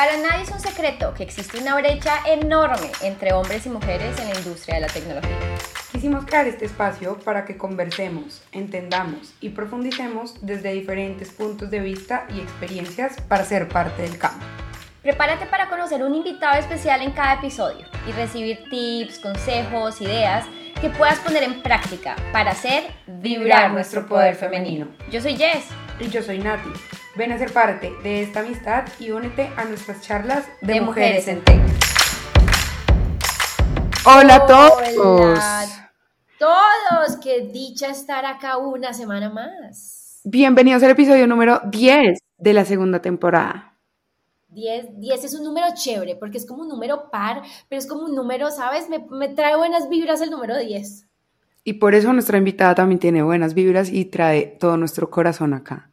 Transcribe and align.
Para 0.00 0.16
nadie 0.16 0.44
es 0.44 0.50
un 0.50 0.60
secreto 0.60 1.12
que 1.12 1.22
existe 1.22 1.58
una 1.58 1.74
brecha 1.74 2.20
enorme 2.26 2.90
entre 3.02 3.34
hombres 3.34 3.66
y 3.66 3.68
mujeres 3.68 4.18
en 4.18 4.30
la 4.30 4.34
industria 4.34 4.76
de 4.76 4.80
la 4.80 4.86
tecnología. 4.86 5.36
Quisimos 5.92 6.24
crear 6.24 6.46
este 6.46 6.64
espacio 6.64 7.18
para 7.18 7.44
que 7.44 7.58
conversemos, 7.58 8.42
entendamos 8.50 9.34
y 9.42 9.50
profundicemos 9.50 10.36
desde 10.40 10.72
diferentes 10.72 11.28
puntos 11.28 11.70
de 11.70 11.80
vista 11.80 12.24
y 12.34 12.40
experiencias 12.40 13.20
para 13.28 13.44
ser 13.44 13.68
parte 13.68 14.00
del 14.00 14.16
campo. 14.16 14.42
Prepárate 15.02 15.44
para 15.44 15.68
conocer 15.68 16.02
un 16.02 16.14
invitado 16.14 16.58
especial 16.58 17.02
en 17.02 17.10
cada 17.10 17.34
episodio 17.34 17.84
y 18.08 18.12
recibir 18.12 18.58
tips, 18.70 19.18
consejos, 19.18 20.00
ideas 20.00 20.46
que 20.80 20.88
puedas 20.88 21.18
poner 21.18 21.42
en 21.42 21.62
práctica 21.62 22.16
para 22.32 22.52
hacer 22.52 22.84
vibrar 23.06 23.70
nuestro 23.70 24.06
poder 24.06 24.34
femenino. 24.34 24.88
Yo 25.10 25.20
soy 25.20 25.36
Jess. 25.36 25.66
Y 26.00 26.08
yo 26.08 26.22
soy 26.22 26.38
Nati. 26.38 26.70
Ven 27.20 27.32
a 27.32 27.38
ser 27.38 27.52
parte 27.52 27.92
de 28.02 28.22
esta 28.22 28.40
amistad 28.40 28.84
y 28.98 29.10
únete 29.10 29.50
a 29.54 29.66
nuestras 29.66 30.00
charlas 30.00 30.48
de, 30.62 30.80
mujeres, 30.80 31.28
en 31.28 31.44
Tech. 31.44 31.60
Hola 34.06 34.36
a 34.36 34.46
todos. 34.46 34.72
Hola 34.96 35.92
todos, 36.38 37.18
qué 37.22 37.42
dicha 37.42 37.88
estar 37.88 38.24
acá 38.24 38.56
una 38.56 38.94
semana 38.94 39.28
más. 39.28 40.22
Bienvenidos 40.24 40.82
al 40.82 40.92
episodio 40.92 41.26
número 41.26 41.60
10 41.66 42.20
de 42.38 42.54
la 42.54 42.64
segunda 42.64 43.02
temporada. 43.02 43.76
10, 44.48 44.98
10 44.98 45.24
es 45.24 45.34
un 45.34 45.44
número 45.44 45.66
chévere 45.74 46.16
porque 46.16 46.38
es 46.38 46.46
como 46.46 46.62
un 46.62 46.68
número 46.68 47.10
par, 47.10 47.42
pero 47.68 47.78
es 47.80 47.86
como 47.86 48.06
un 48.06 48.14
número, 48.14 48.50
¿sabes? 48.50 48.88
Me, 48.88 48.98
me 49.10 49.28
trae 49.28 49.58
buenas 49.58 49.90
vibras 49.90 50.22
el 50.22 50.30
número 50.30 50.56
10. 50.56 51.06
Y 51.64 51.74
por 51.74 51.94
eso 51.94 52.14
nuestra 52.14 52.38
invitada 52.38 52.74
también 52.74 52.98
tiene 52.98 53.22
buenas 53.22 53.52
vibras 53.52 53.90
y 53.90 54.06
trae 54.06 54.56
todo 54.58 54.78
nuestro 54.78 55.10
corazón 55.10 55.52
acá. 55.52 55.90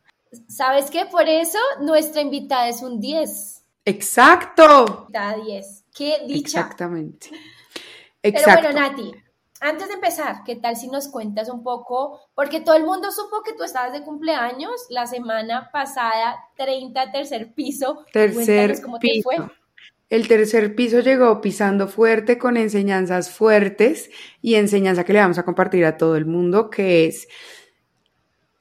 ¿Sabes 0.47 0.89
qué? 0.91 1.05
Por 1.05 1.27
eso 1.27 1.59
nuestra 1.81 2.21
invitada 2.21 2.69
es 2.69 2.81
un 2.81 2.99
10. 2.99 3.63
Exacto. 3.85 5.05
Invitada 5.07 5.37
10. 5.43 5.85
Qué 5.95 6.17
dicha. 6.27 6.59
Exactamente. 6.59 7.29
Pero 8.21 8.39
bueno, 8.45 8.73
Nati, 8.73 9.13
antes 9.59 9.87
de 9.87 9.95
empezar, 9.95 10.43
¿qué 10.45 10.55
tal 10.55 10.75
si 10.75 10.87
nos 10.87 11.07
cuentas 11.07 11.49
un 11.49 11.63
poco? 11.63 12.19
Porque 12.35 12.59
todo 12.59 12.75
el 12.75 12.83
mundo 12.83 13.11
supo 13.11 13.41
que 13.43 13.53
tú 13.53 13.63
estabas 13.63 13.93
de 13.93 14.03
cumpleaños 14.03 14.71
la 14.89 15.07
semana 15.07 15.69
pasada, 15.71 16.37
30, 16.57 17.11
tercer 17.11 17.53
piso. 17.53 18.05
Tercer 18.11 18.81
cómo 18.81 18.99
piso. 18.99 19.29
Te 19.29 19.37
fue. 19.37 19.49
El 20.09 20.27
tercer 20.27 20.73
piso 20.75 20.99
llegó 20.99 21.41
pisando 21.41 21.87
fuerte 21.87 22.37
con 22.37 22.55
enseñanzas 22.55 23.29
fuertes 23.29 24.09
y 24.41 24.55
enseñanza 24.55 25.03
que 25.03 25.13
le 25.13 25.19
vamos 25.19 25.37
a 25.37 25.43
compartir 25.43 25.85
a 25.85 25.97
todo 25.97 26.15
el 26.15 26.25
mundo, 26.25 26.69
que 26.69 27.07
es 27.07 27.27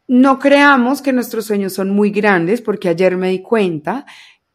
no 0.09 0.39
creamos 0.39 1.03
que 1.03 1.13
nuestros 1.13 1.47
sueños 1.47 1.73
son 1.73 1.91
muy 1.91 2.11
grandes, 2.11 2.61
porque 2.61 2.89
ayer 2.89 3.17
me 3.17 3.31
di 3.31 3.43
cuenta 3.43 4.07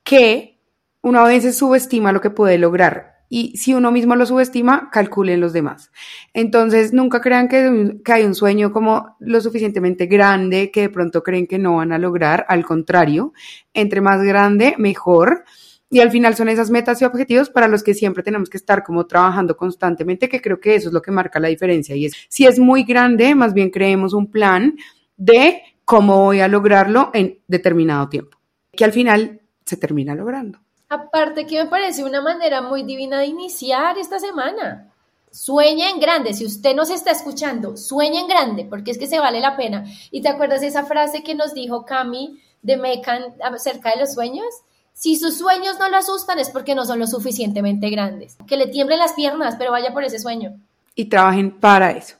que 0.03 0.59
uno 1.01 1.19
a 1.19 1.27
veces 1.27 1.57
subestima 1.57 2.11
lo 2.11 2.21
que 2.21 2.29
puede 2.29 2.57
lograr. 2.57 3.11
Y 3.33 3.55
si 3.55 3.73
uno 3.73 3.93
mismo 3.93 4.17
lo 4.17 4.25
subestima, 4.25 4.89
calculen 4.91 5.39
los 5.39 5.53
demás. 5.53 5.89
Entonces, 6.33 6.91
nunca 6.91 7.21
crean 7.21 7.47
que, 7.47 8.01
hay 8.11 8.25
un 8.25 8.35
sueño 8.35 8.73
como 8.73 9.15
lo 9.21 9.39
suficientemente 9.39 10.05
grande 10.05 10.69
que 10.69 10.81
de 10.81 10.89
pronto 10.89 11.23
creen 11.23 11.47
que 11.47 11.57
no 11.57 11.77
van 11.77 11.93
a 11.93 11.97
lograr. 11.97 12.45
Al 12.49 12.65
contrario, 12.65 13.31
entre 13.73 14.01
más 14.01 14.21
grande, 14.21 14.75
mejor. 14.77 15.45
Y 15.89 16.01
al 16.01 16.11
final 16.11 16.35
son 16.35 16.49
esas 16.49 16.71
metas 16.71 17.01
y 17.01 17.05
objetivos 17.05 17.49
para 17.49 17.69
los 17.69 17.83
que 17.83 17.93
siempre 17.93 18.21
tenemos 18.21 18.49
que 18.49 18.57
estar 18.57 18.83
como 18.83 19.07
trabajando 19.07 19.55
constantemente, 19.55 20.27
que 20.27 20.41
creo 20.41 20.59
que 20.59 20.75
eso 20.75 20.89
es 20.89 20.93
lo 20.93 21.01
que 21.01 21.11
marca 21.11 21.39
la 21.39 21.47
diferencia. 21.47 21.95
Y 21.95 22.07
es, 22.07 22.13
si 22.27 22.45
es 22.45 22.59
muy 22.59 22.83
grande, 22.83 23.33
más 23.33 23.53
bien 23.53 23.69
creemos 23.69 24.13
un 24.13 24.29
plan 24.29 24.75
de 25.21 25.61
cómo 25.85 26.17
voy 26.17 26.39
a 26.39 26.47
lograrlo 26.47 27.11
en 27.13 27.39
determinado 27.47 28.09
tiempo, 28.09 28.39
que 28.71 28.83
al 28.83 28.91
final 28.91 29.41
se 29.63 29.77
termina 29.77 30.15
logrando. 30.15 30.59
Aparte 30.89 31.45
que 31.45 31.63
me 31.63 31.69
parece 31.69 32.03
una 32.03 32.21
manera 32.21 32.63
muy 32.63 32.81
divina 32.83 33.19
de 33.19 33.27
iniciar 33.27 33.99
esta 33.99 34.19
semana. 34.19 34.91
Sueña 35.31 35.91
en 35.91 35.99
grande, 35.99 36.33
si 36.33 36.45
usted 36.45 36.75
nos 36.75 36.89
está 36.89 37.11
escuchando, 37.11 37.77
sueña 37.77 38.19
en 38.19 38.27
grande, 38.27 38.65
porque 38.65 38.89
es 38.89 38.97
que 38.97 39.05
se 39.05 39.19
vale 39.19 39.39
la 39.39 39.55
pena. 39.55 39.85
¿Y 40.09 40.23
te 40.23 40.29
acuerdas 40.29 40.61
de 40.61 40.67
esa 40.67 40.85
frase 40.85 41.21
que 41.21 41.35
nos 41.35 41.53
dijo 41.53 41.85
Cami 41.85 42.41
de 42.63 42.77
Mecan 42.77 43.23
acerca 43.43 43.91
de 43.91 43.99
los 43.99 44.13
sueños? 44.13 44.47
Si 44.93 45.17
sus 45.17 45.37
sueños 45.37 45.77
no 45.79 45.87
lo 45.87 45.97
asustan 45.97 46.39
es 46.39 46.49
porque 46.49 46.73
no 46.73 46.83
son 46.83 46.97
lo 46.97 47.05
suficientemente 47.05 47.91
grandes. 47.91 48.37
Que 48.47 48.57
le 48.57 48.67
tiemblen 48.67 48.99
las 48.99 49.13
piernas, 49.13 49.55
pero 49.57 49.71
vaya 49.71 49.93
por 49.93 50.03
ese 50.03 50.17
sueño. 50.17 50.59
Y 50.95 51.05
trabajen 51.05 51.59
para 51.59 51.91
eso. 51.91 52.15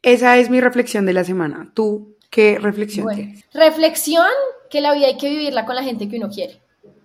Esa 0.00 0.38
es 0.38 0.50
mi 0.50 0.60
reflexión 0.60 1.06
de 1.06 1.12
la 1.12 1.24
semana. 1.24 1.70
¿Tú 1.74 2.11
¿Qué 2.32 2.58
reflexión 2.58 3.06
Reflexión 3.52 4.26
que 4.70 4.80
la 4.80 4.94
vida 4.94 5.06
hay 5.06 5.18
que 5.18 5.28
vivirla 5.28 5.66
con 5.66 5.76
la 5.76 5.82
gente 5.82 6.08
que 6.08 6.16
uno 6.16 6.30
quiere. 6.30 6.62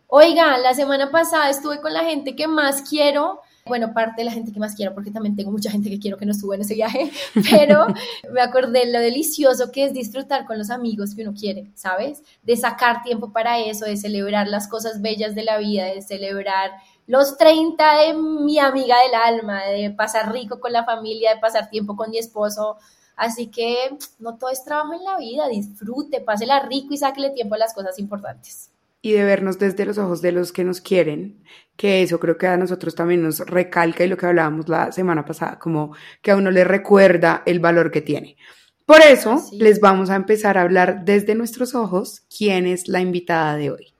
Oiga, 0.08 0.58
la 0.58 0.74
semana 0.74 1.12
pasada 1.12 1.50
estuve 1.50 1.82
con 1.82 1.92
la 1.94 2.06
gente 2.06 2.34
que 2.34 2.48
más 2.48 2.82
quiero. 2.90 3.42
Bueno, 3.66 3.94
parte 3.94 4.22
de 4.22 4.24
la 4.24 4.32
gente 4.32 4.54
que 4.54 4.60
más 4.62 4.74
quiero, 4.74 4.94
porque 4.94 5.12
también 5.12 5.36
tengo 5.36 5.52
mucha 5.52 5.70
gente 5.70 5.90
que 5.90 6.00
quiero 6.00 6.18
que 6.18 6.26
no 6.26 6.32
estuvo 6.32 6.54
en 6.54 6.62
ese 6.62 6.76
viaje, 6.76 7.12
pero 7.52 7.88
me 8.32 8.40
acordé 8.40 8.90
lo 8.90 9.02
delicioso 9.02 9.70
que 9.74 9.84
es 9.84 9.94
disfrutar 9.94 10.46
con 10.46 10.58
los 10.58 10.70
amigos 10.70 11.14
que 11.14 11.24
uno 11.24 11.38
quiere, 11.38 11.68
¿sabes? 11.76 12.24
De 12.44 12.56
sacar 12.56 13.04
tiempo 13.04 13.34
para 13.34 13.60
eso, 13.60 13.84
de 13.84 13.98
celebrar 13.98 14.48
las 14.48 14.70
cosas 14.70 15.02
bellas 15.02 15.36
de 15.36 15.44
la 15.44 15.58
vida, 15.58 15.88
de 15.88 16.02
celebrar 16.02 16.72
los 17.06 17.38
30 17.38 17.98
de 17.98 18.14
mi 18.14 18.60
amiga 18.60 18.96
del 19.02 19.14
alma, 19.14 19.66
de 19.66 19.92
pasar 19.92 20.32
rico 20.32 20.62
con 20.62 20.72
la 20.72 20.86
familia, 20.86 21.36
de 21.36 21.42
pasar 21.42 21.70
tiempo 21.70 21.98
con 21.98 22.12
mi 22.12 22.18
esposo, 22.18 22.78
Así 23.18 23.48
que 23.48 23.76
no 24.20 24.38
todo 24.38 24.52
es 24.52 24.64
trabajo 24.64 24.94
en 24.94 25.04
la 25.04 25.18
vida, 25.18 25.50
disfrute, 25.50 26.22
pásela 26.22 26.62
rico 26.62 26.94
y 26.94 26.98
sáquele 26.98 27.32
tiempo 27.32 27.56
a 27.56 27.58
las 27.58 27.74
cosas 27.74 27.98
importantes. 27.98 28.70
Y 29.02 29.12
de 29.14 29.24
vernos 29.24 29.58
desde 29.58 29.86
los 29.86 29.98
ojos 29.98 30.22
de 30.22 30.32
los 30.32 30.52
que 30.52 30.64
nos 30.64 30.82
quieren, 30.82 31.44
que 31.76 32.04
eso 32.04 32.20
creo 32.20 32.38
que 32.38 32.46
a 32.46 32.58
nosotros 32.58 32.94
también 32.94 33.24
nos 33.24 33.40
recalca 33.40 34.04
y 34.04 34.08
lo 34.08 34.18
que 34.18 34.28
hablábamos 34.28 34.70
la 34.70 34.92
semana 34.92 35.26
pasada, 35.26 35.58
como 35.58 35.96
que 36.22 36.30
a 36.30 36.36
uno 36.36 36.52
le 36.52 36.64
recuerda 36.64 37.42
el 37.48 37.60
valor 37.60 37.90
que 37.90 38.02
tiene. 38.02 38.38
Por 38.86 39.02
eso 39.02 39.44
les 39.52 39.80
vamos 39.80 40.12
a 40.12 40.16
empezar 40.16 40.58
a 40.58 40.62
hablar 40.62 41.04
desde 41.04 41.34
nuestros 41.36 41.74
ojos 41.74 42.22
quién 42.36 42.68
es 42.68 42.88
la 42.88 43.02
invitada 43.02 43.58
de 43.58 43.72
hoy. 43.72 43.94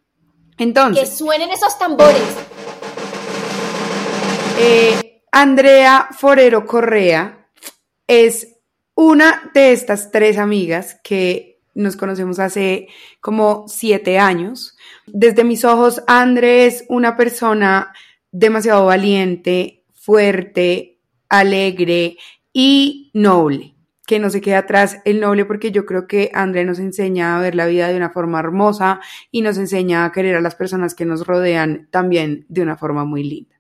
Entonces. 0.60 1.10
Que 1.10 1.16
suenen 1.16 1.50
esos 1.50 1.78
tambores. 1.80 2.22
Eh, 4.60 5.24
Andrea 5.32 6.08
Forero 6.12 6.66
Correa 6.66 7.50
es 8.08 8.57
una 8.98 9.52
de 9.54 9.74
estas 9.74 10.10
tres 10.10 10.40
amigas 10.40 11.00
que 11.04 11.62
nos 11.76 11.96
conocemos 11.96 12.40
hace 12.40 12.88
como 13.22 13.66
siete 13.68 14.18
años. 14.18 14.76
Desde 15.06 15.44
mis 15.44 15.64
ojos, 15.64 16.02
André 16.08 16.66
es 16.66 16.84
una 16.90 17.16
persona 17.16 17.94
demasiado 18.32 18.88
valiente, 18.88 19.86
fuerte, 19.94 21.00
alegre 21.30 22.18
y 22.52 23.12
noble 23.14 23.76
que 24.08 24.20
no 24.20 24.32
se 24.32 24.42
quede 24.42 24.56
atrás 24.56 25.00
el 25.06 25.20
noble 25.20 25.46
porque 25.46 25.72
yo 25.72 25.86
creo 25.86 26.08
que 26.08 26.32
André 26.34 26.64
nos 26.66 26.80
enseña 26.80 27.38
a 27.38 27.42
ver 27.42 27.54
la 27.54 27.68
vida 27.68 27.90
de 27.90 27.98
una 27.98 28.10
forma 28.10 28.40
hermosa 28.40 29.00
y 29.30 29.42
nos 29.42 29.58
enseña 29.58 30.06
a 30.06 30.12
querer 30.12 30.38
a 30.38 30.42
las 30.42 30.56
personas 30.56 30.96
que 30.96 31.06
nos 31.06 31.28
rodean 31.28 31.88
también 31.92 32.46
de 32.50 32.64
una 32.64 32.78
forma 32.78 33.06
muy 33.06 33.24
linda. 33.24 33.57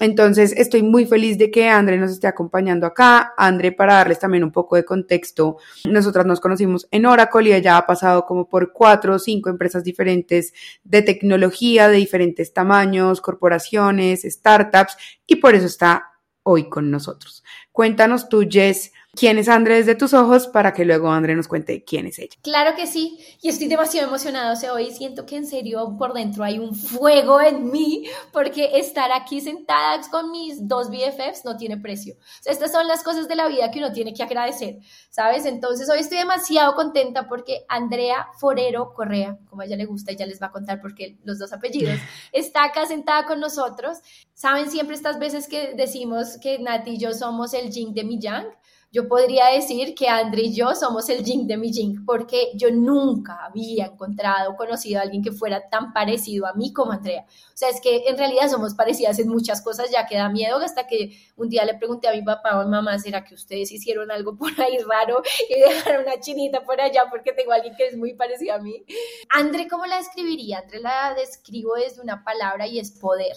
Entonces, 0.00 0.52
estoy 0.56 0.82
muy 0.82 1.06
feliz 1.06 1.38
de 1.38 1.50
que 1.50 1.68
André 1.68 1.98
nos 1.98 2.10
esté 2.10 2.26
acompañando 2.26 2.86
acá. 2.86 3.34
André, 3.36 3.72
para 3.72 3.94
darles 3.94 4.18
también 4.18 4.42
un 4.42 4.50
poco 4.50 4.76
de 4.76 4.84
contexto, 4.84 5.58
nosotras 5.88 6.26
nos 6.26 6.40
conocimos 6.40 6.88
en 6.90 7.06
Oracle 7.06 7.50
y 7.50 7.52
ella 7.52 7.76
ha 7.76 7.86
pasado 7.86 8.24
como 8.24 8.48
por 8.48 8.72
cuatro 8.72 9.14
o 9.14 9.18
cinco 9.18 9.50
empresas 9.50 9.84
diferentes 9.84 10.52
de 10.82 11.02
tecnología, 11.02 11.88
de 11.88 11.98
diferentes 11.98 12.52
tamaños, 12.52 13.20
corporaciones, 13.20 14.22
startups, 14.22 14.96
y 15.26 15.36
por 15.36 15.54
eso 15.54 15.66
está 15.66 16.12
hoy 16.42 16.68
con 16.68 16.90
nosotros. 16.90 17.44
Cuéntanos 17.70 18.28
tú, 18.28 18.46
Jess, 18.48 18.91
quién 19.14 19.38
es 19.38 19.48
André 19.48 19.76
desde 19.76 19.94
tus 19.94 20.14
ojos 20.14 20.46
para 20.46 20.72
que 20.72 20.84
luego 20.84 21.10
André 21.10 21.34
nos 21.34 21.46
cuente 21.46 21.84
quién 21.84 22.06
es 22.06 22.18
ella. 22.18 22.36
Claro 22.42 22.74
que 22.74 22.86
sí, 22.86 23.18
y 23.42 23.48
estoy 23.50 23.68
demasiado 23.68 24.08
emocionada, 24.08 24.52
o 24.52 24.56
sea, 24.56 24.72
hoy 24.72 24.90
siento 24.90 25.26
que 25.26 25.36
en 25.36 25.46
serio 25.46 25.96
por 25.98 26.14
dentro 26.14 26.44
hay 26.44 26.58
un 26.58 26.74
fuego 26.74 27.40
en 27.40 27.70
mí, 27.70 28.04
porque 28.32 28.78
estar 28.78 29.12
aquí 29.12 29.40
sentada 29.40 30.00
con 30.10 30.30
mis 30.30 30.66
dos 30.66 30.88
BFFs 30.88 31.44
no 31.44 31.56
tiene 31.56 31.76
precio. 31.76 32.14
O 32.14 32.42
sea, 32.42 32.52
estas 32.52 32.72
son 32.72 32.86
las 32.88 33.02
cosas 33.02 33.28
de 33.28 33.36
la 33.36 33.48
vida 33.48 33.70
que 33.70 33.78
uno 33.78 33.92
tiene 33.92 34.14
que 34.14 34.22
agradecer, 34.22 34.78
¿sabes? 35.10 35.44
Entonces 35.44 35.88
hoy 35.90 35.98
estoy 35.98 36.18
demasiado 36.18 36.74
contenta 36.74 37.28
porque 37.28 37.64
Andrea 37.68 38.28
Forero 38.38 38.94
Correa, 38.94 39.38
como 39.48 39.62
a 39.62 39.66
ella 39.66 39.76
le 39.76 39.84
gusta, 39.84 40.12
ella 40.12 40.26
les 40.26 40.40
va 40.40 40.46
a 40.46 40.52
contar 40.52 40.80
porque 40.80 41.18
los 41.24 41.38
dos 41.38 41.52
apellidos, 41.52 41.98
está 42.32 42.64
acá 42.64 42.86
sentada 42.86 43.26
con 43.26 43.40
nosotros. 43.40 43.98
Saben 44.32 44.70
siempre 44.70 44.96
estas 44.96 45.18
veces 45.18 45.48
que 45.48 45.74
decimos 45.74 46.38
que 46.42 46.58
Nati 46.58 46.92
y 46.92 46.98
yo 46.98 47.12
somos 47.12 47.52
el 47.52 47.70
Jing 47.70 47.92
de 47.92 48.04
mi 48.04 48.18
Yang, 48.18 48.46
yo 48.92 49.08
podría 49.08 49.46
decir 49.46 49.94
que 49.94 50.06
André 50.06 50.42
y 50.42 50.54
yo 50.54 50.74
somos 50.74 51.08
el 51.08 51.24
yin 51.24 51.46
de 51.46 51.56
mi 51.56 51.72
yin, 51.72 52.04
porque 52.04 52.50
yo 52.54 52.70
nunca 52.70 53.42
había 53.42 53.86
encontrado, 53.86 54.54
conocido 54.54 55.00
a 55.00 55.04
alguien 55.04 55.22
que 55.22 55.32
fuera 55.32 55.66
tan 55.70 55.94
parecido 55.94 56.46
a 56.46 56.52
mí 56.52 56.74
como 56.74 56.92
Andrea. 56.92 57.24
O 57.26 57.56
sea, 57.56 57.70
es 57.70 57.80
que 57.80 58.04
en 58.06 58.18
realidad 58.18 58.50
somos 58.50 58.74
parecidas 58.74 59.18
en 59.18 59.28
muchas 59.28 59.62
cosas, 59.62 59.90
ya 59.90 60.04
que 60.06 60.16
da 60.16 60.28
miedo, 60.28 60.58
hasta 60.58 60.86
que 60.86 61.16
un 61.36 61.48
día 61.48 61.64
le 61.64 61.74
pregunté 61.74 62.06
a 62.06 62.12
mi 62.12 62.20
papá 62.20 62.60
o 62.60 62.64
mi 62.64 62.70
mamá, 62.70 62.98
¿será 62.98 63.24
que 63.24 63.34
ustedes 63.34 63.72
hicieron 63.72 64.10
algo 64.10 64.36
por 64.36 64.50
ahí 64.60 64.76
raro 64.78 65.22
y 65.48 65.58
dejaron 65.58 66.02
una 66.02 66.20
chinita 66.20 66.62
por 66.62 66.78
allá 66.78 67.06
porque 67.08 67.32
tengo 67.32 67.52
a 67.52 67.56
alguien 67.56 67.74
que 67.74 67.86
es 67.86 67.96
muy 67.96 68.12
parecido 68.12 68.56
a 68.56 68.58
mí? 68.58 68.84
André, 69.30 69.68
¿cómo 69.68 69.86
la 69.86 69.96
describiría? 69.96 70.58
André 70.58 70.80
la 70.80 71.14
describo 71.14 71.76
desde 71.76 72.02
una 72.02 72.22
palabra 72.22 72.66
y 72.66 72.78
es 72.78 72.90
poder. 72.90 73.36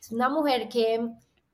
Es 0.00 0.12
una 0.12 0.28
mujer 0.28 0.68
que 0.68 1.00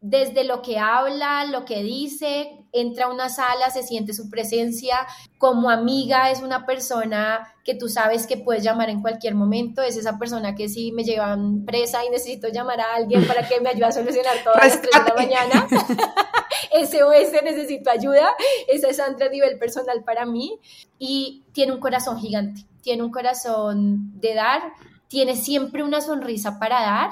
desde 0.01 0.45
lo 0.45 0.63
que 0.63 0.79
habla, 0.79 1.45
lo 1.45 1.65
que 1.65 1.83
dice, 1.83 2.65
entra 2.73 3.07
a 3.07 3.13
una 3.13 3.29
sala, 3.29 3.71
se 3.71 3.83
siente 3.83 4.15
su 4.15 4.31
presencia. 4.31 4.97
Como 5.39 5.71
amiga 5.71 6.31
es 6.31 6.41
una 6.41 6.67
persona 6.67 7.53
que 7.65 7.75
tú 7.75 7.89
sabes 7.89 8.27
que 8.27 8.37
puedes 8.37 8.63
llamar 8.63 8.91
en 8.91 9.03
cualquier 9.03 9.35
momento. 9.35 9.83
Es 9.83 9.97
esa 9.97 10.17
persona 10.17 10.55
que 10.55 10.69
si 10.69 10.93
me 10.93 11.03
llevan 11.03 11.65
presa 11.65 12.05
y 12.05 12.11
necesito 12.11 12.49
llamar 12.49 12.81
a 12.81 12.95
alguien 12.95 13.27
para 13.27 13.47
que 13.49 13.61
me 13.61 13.71
ayude 13.71 13.87
a 13.87 13.93
solucionar 13.93 14.37
todo 14.45 14.55
a 14.55 14.67
las 14.67 14.81
3 14.81 14.93
de 14.93 15.11
la 15.11 15.15
mañana. 15.15 15.69
SOS, 16.73 17.43
necesito 17.43 17.91
ayuda. 17.91 18.31
Esa 18.69 18.89
es 18.89 19.01
Andrea 19.01 19.29
a 19.29 19.33
nivel 19.33 19.59
personal 19.59 20.05
para 20.05 20.27
mí. 20.27 20.61
Y 21.01 21.45
tiene 21.53 21.73
un 21.73 21.81
corazón 21.81 22.21
gigante. 22.21 22.63
Tiene 22.83 23.03
un 23.03 23.11
corazón 23.11 24.21
de 24.21 24.35
dar. 24.35 24.63
Tiene 25.09 25.35
siempre 25.35 25.83
una 25.83 26.01
sonrisa 26.01 26.61
para 26.61 26.83
dar 26.83 27.11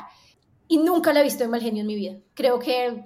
y 0.68 0.78
nunca 0.78 1.12
la 1.12 1.20
he 1.20 1.24
visto 1.24 1.44
de 1.44 1.48
mal 1.48 1.60
genio 1.60 1.82
en 1.82 1.86
mi 1.86 1.94
vida. 1.94 2.18
Creo 2.34 2.58
que 2.58 3.04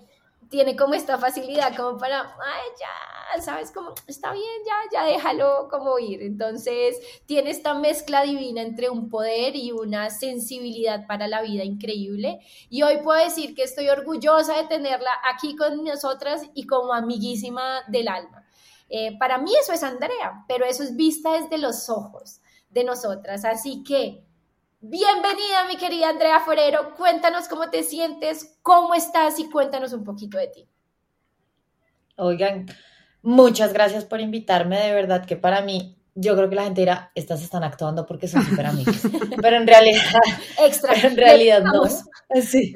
tiene 0.51 0.77
como 0.77 0.95
esta 0.95 1.17
facilidad 1.17 1.77
como 1.77 1.97
para, 1.97 2.23
ay, 2.23 2.69
ya, 2.79 3.41
sabes, 3.41 3.71
como, 3.71 3.95
está 4.09 4.33
bien, 4.33 4.45
ya, 4.67 4.75
ya 4.93 5.07
déjalo 5.07 5.69
como 5.71 5.99
ir. 5.99 6.23
Entonces, 6.23 6.99
tiene 7.27 7.51
esta 7.51 7.75
mezcla 7.75 8.23
divina 8.23 8.61
entre 8.61 8.91
un 8.91 9.09
poder 9.09 9.55
y 9.55 9.71
una 9.71 10.11
sensibilidad 10.11 11.07
para 11.07 11.29
la 11.29 11.41
vida 11.43 11.63
increíble. 11.63 12.41
Y 12.69 12.83
hoy 12.83 12.99
puedo 13.05 13.23
decir 13.23 13.55
que 13.55 13.63
estoy 13.63 13.89
orgullosa 13.89 14.57
de 14.57 14.69
tenerla 14.69 15.11
aquí 15.33 15.55
con 15.55 15.85
nosotras 15.85 16.43
y 16.55 16.67
como 16.67 16.93
amiguísima 16.93 17.83
del 17.87 18.09
alma. 18.09 18.45
Eh, 18.89 19.17
para 19.19 19.39
mí 19.39 19.53
eso 19.55 19.73
es 19.73 19.85
Andrea, 19.85 20.45
pero 20.49 20.65
eso 20.65 20.83
es 20.83 20.97
vista 20.97 21.41
desde 21.41 21.59
los 21.59 21.89
ojos 21.89 22.41
de 22.71 22.83
nosotras. 22.83 23.45
Así 23.45 23.85
que 23.85 24.25
Bienvenida, 24.83 25.67
mi 25.69 25.77
querida 25.77 26.09
Andrea 26.09 26.41
Forero. 26.41 26.95
Cuéntanos 26.97 27.49
cómo 27.49 27.69
te 27.69 27.83
sientes, 27.83 28.57
cómo 28.63 28.95
estás 28.95 29.39
y 29.39 29.51
cuéntanos 29.51 29.93
un 29.93 30.05
poquito 30.05 30.39
de 30.39 30.47
ti. 30.47 30.67
Oigan, 32.17 32.65
muchas 33.21 33.75
gracias 33.75 34.07
por 34.07 34.23
invitarme. 34.23 34.81
De 34.81 34.95
verdad 34.95 35.27
que 35.27 35.37
para 35.37 35.61
mí, 35.61 35.99
yo 36.15 36.35
creo 36.35 36.49
que 36.49 36.55
la 36.55 36.65
gente 36.65 36.81
dirá, 36.81 37.13
estas 37.15 37.43
están 37.43 37.63
actuando 37.63 38.07
porque 38.07 38.27
son 38.27 38.43
súper 38.43 38.65
amigas. 38.65 39.03
pero 39.43 39.59
en 39.59 39.67
realidad, 39.67 40.01
extra. 40.65 40.95
en 40.95 41.15
realidad 41.15 41.63
no. 41.63 41.83
Sí. 42.41 42.75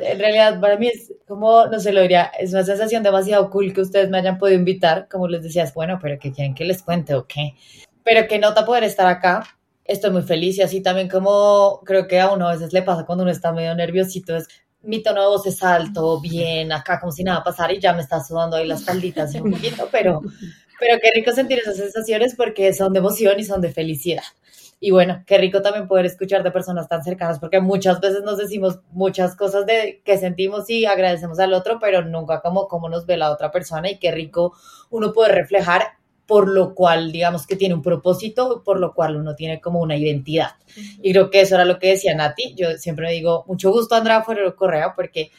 En 0.00 0.18
realidad, 0.18 0.58
para 0.58 0.78
mí 0.78 0.88
es 0.88 1.12
como, 1.28 1.66
no 1.66 1.80
sé, 1.80 1.92
lo 1.92 2.00
diría, 2.00 2.32
es 2.38 2.54
una 2.54 2.64
sensación 2.64 3.02
demasiado 3.02 3.50
cool 3.50 3.74
que 3.74 3.82
ustedes 3.82 4.08
me 4.08 4.16
hayan 4.16 4.38
podido 4.38 4.58
invitar. 4.58 5.06
Como 5.06 5.28
les 5.28 5.42
decías, 5.42 5.74
bueno, 5.74 5.98
pero 6.00 6.18
que 6.18 6.32
quieren 6.32 6.54
que 6.54 6.64
les 6.64 6.82
cuente 6.82 7.14
o 7.14 7.26
qué. 7.26 7.56
Pero 8.04 8.26
que 8.26 8.38
nota 8.38 8.64
poder 8.64 8.84
estar 8.84 9.06
acá 9.06 9.59
estoy 9.84 10.10
muy 10.10 10.22
feliz 10.22 10.58
y 10.58 10.62
así 10.62 10.80
también 10.80 11.08
como 11.08 11.80
creo 11.84 12.06
que 12.06 12.20
a 12.20 12.30
uno 12.30 12.48
a 12.48 12.52
veces 12.52 12.72
le 12.72 12.82
pasa 12.82 13.04
cuando 13.04 13.22
uno 13.22 13.32
está 13.32 13.52
medio 13.52 13.74
nerviosito, 13.74 14.36
es 14.36 14.48
mi 14.82 15.02
tono 15.02 15.20
de 15.20 15.26
voz 15.26 15.46
es 15.46 15.62
alto, 15.62 16.20
bien, 16.20 16.72
acá 16.72 16.98
como 17.00 17.12
si 17.12 17.22
nada 17.22 17.44
pasara 17.44 17.72
y 17.72 17.80
ya 17.80 17.92
me 17.92 18.02
está 18.02 18.22
sudando 18.22 18.56
ahí 18.56 18.66
las 18.66 18.82
palditas 18.82 19.34
un 19.34 19.50
poquito, 19.50 19.88
pero, 19.90 20.20
pero 20.80 20.98
qué 21.02 21.10
rico 21.14 21.32
sentir 21.32 21.58
esas 21.58 21.76
sensaciones 21.76 22.34
porque 22.34 22.72
son 22.72 22.92
de 22.92 23.00
emoción 23.00 23.38
y 23.38 23.44
son 23.44 23.60
de 23.60 23.72
felicidad. 23.72 24.22
Y 24.82 24.92
bueno, 24.92 25.22
qué 25.26 25.36
rico 25.36 25.60
también 25.60 25.86
poder 25.86 26.06
escuchar 26.06 26.42
de 26.42 26.50
personas 26.50 26.88
tan 26.88 27.04
cercanas, 27.04 27.38
porque 27.38 27.60
muchas 27.60 28.00
veces 28.00 28.22
nos 28.22 28.38
decimos 28.38 28.80
muchas 28.92 29.36
cosas 29.36 29.66
de 29.66 30.00
que 30.06 30.16
sentimos 30.16 30.70
y 30.70 30.86
agradecemos 30.86 31.38
al 31.38 31.52
otro, 31.52 31.78
pero 31.78 32.02
nunca 32.02 32.40
como 32.40 32.66
cómo 32.66 32.88
nos 32.88 33.04
ve 33.04 33.18
la 33.18 33.30
otra 33.30 33.50
persona 33.50 33.90
y 33.90 33.98
qué 33.98 34.10
rico 34.10 34.54
uno 34.88 35.12
puede 35.12 35.34
reflejar 35.34 35.99
por 36.30 36.48
lo 36.48 36.76
cual, 36.76 37.10
digamos 37.10 37.44
que 37.44 37.56
tiene 37.56 37.74
un 37.74 37.82
propósito, 37.82 38.62
por 38.64 38.78
lo 38.78 38.94
cual 38.94 39.16
uno 39.16 39.34
tiene 39.34 39.60
como 39.60 39.80
una 39.80 39.96
identidad. 39.96 40.52
Y 41.02 41.10
creo 41.10 41.28
que 41.28 41.40
eso 41.40 41.56
era 41.56 41.64
lo 41.64 41.80
que 41.80 41.88
decía 41.88 42.14
Nati. 42.14 42.54
Yo 42.54 42.78
siempre 42.78 43.06
me 43.06 43.12
digo, 43.14 43.44
mucho 43.48 43.72
gusto 43.72 43.96
Andrea 43.96 44.22
Ferrero 44.22 44.54
Correa, 44.54 44.94
porque, 44.94 45.32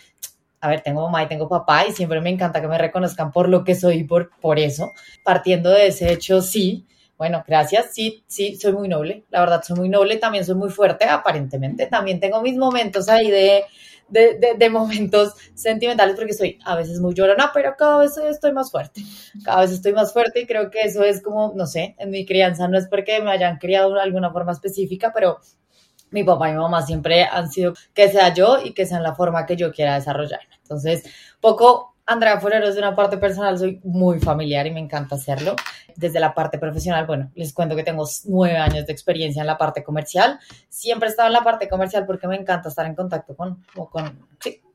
a 0.60 0.68
ver, 0.68 0.82
tengo 0.82 1.04
mamá 1.04 1.24
y 1.24 1.28
tengo 1.30 1.48
papá 1.48 1.86
y 1.88 1.94
siempre 1.94 2.20
me 2.20 2.30
encanta 2.30 2.60
que 2.60 2.68
me 2.68 2.78
reconozcan 2.78 3.32
por 3.32 3.48
lo 3.48 3.64
que 3.64 3.74
soy 3.74 4.00
y 4.00 4.04
por, 4.04 4.32
por 4.42 4.60
eso. 4.60 4.92
Partiendo 5.24 5.70
de 5.70 5.88
ese 5.88 6.12
hecho, 6.12 6.42
sí. 6.42 6.86
Bueno, 7.18 7.42
gracias. 7.48 7.94
Sí, 7.94 8.26
sí, 8.28 8.58
soy 8.58 8.74
muy 8.74 8.90
noble. 8.90 9.24
La 9.30 9.40
verdad, 9.40 9.64
soy 9.64 9.78
muy 9.78 9.88
noble. 9.88 10.18
También 10.18 10.44
soy 10.44 10.56
muy 10.56 10.72
fuerte, 10.72 11.06
aparentemente. 11.06 11.86
También 11.86 12.20
tengo 12.20 12.42
mis 12.42 12.58
momentos 12.58 13.08
ahí 13.08 13.32
de 13.32 13.64
de, 14.12 14.56
de, 14.58 14.70
momentos 14.70 15.34
sentimentales 15.56 16.16
porque 16.16 16.34
soy 16.34 16.60
a 16.66 16.76
veces 16.76 17.00
muy 17.00 17.14
llorona, 17.14 17.52
pero 17.54 17.76
cada 17.78 18.00
vez 18.00 18.18
estoy 18.18 18.52
más 18.52 18.70
fuerte. 18.70 19.02
Cada 19.44 19.62
vez 19.62 19.72
estoy 19.72 19.94
más 19.94 20.14
fuerte 20.14 20.42
y 20.42 20.46
creo 20.46 20.70
que 20.70 20.82
eso 20.82 21.04
es 21.04 21.22
como, 21.22 21.54
no 21.56 21.66
sé, 21.66 21.96
en 21.98 22.12
mi 22.12 22.26
crianza 22.26 22.68
no 22.68 22.78
es 22.78 22.88
porque 22.88 23.22
me 23.22 23.32
hayan 23.32 23.58
criado 23.58 23.94
de 23.94 24.02
alguna 24.02 24.32
forma 24.32 24.52
específica, 24.52 25.12
pero 25.14 25.40
mi 26.12 26.24
papá 26.24 26.50
y 26.50 26.54
mi 26.54 26.60
mamá 26.60 26.86
siempre 26.86 27.24
han 27.24 27.50
sido 27.50 27.74
que 27.94 28.10
sea 28.10 28.34
yo 28.34 28.60
y 28.64 28.74
que 28.74 28.86
sea 28.86 28.98
en 28.98 29.04
la 29.04 29.16
forma 29.16 29.46
que 29.46 29.56
yo 29.56 29.72
quiera 29.72 29.96
desarrollarme. 29.96 30.60
Entonces, 30.62 31.04
poco 31.40 31.91
Andrea 32.12 32.42
Forero 32.42 32.74
de 32.74 32.78
una 32.78 32.94
parte 32.94 33.18
personal 33.18 33.58
soy 33.58 33.80
muy 33.86 34.20
familiar 34.20 34.68
y 34.68 34.72
me 34.72 34.82
encanta 34.82 35.16
hacerlo. 35.16 35.56
Desde 35.96 36.20
la 36.20 36.34
parte 36.34 36.60
profesional, 36.60 37.06
bueno, 37.06 37.32
les 37.36 37.54
cuento 37.54 37.74
que 37.74 37.84
tengo 37.84 38.06
nueve 38.26 38.58
años 38.58 38.86
de 38.86 38.92
experiencia 38.92 39.40
en 39.40 39.48
la 39.48 39.58
parte 39.58 39.82
comercial. 39.82 40.38
Siempre 40.68 41.08
he 41.08 41.12
estado 41.12 41.28
en 41.28 41.34
la 41.34 41.44
parte 41.44 41.70
comercial 41.70 42.06
porque 42.06 42.28
me 42.28 42.36
encanta 42.36 42.68
estar 42.68 42.86
en 42.86 42.96
contacto 42.96 43.34
con, 43.34 43.66
con, 43.74 44.28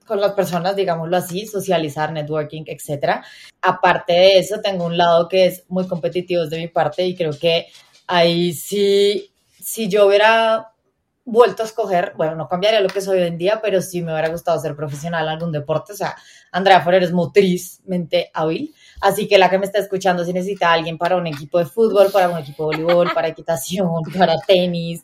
con 0.06 0.20
las 0.20 0.32
personas, 0.32 0.76
digámoslo 0.76 1.14
así, 1.14 1.46
socializar, 1.46 2.10
networking, 2.10 2.62
etc. 2.66 3.20
Aparte 3.60 4.14
de 4.14 4.38
eso, 4.38 4.62
tengo 4.62 4.86
un 4.86 4.96
lado 4.96 5.28
que 5.28 5.44
es 5.44 5.64
muy 5.68 5.86
competitivo 5.86 6.46
de 6.46 6.58
mi 6.58 6.68
parte 6.68 7.04
y 7.04 7.14
creo 7.14 7.32
que 7.38 7.66
ahí 8.06 8.54
sí, 8.54 9.30
si 9.60 9.88
yo 9.88 10.06
hubiera 10.06 10.72
vuelto 11.26 11.64
a 11.64 11.66
escoger, 11.66 12.12
bueno, 12.16 12.36
no 12.36 12.48
cambiaría 12.48 12.80
lo 12.80 12.88
que 12.88 13.00
soy 13.00 13.18
hoy 13.18 13.26
en 13.26 13.36
día, 13.36 13.60
pero 13.60 13.82
sí 13.82 14.00
me 14.00 14.12
hubiera 14.12 14.28
gustado 14.28 14.60
ser 14.60 14.76
profesional 14.76 15.24
en 15.24 15.30
algún 15.30 15.50
deporte. 15.50 15.92
O 15.92 15.96
sea, 15.96 16.16
Andrea 16.52 16.80
Ferrer 16.80 17.02
es 17.02 17.12
motrizmente 17.12 18.30
hábil, 18.32 18.72
así 19.00 19.26
que 19.26 19.36
la 19.36 19.50
que 19.50 19.58
me 19.58 19.66
está 19.66 19.80
escuchando, 19.80 20.24
si 20.24 20.32
necesita 20.32 20.72
alguien 20.72 20.96
para 20.96 21.16
un 21.16 21.26
equipo 21.26 21.58
de 21.58 21.66
fútbol, 21.66 22.12
para 22.12 22.30
un 22.30 22.38
equipo 22.38 22.70
de 22.70 22.76
voleibol, 22.76 23.12
para 23.12 23.28
equitación, 23.28 24.02
para 24.16 24.36
tenis, 24.46 25.02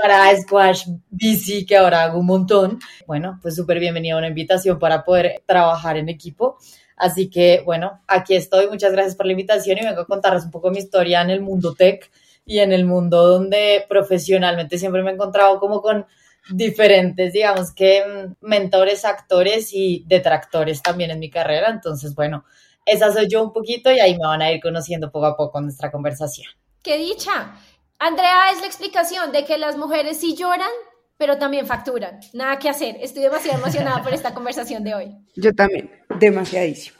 para 0.00 0.36
squash, 0.36 0.88
bici, 1.08 1.64
que 1.64 1.78
ahora 1.78 2.04
hago 2.04 2.20
un 2.20 2.26
montón, 2.26 2.78
bueno, 3.06 3.38
pues 3.40 3.56
súper 3.56 3.80
bienvenida 3.80 4.14
a 4.14 4.18
una 4.18 4.28
invitación 4.28 4.78
para 4.78 5.02
poder 5.02 5.42
trabajar 5.46 5.96
en 5.96 6.10
equipo. 6.10 6.58
Así 6.96 7.30
que, 7.30 7.62
bueno, 7.64 8.00
aquí 8.06 8.34
estoy. 8.36 8.68
Muchas 8.68 8.92
gracias 8.92 9.16
por 9.16 9.26
la 9.26 9.32
invitación 9.32 9.78
y 9.78 9.84
vengo 9.84 10.02
a 10.02 10.06
contarles 10.06 10.44
un 10.44 10.50
poco 10.50 10.70
mi 10.70 10.78
historia 10.78 11.22
en 11.22 11.30
el 11.30 11.40
mundo 11.40 11.74
tech 11.74 12.10
y 12.44 12.58
en 12.58 12.72
el 12.72 12.84
mundo 12.84 13.26
donde 13.26 13.84
profesionalmente 13.88 14.78
siempre 14.78 15.02
me 15.02 15.10
he 15.10 15.14
encontrado 15.14 15.58
como 15.60 15.80
con 15.80 16.06
diferentes, 16.50 17.32
digamos 17.32 17.72
que 17.72 18.04
mm, 18.04 18.46
mentores, 18.46 19.04
actores 19.04 19.72
y 19.72 20.04
detractores 20.06 20.82
también 20.82 21.10
en 21.10 21.20
mi 21.20 21.30
carrera. 21.30 21.70
Entonces, 21.70 22.14
bueno, 22.14 22.44
esa 22.84 23.12
soy 23.12 23.28
yo 23.28 23.42
un 23.42 23.52
poquito 23.52 23.90
y 23.92 24.00
ahí 24.00 24.16
me 24.16 24.26
van 24.26 24.42
a 24.42 24.52
ir 24.52 24.60
conociendo 24.60 25.10
poco 25.10 25.26
a 25.26 25.36
poco 25.36 25.60
nuestra 25.60 25.90
conversación. 25.90 26.48
¡Qué 26.82 26.98
dicha! 26.98 27.54
Andrea 27.98 28.50
es 28.52 28.60
la 28.60 28.66
explicación 28.66 29.30
de 29.30 29.44
que 29.44 29.58
las 29.58 29.76
mujeres 29.76 30.18
sí 30.18 30.34
lloran, 30.34 30.70
pero 31.16 31.38
también 31.38 31.66
facturan. 31.66 32.18
Nada 32.32 32.58
que 32.58 32.68
hacer. 32.68 32.96
Estoy 33.00 33.22
demasiado 33.22 33.58
emocionada 33.58 34.02
por 34.02 34.12
esta 34.12 34.34
conversación 34.34 34.82
de 34.82 34.94
hoy. 34.94 35.16
Yo 35.36 35.54
también, 35.54 35.92
demasiadísimo. 36.18 36.98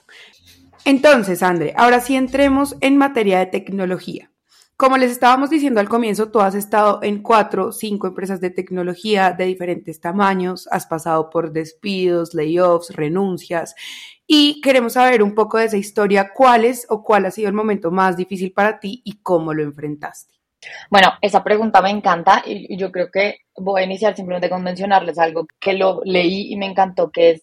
Entonces, 0.85 1.43
Andrea, 1.43 1.75
ahora 1.77 2.01
sí 2.01 2.15
entremos 2.15 2.77
en 2.81 2.97
materia 2.97 3.41
de 3.41 3.47
tecnología. 3.47 4.32
Como 4.83 4.97
les 4.97 5.13
estábamos 5.13 5.49
diciendo 5.49 5.79
al 5.79 5.89
comienzo, 5.89 6.33
tú 6.33 6.41
has 6.41 6.57
estado 6.57 6.99
en 7.05 7.23
cuatro, 7.23 7.71
cinco 7.71 8.09
empresas 8.09 8.41
de 8.41 8.51
tecnología 8.51 9.31
de 9.31 9.45
diferentes 9.45 10.01
tamaños, 10.01 10.67
has 10.73 10.87
pasado 10.87 11.31
por 11.31 11.53
despidos, 11.53 12.35
layoffs, 12.35 12.91
renuncias 12.91 13.77
y 14.27 14.61
queremos 14.61 14.95
saber 14.95 15.23
un 15.23 15.37
poco 15.37 15.59
de 15.59 15.67
esa 15.67 15.77
historia, 15.77 16.33
cuál 16.35 16.65
es 16.65 16.85
o 16.89 17.05
cuál 17.05 17.27
ha 17.27 17.31
sido 17.31 17.47
el 17.47 17.55
momento 17.55 17.93
más 17.93 18.17
difícil 18.17 18.51
para 18.51 18.81
ti 18.81 19.03
y 19.05 19.23
cómo 19.23 19.55
lo 19.55 19.63
enfrentaste. 19.63 20.35
Bueno, 20.91 21.13
esa 21.21 21.45
pregunta 21.45 21.81
me 21.81 21.91
encanta 21.91 22.43
y 22.45 22.77
yo 22.77 22.91
creo 22.91 23.09
que 23.09 23.37
voy 23.55 23.83
a 23.83 23.85
iniciar 23.85 24.17
simplemente 24.17 24.51
con 24.51 24.65
mencionarles 24.65 25.17
algo 25.17 25.47
que 25.61 25.75
lo 25.75 26.01
leí 26.05 26.53
y 26.53 26.57
me 26.57 26.67
encantó, 26.67 27.13
que 27.13 27.31
es 27.31 27.43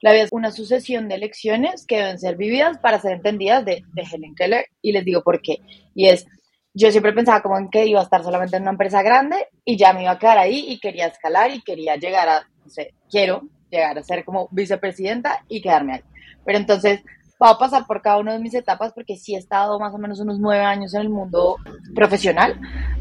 la 0.00 0.12
vida 0.12 0.24
es 0.24 0.30
una 0.32 0.50
sucesión 0.50 1.08
de 1.08 1.18
lecciones 1.18 1.86
que 1.86 1.98
deben 1.98 2.18
ser 2.18 2.36
vividas 2.36 2.78
para 2.78 2.98
ser 2.98 3.12
entendidas 3.12 3.64
de, 3.64 3.84
de 3.92 4.02
Helen 4.02 4.34
Keller 4.34 4.64
y 4.82 4.90
les 4.90 5.04
digo 5.04 5.22
por 5.22 5.40
qué. 5.40 5.58
Y 5.94 6.08
es, 6.08 6.26
yo 6.72 6.90
siempre 6.90 7.12
pensaba 7.12 7.42
como 7.42 7.58
en 7.58 7.68
que 7.68 7.86
iba 7.86 8.00
a 8.00 8.04
estar 8.04 8.22
solamente 8.22 8.56
en 8.56 8.62
una 8.62 8.72
empresa 8.72 9.02
grande 9.02 9.48
y 9.64 9.76
ya 9.76 9.92
me 9.92 10.02
iba 10.02 10.12
a 10.12 10.18
quedar 10.18 10.38
ahí 10.38 10.66
y 10.68 10.78
quería 10.78 11.06
escalar 11.06 11.50
y 11.50 11.62
quería 11.62 11.96
llegar 11.96 12.28
a, 12.28 12.40
no 12.64 12.70
sé, 12.70 12.94
quiero 13.10 13.42
llegar 13.70 13.98
a 13.98 14.02
ser 14.02 14.24
como 14.24 14.48
vicepresidenta 14.50 15.44
y 15.48 15.60
quedarme 15.60 15.94
ahí. 15.94 16.00
Pero 16.44 16.58
entonces, 16.58 17.00
voy 17.38 17.50
a 17.50 17.58
pasar 17.58 17.86
por 17.86 18.02
cada 18.02 18.18
una 18.18 18.32
de 18.32 18.38
mis 18.38 18.54
etapas 18.54 18.92
porque 18.92 19.16
sí 19.16 19.34
he 19.34 19.38
estado 19.38 19.78
más 19.78 19.94
o 19.94 19.98
menos 19.98 20.20
unos 20.20 20.38
nueve 20.38 20.64
años 20.64 20.94
en 20.94 21.02
el 21.02 21.08
mundo 21.08 21.56
profesional. 21.94 22.60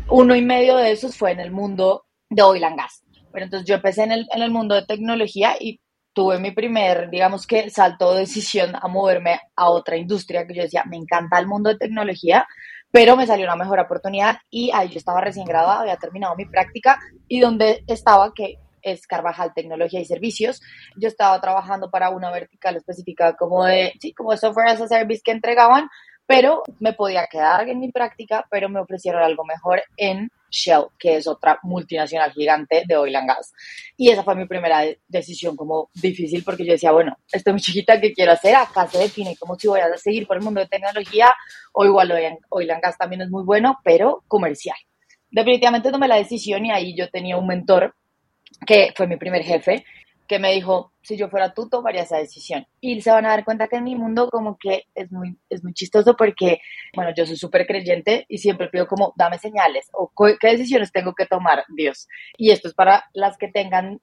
Uno 0.10 0.36
y 0.36 0.42
medio 0.42 0.78
de 0.78 0.92
esos 0.92 1.16
fue 1.16 1.32
en 1.32 1.40
el 1.40 1.52
mundo 1.52 2.06
de 2.30 2.42
oil 2.42 2.64
and 2.64 2.78
gas. 2.78 3.04
Pero 3.32 3.46
entonces 3.46 3.68
yo 3.68 3.76
empecé 3.76 4.04
en 4.04 4.12
el, 4.12 4.28
en 4.34 4.42
el 4.42 4.52
mundo 4.52 4.76
de 4.76 4.86
tecnología 4.86 5.56
y 5.60 5.80
tuve 6.14 6.40
mi 6.40 6.52
primer, 6.52 7.10
digamos 7.10 7.46
que, 7.46 7.70
salto 7.70 8.14
de 8.14 8.22
decisión 8.22 8.76
a 8.76 8.88
moverme 8.88 9.40
a 9.56 9.70
otra 9.70 9.96
industria 9.98 10.46
que 10.48 10.56
yo 10.56 10.64
decía, 10.64 10.84
me 10.86 10.98
encanta 10.98 11.40
el 11.40 11.48
mundo 11.48 11.70
de 11.70 11.78
tecnología, 11.78 12.48
pero 12.92 13.16
me 13.16 13.28
salió 13.28 13.46
una 13.46 13.56
mejor 13.56 13.80
oportunidad 13.80 14.38
y 14.50 14.72
ahí 14.74 14.90
yo 14.90 14.98
estaba 14.98 15.22
recién 15.22 15.46
graduada, 15.46 15.82
había 15.82 15.98
terminado 15.98 16.36
mi 16.36 16.46
práctica 16.46 17.00
y 17.28 17.40
donde 17.40 17.84
estaba, 17.88 18.34
que 18.34 18.58
es 18.82 19.06
Carvajal 19.08 19.54
Tecnología 19.54 20.00
y 20.00 20.06
Servicios. 20.06 20.62
Yo 20.96 21.08
estaba 21.08 21.40
trabajando 21.42 21.90
para 21.90 22.10
una 22.10 22.32
vertical 22.32 22.78
específica 22.78 23.36
como 23.36 23.66
de, 23.66 23.94
sí, 24.00 24.14
como 24.14 24.32
de 24.32 24.38
software 24.38 24.70
as 24.70 24.82
a 24.82 24.88
service 24.88 25.22
que 25.24 25.32
entregaban, 25.32 25.90
pero 26.26 26.64
me 26.80 26.94
podía 26.94 27.28
quedar 27.28 27.68
en 27.70 27.80
mi 27.80 27.92
práctica, 27.92 28.46
pero 28.50 28.70
me 28.70 28.80
ofrecieron 28.80 29.24
algo 29.24 29.44
mejor 29.46 29.82
en 29.98 30.30
Shell, 30.50 30.86
que 30.98 31.18
es 31.18 31.28
otra 31.28 31.60
multinacional 31.64 32.32
gigante 32.32 32.84
de 32.88 32.98
oil 32.98 33.16
and 33.16 33.28
gas. 33.28 33.54
Y 33.98 34.10
esa 34.10 34.24
fue 34.24 34.36
mi 34.36 34.46
primera 34.46 34.84
decisión 35.08 35.56
como 35.56 35.90
difícil 35.94 36.44
porque 36.44 36.66
yo 36.66 36.74
decía, 36.74 36.92
bueno, 36.92 37.18
estoy 37.32 37.54
muy 37.54 37.62
chiquita, 37.62 38.00
¿qué 38.00 38.14
quiero 38.14 38.32
hacer? 38.32 38.56
Acá 38.56 38.88
se 38.88 38.98
define 38.98 39.36
como 39.38 39.58
si 39.58 39.68
voy 39.68 39.80
a 39.80 39.98
seguir 39.98 40.26
por 40.28 40.38
el 40.38 40.44
mundo 40.44 40.62
de 40.62 40.68
tecnología 40.68 41.34
o 41.74 41.86
igual 41.86 42.12
oil 42.50 42.72
and 42.72 42.82
gas 42.82 42.98
también 42.98 43.22
es 43.22 43.30
muy 43.30 43.44
bueno, 43.44 43.80
pero 43.84 44.24
comercial. 44.28 44.78
Definitivamente 45.32 45.92
tomé 45.92 46.08
la 46.08 46.16
decisión 46.16 46.66
y 46.66 46.72
ahí 46.72 46.96
yo 46.98 47.10
tenía 47.10 47.38
un 47.38 47.48
mentor 47.48 47.96
que 48.66 48.94
fue 48.96 49.08
mi 49.08 49.18
primer 49.18 49.44
jefe, 49.44 49.86
que 50.30 50.38
me 50.38 50.54
dijo, 50.54 50.94
si 51.02 51.18
yo 51.18 51.28
fuera 51.28 51.56
tú, 51.56 51.68
tomaría 51.68 52.04
esa 52.04 52.18
decisión. 52.18 52.68
Y 52.80 53.02
se 53.02 53.10
van 53.10 53.26
a 53.26 53.30
dar 53.30 53.44
cuenta 53.44 53.68
que 53.68 53.78
en 53.78 53.84
mi 53.84 53.96
mundo 53.96 54.30
como 54.30 54.58
que 54.60 54.84
es 54.94 55.12
muy, 55.12 55.36
es 55.50 55.64
muy 55.64 55.74
chistoso 55.74 56.16
porque, 56.16 56.62
bueno, 56.96 57.12
yo 57.18 57.26
soy 57.26 57.36
súper 57.36 57.66
creyente 57.66 58.28
y 58.30 58.38
siempre 58.38 58.70
pido 58.70 58.88
como, 58.88 59.12
dame 59.18 59.40
señales 59.40 59.90
o 59.92 60.12
qué 60.40 60.48
decisiones 60.50 60.92
tengo 60.92 61.16
que 61.16 61.26
tomar, 61.26 61.66
Dios. 61.76 62.08
Y 62.38 62.52
esto 62.52 62.68
es 62.68 62.76
para 62.76 63.10
las 63.14 63.38
que 63.38 63.48
tengan, 63.48 64.02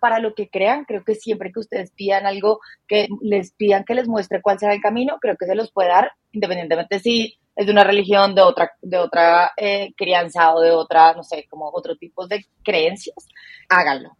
para 0.00 0.18
lo 0.18 0.34
que 0.34 0.48
crean, 0.48 0.86
creo 0.86 1.04
que 1.04 1.14
siempre 1.14 1.52
que 1.52 1.60
ustedes 1.60 1.92
pidan 1.92 2.24
algo, 2.24 2.60
que 2.88 3.08
les 3.20 3.52
pidan 3.52 3.84
que 3.84 3.94
les 3.94 4.08
muestre 4.08 4.40
cuál 4.40 4.58
será 4.58 4.72
el 4.72 4.80
camino, 4.80 5.18
creo 5.20 5.36
que 5.36 5.44
se 5.44 5.54
los 5.54 5.70
puede 5.70 5.90
dar, 5.90 6.12
independientemente 6.32 7.00
si 7.00 7.38
es 7.54 7.66
de 7.66 7.72
una 7.72 7.84
religión, 7.84 8.34
de 8.34 8.40
otra, 8.40 8.72
de 8.80 8.96
otra 8.96 9.52
eh, 9.58 9.92
crianza 9.94 10.54
o 10.54 10.60
de 10.60 10.70
otra, 10.70 11.12
no 11.12 11.22
sé, 11.22 11.46
como 11.50 11.70
otro 11.70 11.96
tipo 11.96 12.26
de 12.26 12.46
creencias, 12.64 13.16
háganlo. 13.68 14.16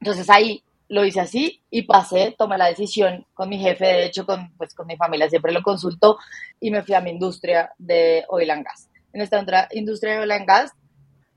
Entonces 0.00 0.30
ahí 0.30 0.62
lo 0.88 1.04
hice 1.04 1.20
así 1.20 1.62
y 1.70 1.82
pasé, 1.82 2.34
tomé 2.38 2.58
la 2.58 2.66
decisión 2.66 3.26
con 3.34 3.48
mi 3.48 3.58
jefe, 3.58 3.84
de 3.84 4.06
hecho 4.06 4.24
con, 4.24 4.52
pues, 4.56 4.74
con 4.74 4.86
mi 4.86 4.96
familia 4.96 5.28
siempre 5.28 5.52
lo 5.52 5.62
consulto 5.62 6.18
y 6.60 6.70
me 6.70 6.82
fui 6.82 6.94
a 6.94 7.00
mi 7.00 7.10
industria 7.10 7.72
de 7.78 8.24
oil 8.28 8.50
and 8.50 8.64
gas. 8.64 8.88
En 9.12 9.20
esta 9.20 9.40
otra 9.40 9.68
industria 9.72 10.14
de 10.14 10.20
oil 10.20 10.32
and 10.32 10.46
gas 10.46 10.72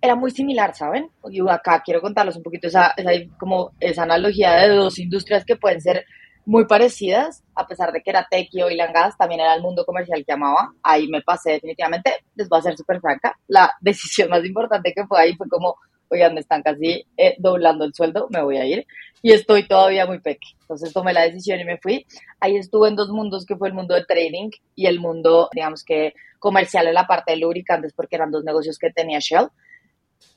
era 0.02 0.16
muy 0.16 0.32
similar, 0.32 0.76
¿saben? 0.76 1.10
Y 1.30 1.42
acá 1.50 1.82
quiero 1.84 2.02
contarles 2.02 2.36
un 2.36 2.44
poquito 2.44 2.68
esa, 2.68 2.94
esa, 2.96 3.12
como 3.38 3.72
esa 3.80 4.04
analogía 4.04 4.54
de 4.54 4.70
dos 4.70 4.98
industrias 5.00 5.44
que 5.46 5.58
pueden 5.58 5.82
ser 5.82 6.06
muy 6.46 6.66
parecidas, 6.66 7.44
a 7.54 7.68
pesar 7.68 7.92
de 7.92 8.02
que 8.02 8.10
era 8.10 8.28
tech 8.30 8.48
y 8.52 8.62
oil 8.62 8.80
and 8.82 8.94
gas, 8.94 9.18
también 9.18 9.42
era 9.42 9.54
el 9.54 9.62
mundo 9.62 9.86
comercial 9.86 10.24
que 10.26 10.34
amaba. 10.34 10.74
Ahí 10.82 11.08
me 11.08 11.22
pasé 11.22 11.52
definitivamente, 11.52 12.26
les 12.36 12.48
voy 12.48 12.60
a 12.60 12.64
ser 12.64 12.78
súper 12.78 13.00
franca, 13.02 13.38
la 13.48 13.72
decisión 13.82 14.30
más 14.30 14.44
importante 14.46 14.94
que 14.94 15.06
fue 15.06 15.20
ahí 15.20 15.36
fue 15.36 15.48
como 15.50 15.76
oigan, 16.10 16.34
me 16.34 16.40
están 16.40 16.62
casi 16.64 17.06
eh, 17.18 17.36
doblando 17.40 17.86
el 17.86 17.94
sueldo, 17.94 18.28
me 18.30 18.44
voy 18.44 18.58
a 18.58 18.66
ir. 18.66 18.86
Y 19.22 19.32
estoy 19.32 19.68
todavía 19.68 20.06
muy 20.06 20.20
pequeña. 20.20 20.58
Entonces 20.62 20.94
tomé 20.94 21.14
la 21.14 21.22
decisión 21.22 21.60
y 21.60 21.66
me 21.66 21.78
fui. 21.78 22.06
Ahí 22.40 22.58
estuve 22.58 22.90
en 22.90 22.96
dos 22.96 23.10
mundos, 23.10 23.46
que 23.46 23.56
fue 23.56 23.68
el 23.68 23.74
mundo 23.74 23.94
de 23.94 24.06
trading 24.06 24.50
y 24.76 24.88
el 24.88 25.00
mundo, 25.00 25.50
digamos 25.54 25.84
que 25.84 26.14
comercial 26.40 26.88
en 26.88 26.94
la 26.94 27.06
parte 27.06 27.34
de 27.34 27.38
lubricantes, 27.38 27.94
porque 27.94 28.16
eran 28.16 28.32
dos 28.32 28.44
negocios 28.44 28.78
que 28.78 28.92
tenía 28.92 29.20
Shell. 29.20 29.50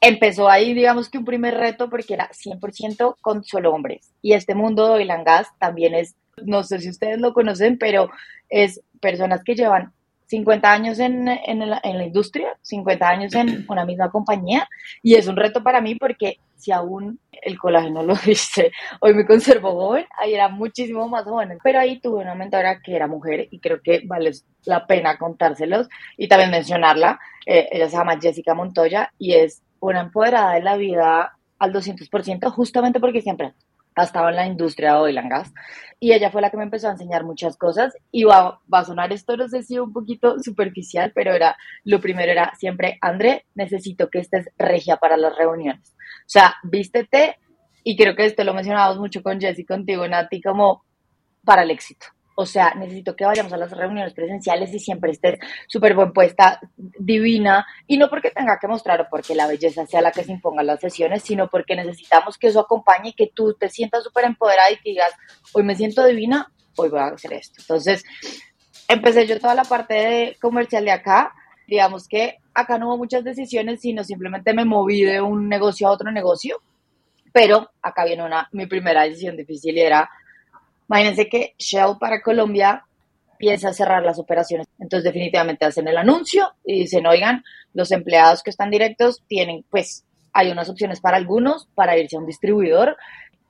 Empezó 0.00 0.49
ahí, 0.49 0.75
digamos 0.75 1.09
que 1.09 1.19
un 1.19 1.25
primer 1.25 1.55
reto, 1.55 1.88
porque 1.88 2.14
era 2.14 2.29
100% 2.31 3.17
con 3.21 3.45
solo 3.45 3.73
hombres. 3.73 4.12
Y 4.21 4.33
este 4.33 4.55
mundo 4.55 4.87
de 4.87 4.95
oil 4.95 5.11
and 5.11 5.25
gas 5.25 5.49
también 5.59 5.95
es, 5.95 6.17
no 6.45 6.64
sé 6.64 6.81
si 6.81 6.88
ustedes 6.88 7.21
lo 7.21 7.33
conocen, 7.33 7.79
pero 7.79 8.11
es 8.49 8.81
personas 9.00 9.43
que 9.45 9.55
llevan 9.55 9.93
50 10.33 10.73
años 10.73 10.99
en, 10.99 11.29
en, 11.29 11.59
la, 11.69 11.79
en, 11.85 11.99
la, 11.99 12.05
industria, 12.05 12.57
50 12.62 13.07
años 13.07 13.35
en 13.35 13.67
una 13.69 13.85
misma 13.85 14.11
compañía 14.11 14.67
y 15.03 15.15
es 15.15 15.29
un 15.29 15.37
reto 15.37 15.62
para 15.62 15.83
mí 15.83 15.95
porque 15.95 16.39
si 16.57 16.73
aún 16.73 17.21
el 17.31 17.59
colágeno 17.59 18.03
lo 18.03 18.15
dice, 18.27 18.73
hoy 19.01 19.12
me 19.12 19.27
conservo 19.27 19.73
joven, 19.73 20.07
ahí 20.19 20.33
era 20.33 20.49
muchísimo 20.49 21.07
más 21.07 21.25
joven, 21.25 21.59
pero 21.62 21.81
ahí 21.81 22.01
tuve 22.01 22.23
una 22.23 22.35
mentora 22.35 22.81
que 22.81 22.97
era 22.97 23.07
mujer 23.07 23.49
y 23.51 23.59
creo 23.61 23.83
que 23.83 24.03
vale 24.07 24.33
la 24.65 24.87
pena 24.87 25.19
contárselos 25.19 25.89
y 26.17 26.29
también 26.29 26.51
mencionarla, 26.51 27.21
eh, 27.45 27.69
ella 27.71 27.91
se 27.91 27.97
llama 27.97 28.19
Jessica 28.19 28.55
Montoya 28.55 29.12
y 29.19 29.35
es 29.35 29.62
una 29.81 30.01
empoderada 30.01 30.55
de 30.55 30.62
la 30.62 30.77
vida 30.77 31.37
al 31.59 31.73
200% 31.75 32.51
justamente 32.53 33.01
porque 33.01 33.21
siempre 33.21 33.53
estaba 33.97 34.31
en 34.31 34.37
la 34.37 34.47
industria 34.47 34.95
de 34.95 34.99
oil 35.01 35.19
and 35.19 35.31
gas 35.31 35.53
y 36.01 36.13
ella 36.13 36.31
fue 36.31 36.41
la 36.41 36.51
que 36.51 36.57
me 36.57 36.65
empezó 36.65 36.89
a 36.89 36.93
enseñar 36.93 37.25
muchas 37.25 37.57
cosas 37.57 37.95
y 38.11 38.25
va, 38.25 38.61
va 38.73 38.79
a 38.81 38.85
sonar 38.85 39.13
esto, 39.13 39.37
no 39.37 39.49
sé 39.49 39.63
si 39.63 39.79
un 39.79 39.93
poquito 39.93 40.39
superficial, 40.41 41.13
pero 41.15 41.33
era, 41.33 41.57
lo 41.85 42.01
primero 42.01 42.33
era 42.33 42.53
siempre, 42.59 42.99
André, 43.01 43.47
necesito 43.55 44.09
que 44.09 44.21
estés 44.21 44.49
regia 44.59 44.97
para 44.97 45.17
las 45.17 45.37
reuniones. 45.37 45.95
O 46.01 46.29
sea, 46.29 46.57
vístete 46.65 47.39
y 47.85 47.97
creo 47.97 48.17
que 48.17 48.25
esto 48.25 48.45
lo 48.45 48.55
mencionamos 48.55 48.99
mucho 48.99 49.23
con 49.23 49.41
Jessy, 49.41 49.65
contigo, 49.65 50.07
Nati, 50.09 50.41
como 50.41 50.85
para 51.45 51.63
el 51.63 51.71
éxito. 51.71 52.07
O 52.35 52.47
sea, 52.47 52.75
necesito 52.75 53.15
que 53.15 53.25
vayamos 53.25 53.53
a 53.53 53.57
las 53.57 53.71
reuniones 53.71 54.15
presenciales 54.15 54.73
y 54.73 54.79
siempre 54.79 55.12
estés 55.12 55.39
súper 55.67 55.95
buen 55.95 56.12
puesta, 56.12 56.61
divina, 56.77 57.67
y 57.87 57.99
no 57.99 58.09
porque 58.09 58.31
tenga 58.31 58.59
que 58.59 58.69
mostrar 58.69 59.01
o 59.03 59.07
porque 59.11 59.35
la 59.35 59.47
belleza 59.47 59.87
sea 59.87 60.01
la 60.01 60.12
que 60.12 60.25
se 60.25 60.33
imponga 60.33 60.62
las 60.62 60.81
sesiones, 60.81 61.23
sino 61.23 61.49
porque 61.49 61.77
necesitamos 61.77 62.39
que 62.39 62.49
eso 62.49 62.61
acompañe 62.61 63.11
y 63.11 63.12
que 63.12 63.31
tú 63.35 63.55
te 63.55 63.69
sientas 63.69 64.05
súper 64.05 64.25
empoderada 64.25 64.71
y 64.71 64.77
que 64.77 64.91
digas, 64.91 65.12
hoy 65.53 65.62
me 65.62 65.75
siento 65.75 66.05
divina, 66.05 66.51
hoy 66.77 66.89
voy 66.89 67.01
a 67.01 67.07
hacer 67.09 67.35
esto. 67.35 67.61
Entonces, 67.61 68.03
empecé 68.89 69.27
yo 69.27 69.39
toda 69.39 69.55
la 69.55 69.65
parte 69.65 69.95
de 69.95 70.37
comercial 70.41 70.85
de 70.85 70.93
acá, 70.93 71.35
digamos 71.67 72.09
que 72.09 72.39
acá 72.55 72.79
no 72.79 72.89
hubo 72.89 72.99
muchas 72.99 73.25
decisiones, 73.25 73.81
sino 73.81 74.05
simplemente 74.05 74.55
me 74.55 74.65
moví 74.65 75.03
de 75.03 75.21
un 75.21 75.49
negocio 75.49 75.89
a 75.89 75.93
otro 75.93 76.11
negocio, 76.11 76.62
pero 77.33 77.71
acá 77.81 78.05
viene 78.05 78.25
una, 78.25 78.49
mi 78.53 78.67
primera 78.67 79.03
decisión 79.03 79.37
difícil 79.37 79.77
y 79.77 79.81
era 79.81 80.11
Imagínense 80.93 81.31
que 81.31 81.55
Shell 81.59 81.97
para 81.99 82.21
Colombia 82.21 82.85
piensa 83.39 83.73
cerrar 83.73 84.03
las 84.03 84.19
operaciones. 84.19 84.67
Entonces 84.79 85.05
definitivamente 85.05 85.65
hacen 85.65 85.89
el 85.89 85.97
anuncio 85.97 86.53
y 86.67 86.81
dicen, 86.81 87.07
oigan, 87.07 87.43
los 87.73 87.93
empleados 87.93 88.43
que 88.43 88.51
están 88.51 88.71
directos 88.71 89.23
tienen, 89.27 89.65
pues 89.71 90.05
hay 90.35 90.51
unas 90.51 90.69
opciones 90.69 91.01
para 91.01 91.17
algunos 91.17 91.67
para 91.75 91.97
irse 91.97 92.17
a 92.17 92.19
un 92.19 92.27
distribuidor 92.27 92.99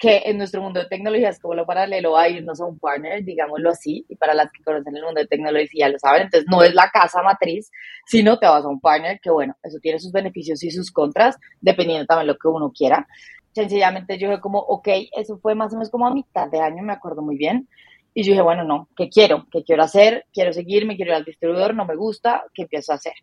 que 0.02 0.23
en 0.25 0.37
nuestro 0.37 0.61
mundo 0.61 0.80
de 0.80 0.87
tecnología 0.87 1.28
es 1.28 1.38
como 1.38 1.54
lo 1.54 1.64
paralelo 1.64 2.16
a 2.18 2.28
irnos 2.28 2.61
a 2.61 2.66
un 2.66 2.76
partner, 2.76 3.23
digámoslo 3.23 3.71
así, 3.71 4.04
y 4.09 4.16
para 4.16 4.35
las 4.35 4.50
que 4.50 4.64
conocen 4.64 4.97
el 4.97 5.04
mundo 5.04 5.21
de 5.21 5.28
tecnología 5.28 5.88
lo 5.88 5.99
saben, 6.00 6.23
entonces 6.23 6.49
no 6.50 6.64
es 6.64 6.75
la 6.75 6.90
casa 6.90 7.23
matriz, 7.23 7.71
sino 8.04 8.37
te 8.37 8.47
vas 8.47 8.64
a 8.64 8.68
un 8.68 8.80
partner 8.80 9.21
que 9.21 9.30
bueno, 9.30 9.56
eso 9.62 9.78
tiene 9.80 10.00
sus 10.00 10.11
beneficios 10.11 10.61
y 10.64 10.73
sus 10.73 10.90
contras, 10.90 11.38
dependiendo 11.61 12.04
también 12.04 12.26
lo 12.26 12.37
que 12.37 12.49
uno 12.49 12.73
quiera 12.76 13.06
sencillamente 13.52 14.18
yo 14.18 14.28
dije 14.28 14.40
como, 14.40 14.59
ok, 14.59 14.88
eso 15.14 15.38
fue 15.38 15.54
más 15.54 15.73
o 15.73 15.76
menos 15.76 15.90
como 15.90 16.06
a 16.06 16.14
mitad 16.14 16.49
de 16.49 16.61
año, 16.61 16.82
me 16.82 16.92
acuerdo 16.94 17.23
muy 17.23 17.37
bien. 17.37 17.68
Y 18.14 18.25
yo 18.25 18.32
dije, 18.32 18.42
bueno, 18.42 18.64
no, 18.64 18.88
¿qué 18.97 19.09
quiero? 19.09 19.47
¿Qué 19.50 19.62
quiero 19.62 19.82
hacer? 19.82 20.26
Quiero 20.32 20.52
seguirme, 20.52 20.97
quiero 20.97 21.12
ir 21.12 21.16
al 21.16 21.25
distribuidor, 21.25 21.75
no 21.75 21.85
me 21.85 21.97
gusta, 21.97 22.44
¿qué 22.54 22.62
empiezo 22.62 22.92
a 22.92 22.97
hacer? 22.97 23.14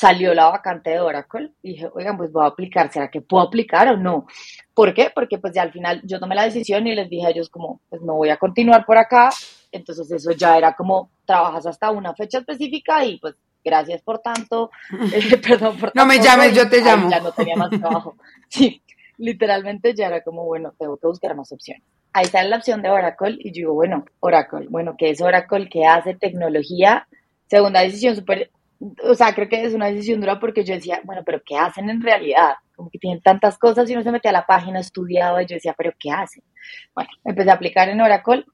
Salió 0.00 0.32
la 0.32 0.48
vacante 0.48 0.90
de 0.90 1.00
Oracle 1.00 1.50
y 1.60 1.72
dije, 1.72 1.88
oigan, 1.92 2.16
pues 2.16 2.30
voy 2.30 2.44
a 2.44 2.48
aplicar, 2.48 2.92
¿será 2.92 3.10
que 3.10 3.20
puedo 3.20 3.44
aplicar 3.44 3.88
o 3.88 3.96
no? 3.96 4.26
¿Por 4.72 4.94
qué? 4.94 5.10
Porque 5.12 5.38
pues 5.38 5.52
ya 5.52 5.62
al 5.62 5.72
final 5.72 6.00
yo 6.04 6.20
tomé 6.20 6.36
la 6.36 6.44
decisión 6.44 6.86
y 6.86 6.94
les 6.94 7.10
dije 7.10 7.26
a 7.26 7.30
ellos 7.30 7.48
como, 7.48 7.80
pues 7.88 8.00
no 8.02 8.14
voy 8.14 8.30
a 8.30 8.36
continuar 8.36 8.86
por 8.86 8.96
acá. 8.96 9.30
Entonces 9.72 10.10
eso 10.12 10.30
ya 10.32 10.56
era 10.56 10.74
como, 10.74 11.10
trabajas 11.26 11.66
hasta 11.66 11.90
una 11.90 12.14
fecha 12.14 12.38
específica 12.38 13.04
y 13.04 13.18
pues 13.18 13.34
gracias 13.64 14.02
por 14.02 14.20
tanto, 14.20 14.70
eh, 15.12 15.36
perdón 15.42 15.76
por 15.78 15.90
tanto. 15.90 15.92
No 15.94 16.06
me 16.06 16.20
llames, 16.20 16.54
yo 16.54 16.68
te 16.68 16.80
llamo. 16.80 17.10
ya 17.10 17.20
no 17.20 17.32
tenía 17.32 17.56
más 17.56 17.70
trabajo. 17.70 18.16
Sí, 18.48 18.80
literalmente 19.18 19.94
ya 19.94 20.06
era 20.06 20.22
como, 20.22 20.44
bueno, 20.44 20.72
tengo 20.78 20.96
que 20.96 21.06
buscar 21.06 21.34
más 21.34 21.52
opciones. 21.52 21.82
Ahí 22.14 22.24
está 22.24 22.42
la 22.44 22.56
opción 22.56 22.80
de 22.80 22.88
Oracle 22.88 23.36
y 23.38 23.50
yo 23.50 23.54
digo, 23.54 23.74
bueno, 23.74 24.06
Oracle, 24.20 24.66
bueno, 24.70 24.94
¿qué 24.96 25.10
es 25.10 25.20
Oracle? 25.20 25.68
¿Qué 25.68 25.84
hace 25.84 26.14
tecnología? 26.14 27.06
Segunda 27.46 27.80
decisión 27.80 28.16
súper, 28.16 28.50
o 28.80 29.14
sea, 29.14 29.34
creo 29.34 29.48
que 29.48 29.64
es 29.64 29.74
una 29.74 29.86
decisión 29.86 30.20
dura 30.20 30.38
porque 30.38 30.64
yo 30.64 30.74
decía, 30.74 31.00
bueno, 31.04 31.22
pero 31.24 31.42
¿qué 31.44 31.56
hacen 31.56 31.90
en 31.90 32.00
realidad? 32.00 32.54
Como 32.76 32.90
que 32.90 32.98
tienen 32.98 33.20
tantas 33.20 33.58
cosas 33.58 33.88
y 33.90 33.94
uno 33.94 34.02
se 34.02 34.12
metía 34.12 34.30
a 34.30 34.34
la 34.34 34.46
página, 34.46 34.78
estudiaba 34.78 35.42
y 35.42 35.46
yo 35.46 35.54
decía, 35.54 35.74
pero 35.76 35.92
¿qué 35.98 36.10
hacen? 36.10 36.44
Bueno, 36.94 37.10
empecé 37.24 37.50
a 37.50 37.54
aplicar 37.54 37.88
en 37.88 38.00
Oracle 38.00 38.44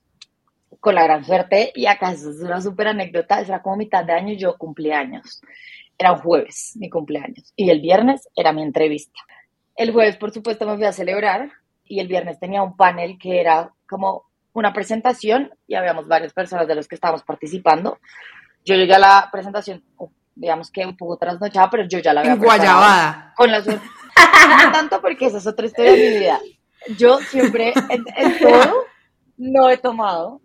con 0.81 0.95
la 0.95 1.05
gran 1.05 1.25
suerte 1.25 1.73
y 1.75 1.87
acá 1.87 2.13
es 2.13 2.25
una 2.25 2.61
súper 2.61 2.89
anécdota, 2.89 3.41
era 3.41 3.63
como 3.63 3.77
mitad 3.77 4.05
de 4.05 4.13
año 4.13 4.33
y 4.33 4.39
yo 4.39 4.57
cumpleaños. 4.57 5.43
Era 5.99 6.13
un 6.13 6.19
jueves 6.19 6.73
mi 6.77 6.89
cumpleaños 6.89 7.53
y 7.55 7.71
el 7.71 7.81
viernes 7.81 8.29
era 8.35 8.53
mi 8.53 8.63
entrevista. 8.63 9.21
El 9.77 9.93
jueves, 9.93 10.17
por 10.17 10.33
supuesto, 10.33 10.67
me 10.67 10.77
fui 10.77 10.85
a 10.85 10.93
celebrar 10.93 11.51
y 11.85 12.01
el 12.01 12.09
viernes 12.09 12.39
tenía 12.41 12.63
un 12.63 12.77
panel 12.77 13.19
que 13.19 13.41
era 13.41 13.73
como 13.89 14.25
una 14.53 14.73
presentación 14.73 15.51
y 15.67 15.75
habíamos 15.75 16.09
varias 16.09 16.33
personas 16.33 16.67
de 16.67 16.75
los 16.75 16.89
que 16.89 16.95
estábamos 16.95 17.25
participando. 17.25 17.99
Yo 18.65 18.75
llegué 18.75 18.95
a 18.95 18.99
la 18.99 19.29
presentación, 19.31 19.83
digamos 20.35 20.71
que 20.71 20.87
un 20.87 20.97
poco 20.97 21.17
trasnochada, 21.17 21.71
pero 21.71 21.85
yo 21.89 21.99
ya 21.99 22.13
la 22.13 22.21
había 22.21 22.37
Guayabada. 22.37 23.35
Con 23.37 23.51
la 23.51 23.59
No 23.61 24.73
tanto 24.73 25.01
porque 25.03 25.27
esa 25.27 25.39
es 25.39 25.47
otra 25.47 25.67
historia 25.67 25.93
de 25.93 26.11
mi 26.11 26.19
vida. 26.19 26.41
Yo 26.97 27.19
siempre, 27.19 27.73
en, 27.89 28.05
todo, 28.39 28.85
no 29.37 29.71
he 29.71 29.77
tomado. 29.77 30.41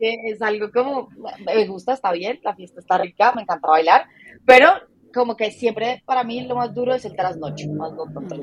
Es 0.00 0.40
algo 0.42 0.70
como, 0.70 1.08
me 1.44 1.66
gusta, 1.66 1.92
está 1.92 2.12
bien, 2.12 2.38
la 2.44 2.54
fiesta 2.54 2.80
está 2.80 2.98
rica, 2.98 3.32
me 3.34 3.42
encanta 3.42 3.66
bailar, 3.68 4.06
pero 4.46 4.70
como 5.12 5.36
que 5.36 5.50
siempre 5.50 6.04
para 6.06 6.22
mí 6.22 6.42
lo 6.42 6.54
más 6.54 6.72
duro 6.72 6.94
es 6.94 7.04
el 7.04 7.16
trasnocho, 7.16 7.68
más 7.72 7.92
no 7.92 8.04
tanto 8.04 8.34
el 8.36 8.42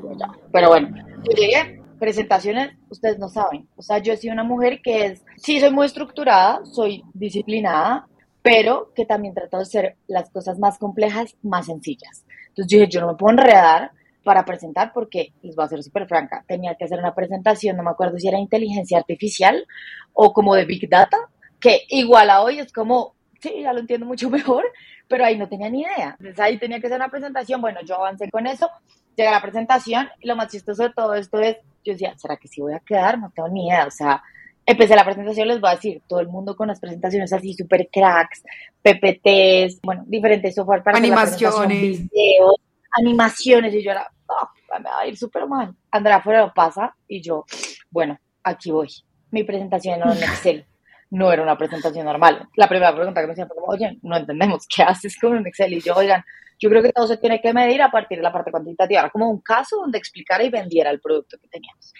Pero 0.52 0.68
bueno, 0.68 0.94
yo 1.24 1.34
llegué, 1.34 1.80
presentaciones, 1.98 2.76
ustedes 2.90 3.18
no 3.18 3.30
saben. 3.30 3.66
O 3.76 3.82
sea, 3.82 3.98
yo 3.98 4.12
he 4.12 4.16
sido 4.18 4.34
una 4.34 4.44
mujer 4.44 4.80
que 4.82 5.06
es, 5.06 5.24
sí, 5.38 5.58
soy 5.58 5.70
muy 5.70 5.86
estructurada, 5.86 6.60
soy 6.64 7.02
disciplinada, 7.14 8.06
pero 8.46 8.92
que 8.94 9.04
también 9.04 9.34
trato 9.34 9.56
de 9.56 9.64
hacer 9.64 9.96
las 10.06 10.30
cosas 10.30 10.56
más 10.60 10.78
complejas 10.78 11.36
más 11.42 11.66
sencillas. 11.66 12.24
Entonces 12.50 12.68
dije, 12.68 12.86
yo 12.88 13.00
no 13.00 13.08
me 13.08 13.14
puedo 13.14 13.32
enredar 13.32 13.90
para 14.22 14.44
presentar 14.44 14.92
porque, 14.94 15.32
les 15.42 15.56
voy 15.56 15.64
a 15.64 15.68
ser 15.68 15.82
súper 15.82 16.06
franca, 16.06 16.44
tenía 16.46 16.76
que 16.76 16.84
hacer 16.84 17.00
una 17.00 17.12
presentación, 17.12 17.76
no 17.76 17.82
me 17.82 17.90
acuerdo 17.90 18.20
si 18.20 18.28
era 18.28 18.38
inteligencia 18.38 18.98
artificial 18.98 19.66
o 20.12 20.32
como 20.32 20.54
de 20.54 20.64
Big 20.64 20.88
Data, 20.88 21.16
que 21.58 21.86
igual 21.88 22.30
a 22.30 22.40
hoy 22.40 22.60
es 22.60 22.72
como, 22.72 23.16
sí, 23.40 23.62
ya 23.62 23.72
lo 23.72 23.80
entiendo 23.80 24.06
mucho 24.06 24.30
mejor, 24.38 24.64
pero 25.08 25.24
ahí 25.24 25.36
no 25.36 25.48
tenía 25.48 25.68
ni 25.68 25.80
idea. 25.80 26.14
Entonces 26.20 26.38
ahí 26.38 26.56
tenía 26.56 26.78
que 26.78 26.86
hacer 26.86 27.00
una 27.00 27.10
presentación, 27.10 27.60
bueno, 27.60 27.80
yo 27.84 27.96
avancé 27.96 28.30
con 28.30 28.46
eso, 28.46 28.70
llegué 29.16 29.28
a 29.28 29.32
la 29.32 29.42
presentación 29.42 30.08
y 30.20 30.28
lo 30.28 30.36
más 30.36 30.52
chistoso 30.52 30.84
de 30.84 30.90
todo 30.90 31.14
esto 31.14 31.40
es, 31.40 31.56
yo 31.84 31.94
decía, 31.94 32.16
¿será 32.16 32.36
que 32.36 32.46
sí 32.46 32.60
voy 32.60 32.74
a 32.74 32.78
quedar? 32.78 33.18
No 33.18 33.32
tengo 33.34 33.48
ni 33.48 33.66
idea, 33.66 33.86
o 33.86 33.90
sea, 33.90 34.22
empecé 34.66 34.96
la 34.96 35.04
presentación, 35.04 35.48
les 35.48 35.60
voy 35.60 35.70
a 35.70 35.76
decir, 35.76 36.02
todo 36.08 36.20
el 36.20 36.28
mundo 36.28 36.56
con 36.56 36.68
las 36.68 36.80
presentaciones 36.80 37.32
así, 37.32 37.54
super 37.54 37.88
cracks, 37.90 38.42
PPTs, 38.82 39.80
bueno, 39.82 40.04
diferentes 40.06 40.54
software 40.54 40.82
para 40.82 40.98
animaciones, 40.98 42.10
videos, 42.10 42.56
animaciones, 42.98 43.72
y 43.74 43.82
yo 43.82 43.92
era, 43.92 44.10
oh, 44.26 44.48
me 44.78 44.90
va 44.90 45.00
a 45.00 45.06
ir 45.06 45.16
súper 45.16 45.46
mal. 45.46 45.74
Andrea 45.90 46.20
fuera 46.20 46.40
lo 46.40 46.52
pasa 46.52 46.94
y 47.06 47.22
yo, 47.22 47.44
bueno, 47.90 48.18
aquí 48.42 48.72
voy. 48.72 48.88
Mi 49.30 49.44
presentación 49.44 50.00
era 50.00 50.12
en 50.12 50.18
Excel, 50.22 50.66
no 51.10 51.32
era 51.32 51.42
una 51.42 51.56
presentación 51.56 52.04
normal. 52.04 52.48
La 52.56 52.68
primera 52.68 52.94
pregunta 52.94 53.20
que 53.20 53.28
me 53.28 53.32
hacían 53.34 53.46
fue 53.46 53.56
como, 53.56 53.68
oye, 53.68 53.98
no 54.02 54.16
entendemos, 54.16 54.66
¿qué 54.74 54.82
haces 54.82 55.16
con 55.18 55.36
un 55.36 55.46
Excel? 55.46 55.74
Y 55.74 55.80
yo, 55.80 55.94
oigan, 55.94 56.24
yo 56.58 56.68
creo 56.70 56.82
que 56.82 56.92
todo 56.92 57.06
se 57.06 57.18
tiene 57.18 57.40
que 57.40 57.52
medir 57.52 57.82
a 57.82 57.90
partir 57.90 58.18
de 58.18 58.24
la 58.24 58.32
parte 58.32 58.50
cuantitativa, 58.50 59.00
era 59.00 59.10
como 59.10 59.30
un 59.30 59.40
caso 59.40 59.76
donde 59.76 59.98
explicara 59.98 60.42
y 60.42 60.50
vendiera 60.50 60.90
el 60.90 61.00
producto 61.00 61.36
que 61.38 61.48
teníamos. 61.48 61.92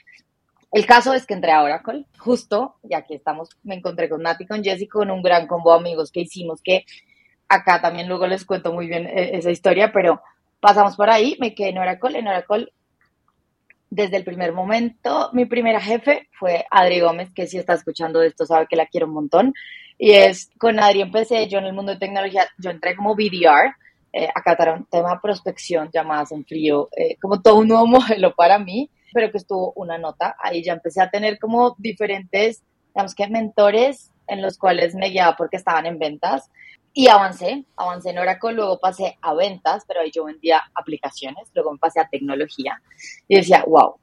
El 0.72 0.84
caso 0.84 1.14
es 1.14 1.26
que 1.26 1.34
entré 1.34 1.52
a 1.52 1.62
Oracle, 1.62 2.06
justo, 2.18 2.76
y 2.82 2.94
aquí 2.94 3.14
estamos, 3.14 3.50
me 3.62 3.76
encontré 3.76 4.08
con 4.08 4.22
Nati, 4.22 4.46
con 4.46 4.62
Jessy, 4.62 4.88
con 4.88 5.10
un 5.10 5.22
gran 5.22 5.46
combo 5.46 5.72
de 5.72 5.78
amigos 5.78 6.10
que 6.10 6.20
hicimos, 6.20 6.60
que 6.62 6.84
acá 7.48 7.80
también 7.80 8.08
luego 8.08 8.26
les 8.26 8.44
cuento 8.44 8.72
muy 8.72 8.86
bien 8.86 9.06
eh, 9.06 9.30
esa 9.34 9.50
historia, 9.50 9.92
pero 9.92 10.20
pasamos 10.60 10.96
por 10.96 11.08
ahí, 11.08 11.36
me 11.40 11.54
quedé 11.54 11.70
en 11.70 11.78
Oracle, 11.78 12.18
en 12.18 12.26
Oracle 12.26 12.72
desde 13.88 14.16
el 14.16 14.24
primer 14.24 14.52
momento, 14.52 15.30
mi 15.32 15.46
primera 15.46 15.80
jefe 15.80 16.28
fue 16.38 16.66
Adri 16.70 17.00
Gómez, 17.00 17.30
que 17.32 17.46
si 17.46 17.56
está 17.56 17.74
escuchando 17.74 18.20
esto 18.20 18.44
sabe 18.44 18.66
que 18.68 18.76
la 18.76 18.86
quiero 18.86 19.06
un 19.06 19.14
montón. 19.14 19.54
Y 19.96 20.10
es 20.10 20.50
con 20.58 20.80
Adri 20.80 21.00
empecé 21.00 21.48
yo 21.48 21.58
en 21.58 21.66
el 21.66 21.72
mundo 21.72 21.92
de 21.92 21.98
tecnología, 21.98 22.46
yo 22.58 22.70
entré 22.70 22.96
como 22.96 23.14
BDR, 23.14 23.74
eh, 24.12 24.28
un 24.74 24.84
tema 24.86 25.20
prospección, 25.22 25.88
llamadas 25.92 26.32
en 26.32 26.44
frío, 26.44 26.88
eh, 26.96 27.16
como 27.20 27.40
todo 27.40 27.56
un 27.56 27.68
nuevo 27.68 27.86
modelo 27.86 28.34
para 28.34 28.58
mí 28.58 28.90
pero 29.16 29.32
que 29.32 29.38
estuvo 29.38 29.72
una 29.76 29.96
nota. 29.96 30.36
Ahí 30.38 30.62
ya 30.62 30.74
empecé 30.74 31.00
a 31.00 31.08
tener 31.08 31.38
como 31.38 31.74
diferentes, 31.78 32.62
digamos 32.94 33.14
que 33.14 33.26
mentores 33.28 34.12
en 34.26 34.42
los 34.42 34.58
cuales 34.58 34.94
me 34.94 35.08
guiaba 35.08 35.34
porque 35.36 35.56
estaban 35.56 35.86
en 35.86 35.98
ventas. 35.98 36.50
Y 36.92 37.08
avancé, 37.08 37.64
avancé 37.76 38.10
en 38.10 38.18
Oracle, 38.18 38.52
luego 38.52 38.78
pasé 38.78 39.16
a 39.22 39.32
ventas, 39.32 39.84
pero 39.88 40.00
ahí 40.00 40.10
yo 40.10 40.26
vendía 40.26 40.60
aplicaciones, 40.74 41.48
luego 41.54 41.72
me 41.72 41.78
pasé 41.78 41.98
a 41.98 42.08
tecnología. 42.10 42.82
Y 43.26 43.36
decía, 43.36 43.64
wow, 43.66 43.94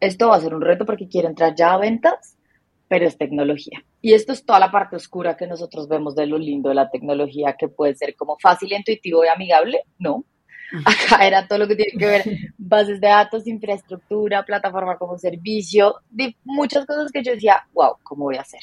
esto 0.00 0.30
va 0.30 0.36
a 0.36 0.40
ser 0.40 0.52
un 0.52 0.62
reto 0.62 0.84
porque 0.84 1.06
quiero 1.06 1.28
entrar 1.28 1.54
ya 1.54 1.72
a 1.72 1.78
ventas, 1.78 2.36
pero 2.88 3.06
es 3.06 3.16
tecnología. 3.16 3.84
Y 4.02 4.14
esto 4.14 4.32
es 4.32 4.44
toda 4.44 4.58
la 4.58 4.72
parte 4.72 4.96
oscura 4.96 5.36
que 5.36 5.46
nosotros 5.46 5.86
vemos 5.86 6.16
de 6.16 6.26
lo 6.26 6.38
lindo 6.38 6.70
de 6.70 6.74
la 6.74 6.90
tecnología, 6.90 7.54
que 7.56 7.68
puede 7.68 7.94
ser 7.94 8.16
como 8.16 8.36
fácil, 8.40 8.72
intuitivo 8.72 9.24
y 9.24 9.28
amigable, 9.28 9.82
no, 10.00 10.24
Acá 10.84 11.26
era 11.26 11.46
todo 11.46 11.58
lo 11.58 11.68
que 11.68 11.76
tiene 11.76 11.98
que 11.98 12.06
ver 12.06 12.24
bases 12.68 13.00
de 13.00 13.08
datos, 13.08 13.46
infraestructura, 13.46 14.44
plataforma 14.44 14.96
como 14.96 15.18
servicio, 15.18 15.96
muchas 16.44 16.86
cosas 16.86 17.10
que 17.12 17.22
yo 17.22 17.32
decía, 17.32 17.66
wow, 17.72 17.96
¿cómo 18.02 18.24
voy 18.24 18.36
a 18.36 18.42
hacer? 18.42 18.60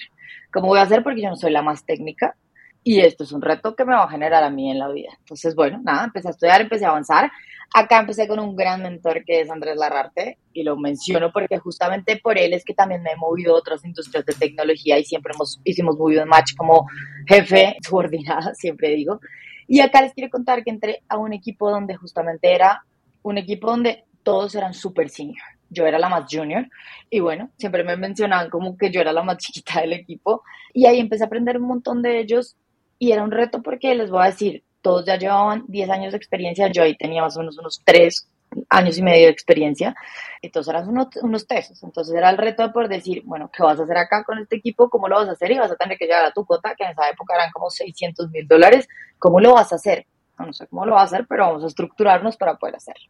¿Cómo 0.51 0.67
voy 0.67 0.79
a 0.79 0.83
hacer? 0.83 1.03
Porque 1.03 1.21
yo 1.21 1.29
no 1.29 1.35
soy 1.35 1.51
la 1.51 1.61
más 1.61 1.85
técnica 1.85 2.35
y 2.83 2.99
esto 2.99 3.23
es 3.23 3.31
un 3.31 3.41
reto 3.41 3.75
que 3.75 3.85
me 3.85 3.93
va 3.93 4.03
a 4.03 4.09
generar 4.09 4.43
a 4.43 4.49
mí 4.49 4.69
en 4.69 4.77
la 4.77 4.89
vida. 4.89 5.11
Entonces, 5.19 5.55
bueno, 5.55 5.79
nada, 5.83 6.03
empecé 6.03 6.27
a 6.27 6.31
estudiar, 6.31 6.61
empecé 6.61 6.85
a 6.85 6.89
avanzar. 6.89 7.31
Acá 7.73 7.99
empecé 7.99 8.27
con 8.27 8.39
un 8.39 8.55
gran 8.55 8.83
mentor 8.83 9.23
que 9.25 9.41
es 9.41 9.49
Andrés 9.49 9.77
Larrarte 9.77 10.37
y 10.51 10.63
lo 10.63 10.77
menciono 10.77 11.31
porque 11.31 11.57
justamente 11.57 12.17
por 12.17 12.37
él 12.37 12.53
es 12.53 12.63
que 12.63 12.73
también 12.73 13.01
me 13.01 13.11
he 13.11 13.15
movido 13.15 13.55
a 13.55 13.59
otras 13.59 13.83
industrias 13.85 14.25
de 14.25 14.33
tecnología 14.33 14.99
y 14.99 15.05
siempre 15.05 15.31
hemos, 15.33 15.59
hicimos 15.63 15.97
muy 15.97 16.15
buen 16.15 16.27
match 16.27 16.55
como 16.55 16.85
jefe 17.25 17.77
subordinada, 17.81 18.53
siempre 18.55 18.89
digo. 18.89 19.21
Y 19.67 19.79
acá 19.79 20.01
les 20.01 20.13
quiero 20.13 20.29
contar 20.29 20.63
que 20.63 20.69
entré 20.69 21.01
a 21.07 21.17
un 21.17 21.33
equipo 21.33 21.71
donde 21.71 21.95
justamente 21.95 22.53
era 22.53 22.83
un 23.23 23.37
equipo 23.37 23.67
donde 23.67 24.05
todos 24.23 24.55
eran 24.55 24.73
súper 24.73 25.09
senior. 25.09 25.43
Yo 25.69 25.85
era 25.85 25.97
la 25.97 26.09
más 26.09 26.25
junior 26.29 26.67
y 27.09 27.19
bueno, 27.19 27.49
siempre 27.57 27.83
me 27.83 27.97
mencionaban 27.97 28.49
como 28.49 28.77
que 28.77 28.91
yo 28.91 29.01
era 29.01 29.11
la 29.11 29.23
más 29.23 29.37
chiquita 29.39 29.81
del 29.81 29.93
equipo 29.93 30.43
y 30.73 30.85
ahí 30.85 30.99
empecé 30.99 31.23
a 31.23 31.27
aprender 31.27 31.57
un 31.57 31.67
montón 31.67 32.01
de 32.01 32.19
ellos 32.19 32.55
y 32.99 33.11
era 33.11 33.23
un 33.23 33.31
reto 33.31 33.61
porque 33.61 33.95
les 33.95 34.11
voy 34.11 34.23
a 34.23 34.27
decir, 34.27 34.63
todos 34.81 35.05
ya 35.05 35.17
llevaban 35.17 35.65
10 35.67 35.89
años 35.89 36.11
de 36.11 36.17
experiencia, 36.17 36.67
yo 36.67 36.83
ahí 36.83 36.95
tenía 36.95 37.21
más 37.21 37.35
o 37.35 37.39
menos 37.39 37.57
unos 37.57 37.81
3, 37.83 38.29
años 38.69 38.97
y 38.97 39.01
medio 39.01 39.25
de 39.25 39.31
experiencia, 39.31 39.95
entonces 40.41 40.73
eran 40.73 40.87
unos, 40.87 41.07
unos 41.21 41.47
tesos, 41.47 41.81
entonces 41.83 42.13
era 42.15 42.29
el 42.29 42.37
reto 42.37 42.71
poder 42.71 42.89
decir, 42.89 43.23
bueno, 43.25 43.49
¿qué 43.51 43.63
vas 43.63 43.79
a 43.79 43.83
hacer 43.83 43.97
acá 43.97 44.23
con 44.23 44.39
este 44.39 44.57
equipo? 44.57 44.89
¿Cómo 44.89 45.07
lo 45.07 45.15
vas 45.15 45.29
a 45.29 45.31
hacer? 45.31 45.51
Y 45.51 45.57
vas 45.57 45.71
a 45.71 45.75
tener 45.75 45.97
que 45.97 46.05
llegar 46.05 46.25
a 46.25 46.31
tu 46.31 46.45
cuota, 46.45 46.75
que 46.75 46.83
en 46.83 46.91
esa 46.91 47.09
época 47.09 47.35
eran 47.35 47.51
como 47.51 47.69
600 47.69 48.29
mil 48.29 48.47
dólares, 48.47 48.87
¿cómo 49.17 49.39
lo 49.39 49.53
vas 49.53 49.71
a 49.71 49.75
hacer? 49.75 50.05
No, 50.39 50.51
sé 50.53 50.67
cómo 50.67 50.85
lo 50.85 50.95
vas 50.95 51.13
a 51.13 51.15
hacer, 51.15 51.27
pero 51.27 51.47
vamos 51.47 51.63
a 51.63 51.67
estructurarnos 51.67 52.37
para 52.37 52.55
poder 52.55 52.75
hacerlo. 52.75 53.05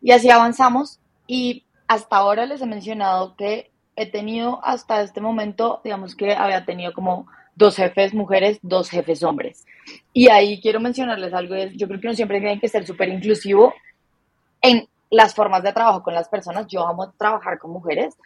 Y 0.00 0.12
así 0.12 0.30
avanzamos 0.30 1.00
y 1.26 1.64
hasta 1.88 2.16
ahora 2.16 2.46
les 2.46 2.62
he 2.62 2.66
mencionado 2.66 3.36
que 3.36 3.70
he 3.96 4.10
tenido 4.10 4.64
hasta 4.64 5.02
este 5.02 5.20
momento, 5.20 5.80
digamos 5.84 6.14
que 6.14 6.32
había 6.34 6.64
tenido 6.64 6.92
como 6.92 7.26
dos 7.54 7.76
jefes 7.76 8.14
mujeres, 8.14 8.58
dos 8.62 8.88
jefes 8.88 9.22
hombres. 9.22 9.66
Y 10.12 10.28
ahí 10.28 10.60
quiero 10.60 10.80
mencionarles 10.80 11.34
algo, 11.34 11.56
yo 11.56 11.86
creo 11.88 12.00
que 12.00 12.06
uno 12.06 12.16
siempre 12.16 12.40
tiene 12.40 12.60
que 12.60 12.68
ser 12.68 12.86
súper 12.86 13.08
inclusivo 13.08 13.74
en 14.62 14.88
las 15.10 15.34
formas 15.34 15.62
de 15.62 15.72
trabajo 15.72 16.02
con 16.02 16.14
las 16.14 16.28
personas. 16.28 16.66
Yo 16.68 16.86
amo 16.86 17.12
trabajar 17.18 17.58
con 17.58 17.72
mujeres, 17.72 18.16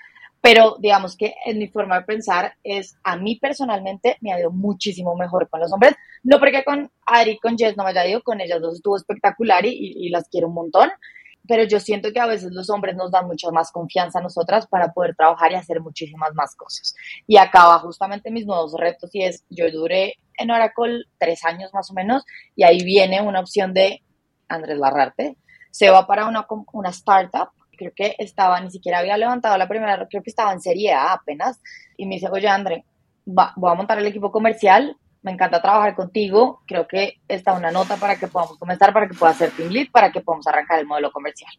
pero 0.45 0.77
digamos 0.79 1.17
que 1.17 1.37
en 1.47 1.57
mi 1.57 1.69
forma 1.69 1.99
de 1.99 2.05
pensar 2.05 2.53
es, 2.63 2.99
a 3.03 3.17
mí 3.17 3.37
personalmente 3.37 4.19
me 4.21 4.31
ha 4.31 4.39
ido 4.39 4.51
muchísimo 4.51 5.17
mejor 5.17 5.49
con 5.49 5.59
los 5.59 5.73
hombres. 5.73 5.95
No 6.23 6.39
porque 6.39 6.63
con 6.63 6.93
Ari, 7.07 7.39
con 7.39 7.57
Jess 7.57 7.79
no 7.79 7.83
me 7.83 7.89
haya 7.89 8.07
ido, 8.07 8.23
con 8.23 8.43
ellas 8.43 8.61
dos 8.61 8.75
estuvo 8.75 8.95
espectacular 8.99 9.65
y, 9.65 9.71
y, 9.71 10.11
las 10.11 10.29
quiero 10.29 10.49
un 10.49 10.55
montón, 10.55 10.91
pero 11.49 11.65
yo 11.65 11.81
siento 11.81 12.13
que 12.13 12.21
a 12.21 12.27
veces 12.27 12.53
los 12.53 12.69
hombres 12.69 12.95
nos 12.95 13.11
dan 13.11 13.27
mucha 13.27 13.51
más 13.53 13.73
confianza 13.73 14.19
a 14.19 14.23
nosotras 14.23 14.67
para 14.67 14.93
poder 14.93 15.17
trabajar 15.17 15.51
y 15.53 15.55
hacer 15.55 15.81
muchísimas 15.81 16.35
más 16.35 16.55
cosas. 16.57 16.95
Y 17.27 17.39
acaba 17.39 17.79
justamente 17.79 18.31
mis 18.31 18.45
nuevos 18.45 18.75
retos 18.79 19.15
y 19.15 19.23
es, 19.23 19.47
yo 19.49 19.71
duré 19.71 20.17
en 20.37 20.51
Oracle 20.51 21.05
tres 21.17 21.43
años 21.47 21.73
más 21.73 21.91
o 21.91 21.95
menos 21.95 22.23
y 22.55 22.65
ahí 22.65 22.85
viene 22.85 23.23
una 23.23 23.41
opción 23.41 23.73
de 23.73 24.03
Andrés 24.49 24.77
Larrarte, 24.77 25.39
se 25.71 25.89
va 25.89 26.07
para 26.07 26.29
una, 26.29 26.47
una 26.75 26.91
startup, 26.91 27.49
creo 27.77 27.93
que 27.95 28.17
estaba, 28.19 28.61
ni 28.61 28.71
siquiera 28.71 28.99
había 28.99 29.17
levantado 29.17 29.57
la 29.57 29.69
primera, 29.69 30.07
creo 30.09 30.23
que 30.23 30.31
estaba 30.31 30.53
en 30.53 30.61
Serie 30.61 30.93
A 30.93 31.13
apenas, 31.13 31.61
y 31.97 32.07
me 32.07 32.17
dice, 32.17 32.29
oye 32.31 32.49
André, 32.49 32.85
voy 33.25 33.71
a 33.71 33.75
montar 33.75 33.99
el 33.99 34.07
equipo 34.07 34.31
comercial, 34.31 34.97
me 35.23 35.33
encanta 35.33 35.63
trabajar 35.63 35.95
contigo, 35.95 36.61
creo 36.67 36.87
que 36.87 37.15
está 37.27 37.55
una 37.55 37.71
nota 37.71 37.97
para 37.97 38.17
que 38.17 38.29
podamos 38.29 38.59
comenzar, 38.59 38.93
para 38.93 39.09
que 39.09 39.15
pueda 39.15 39.33
ser 39.33 39.51
team 39.53 39.71
lead, 39.71 39.91
para 39.91 40.13
que 40.13 40.21
podamos 40.21 40.47
arrancar 40.47 40.79
el 40.79 40.87
modelo 40.87 41.11
comercial. 41.11 41.51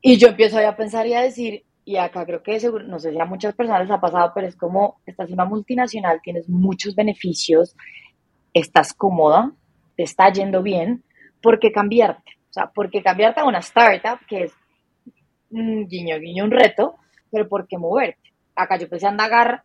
Y 0.00 0.16
yo 0.16 0.28
empiezo 0.28 0.58
a 0.58 0.76
pensar 0.76 1.06
y 1.06 1.14
a 1.14 1.20
decir, 1.20 1.64
y 1.84 1.96
acá 1.96 2.24
creo 2.24 2.42
que 2.42 2.58
seguro, 2.58 2.84
no 2.84 2.98
sé 2.98 3.10
si 3.10 3.20
a 3.20 3.26
muchas 3.26 3.54
personas 3.54 3.82
les 3.82 3.90
ha 3.90 4.00
pasado, 4.00 4.32
pero 4.34 4.46
es 4.46 4.56
como, 4.56 5.00
estás 5.04 5.28
en 5.28 5.34
una 5.34 5.44
multinacional, 5.44 6.20
tienes 6.22 6.48
muchos 6.48 6.94
beneficios, 6.94 7.76
estás 8.54 8.94
cómoda, 8.94 9.52
te 9.96 10.02
está 10.02 10.32
yendo 10.32 10.62
bien, 10.62 11.04
¿por 11.42 11.58
qué 11.58 11.70
cambiarte? 11.70 12.32
O 12.48 12.52
sea, 12.54 12.70
porque 12.74 13.02
cambiarte 13.02 13.40
a 13.40 13.44
una 13.44 13.58
startup, 13.58 14.24
que 14.26 14.44
es 14.44 14.52
un 15.54 15.86
guiño, 15.86 16.18
guiño, 16.18 16.44
un 16.44 16.50
reto, 16.50 16.96
pero 17.30 17.48
¿por 17.48 17.66
qué 17.66 17.78
moverte? 17.78 18.32
Acá 18.54 18.76
yo 18.76 18.84
empecé 18.84 19.06
a 19.06 19.10
indagar 19.10 19.62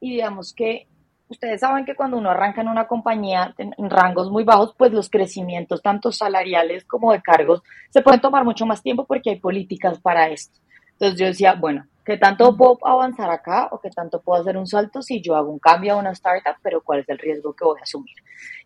y 0.00 0.12
digamos 0.12 0.54
que 0.54 0.86
ustedes 1.28 1.60
saben 1.60 1.84
que 1.84 1.94
cuando 1.94 2.18
uno 2.18 2.30
arranca 2.30 2.60
en 2.60 2.68
una 2.68 2.86
compañía 2.86 3.54
en, 3.58 3.90
rangos 3.90 4.30
muy 4.30 4.44
bajos, 4.44 4.74
pues 4.76 4.92
los 4.92 5.10
crecimientos, 5.10 5.82
tanto 5.82 6.12
salariales 6.12 6.84
como 6.84 7.12
de 7.12 7.22
cargos, 7.22 7.62
se 7.90 8.02
pueden 8.02 8.20
tomar 8.20 8.44
mucho 8.44 8.66
más 8.66 8.82
tiempo 8.82 9.04
porque 9.06 9.30
hay 9.30 9.40
políticas 9.40 10.00
para 10.00 10.28
esto. 10.28 10.60
Entonces 10.92 11.18
yo 11.18 11.26
decía, 11.26 11.54
bueno, 11.54 11.86
¿qué 12.04 12.16
tanto 12.16 12.56
puedo 12.56 12.78
avanzar 12.86 13.30
acá 13.30 13.68
o 13.72 13.80
qué 13.80 13.90
tanto 13.90 14.20
puedo 14.20 14.40
hacer 14.40 14.56
un 14.56 14.66
salto 14.66 15.02
si 15.02 15.20
yo 15.20 15.34
hago 15.34 15.50
un 15.50 15.58
cambio 15.58 15.94
a 15.94 15.96
una 15.96 16.12
startup, 16.12 16.56
pero 16.62 16.82
cuál 16.82 17.00
es 17.00 17.08
el 17.08 17.18
riesgo 17.18 17.54
que 17.54 17.64
voy 17.64 17.80
a 17.80 17.82
asumir? 17.82 18.14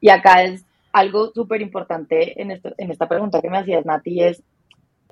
Y 0.00 0.10
acá 0.10 0.42
es 0.42 0.64
algo 0.92 1.30
súper 1.32 1.62
importante 1.62 2.40
en, 2.40 2.50
en 2.50 2.90
esta 2.90 3.08
pregunta 3.08 3.40
que 3.40 3.50
me 3.50 3.58
hacías, 3.58 3.86
Nati, 3.86 4.22
es 4.22 4.42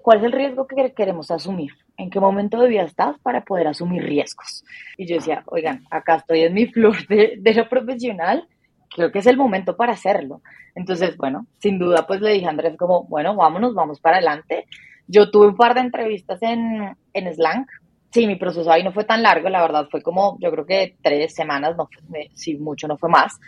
¿cuál 0.06 0.18
es 0.18 0.24
el 0.26 0.30
riesgo 0.30 0.68
que 0.68 0.94
queremos 0.94 1.32
asumir? 1.32 1.72
¿En 1.96 2.10
qué 2.10 2.20
momento 2.20 2.60
de 2.60 2.68
vida 2.68 2.82
estás 2.82 3.18
para 3.18 3.40
poder 3.44 3.66
asumir 3.66 4.04
riesgos? 4.04 4.64
Y 4.96 5.04
yo 5.04 5.16
decía, 5.16 5.42
oigan, 5.46 5.84
acá 5.90 6.14
estoy 6.14 6.42
en 6.42 6.54
mi 6.54 6.66
flor 6.66 7.04
de, 7.08 7.34
de 7.40 7.54
lo 7.54 7.68
profesional, 7.68 8.46
creo 8.94 9.10
que 9.10 9.18
es 9.18 9.26
el 9.26 9.36
momento 9.36 9.76
para 9.76 9.94
hacerlo. 9.94 10.42
Entonces, 10.76 11.16
bueno, 11.16 11.48
sin 11.58 11.80
duda, 11.80 12.06
pues 12.06 12.20
le 12.20 12.34
dije 12.34 12.46
a 12.46 12.50
Andrés 12.50 12.76
como, 12.76 13.02
bueno, 13.08 13.34
vámonos, 13.34 13.74
vamos 13.74 13.98
para 13.98 14.18
adelante. 14.18 14.66
Yo 15.08 15.28
tuve 15.28 15.48
un 15.48 15.56
par 15.56 15.74
de 15.74 15.80
entrevistas 15.80 16.40
en, 16.40 16.96
en 17.12 17.34
Slang. 17.34 17.66
Sí, 18.12 18.28
mi 18.28 18.36
proceso 18.36 18.70
ahí 18.70 18.84
no 18.84 18.92
fue 18.92 19.02
tan 19.02 19.24
largo, 19.24 19.48
la 19.48 19.60
verdad, 19.60 19.88
fue 19.90 20.02
como, 20.02 20.38
yo 20.38 20.52
creo 20.52 20.66
que 20.66 20.94
tres 21.02 21.34
semanas, 21.34 21.76
no 21.76 21.88
fue, 22.08 22.30
mucho 22.60 22.86
no 22.86 22.96
fue 22.96 23.08
más. 23.08 23.40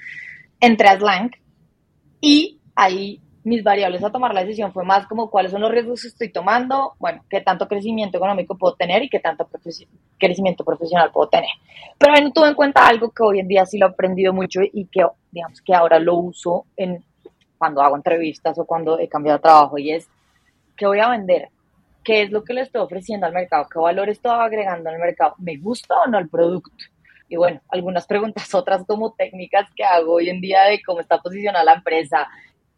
Entré 0.58 0.88
a 0.88 0.98
Slang 0.98 1.30
y 2.20 2.58
ahí 2.74 3.22
mis 3.48 3.64
variables 3.64 4.04
a 4.04 4.12
tomar 4.12 4.34
la 4.34 4.42
decisión 4.42 4.72
fue 4.72 4.84
más 4.84 5.06
como 5.06 5.30
cuáles 5.30 5.50
son 5.52 5.62
los 5.62 5.70
riesgos 5.70 6.02
que 6.02 6.08
estoy 6.08 6.30
tomando, 6.30 6.94
bueno, 6.98 7.24
qué 7.28 7.40
tanto 7.40 7.66
crecimiento 7.66 8.18
económico 8.18 8.56
puedo 8.56 8.74
tener 8.74 9.02
y 9.02 9.08
qué 9.08 9.20
tanto 9.20 9.48
crecimiento 10.18 10.64
profesional 10.64 11.10
puedo 11.10 11.28
tener. 11.28 11.50
Pero 11.98 12.14
no 12.20 12.32
tuve 12.32 12.48
en 12.48 12.54
cuenta 12.54 12.86
algo 12.86 13.10
que 13.10 13.22
hoy 13.22 13.40
en 13.40 13.48
día 13.48 13.66
sí 13.66 13.78
lo 13.78 13.86
he 13.86 13.90
aprendido 13.90 14.32
mucho 14.32 14.60
y 14.62 14.86
que, 14.86 15.04
digamos, 15.30 15.60
que 15.62 15.74
ahora 15.74 15.98
lo 15.98 16.14
uso 16.16 16.66
en 16.76 17.02
cuando 17.56 17.82
hago 17.82 17.96
entrevistas 17.96 18.58
o 18.58 18.64
cuando 18.64 18.98
he 18.98 19.08
cambiado 19.08 19.38
de 19.38 19.42
trabajo 19.42 19.78
y 19.78 19.90
es, 19.92 20.08
¿qué 20.76 20.86
voy 20.86 21.00
a 21.00 21.08
vender? 21.08 21.48
¿Qué 22.04 22.22
es 22.22 22.30
lo 22.30 22.44
que 22.44 22.54
le 22.54 22.62
estoy 22.62 22.80
ofreciendo 22.80 23.26
al 23.26 23.32
mercado? 23.32 23.66
¿Qué 23.70 23.78
valor 23.78 24.08
estoy 24.08 24.30
agregando 24.32 24.90
al 24.90 24.98
mercado? 24.98 25.34
¿Me 25.38 25.56
gusta 25.56 25.94
o 26.04 26.06
no 26.06 26.18
el 26.18 26.28
producto? 26.28 26.70
Y 27.28 27.36
bueno, 27.36 27.60
algunas 27.68 28.06
preguntas, 28.06 28.54
otras 28.54 28.84
como 28.86 29.12
técnicas 29.12 29.68
que 29.74 29.84
hago 29.84 30.14
hoy 30.14 30.30
en 30.30 30.40
día 30.40 30.62
de 30.64 30.80
cómo 30.82 31.00
está 31.00 31.18
posicionada 31.18 31.64
la 31.64 31.74
empresa, 31.74 32.26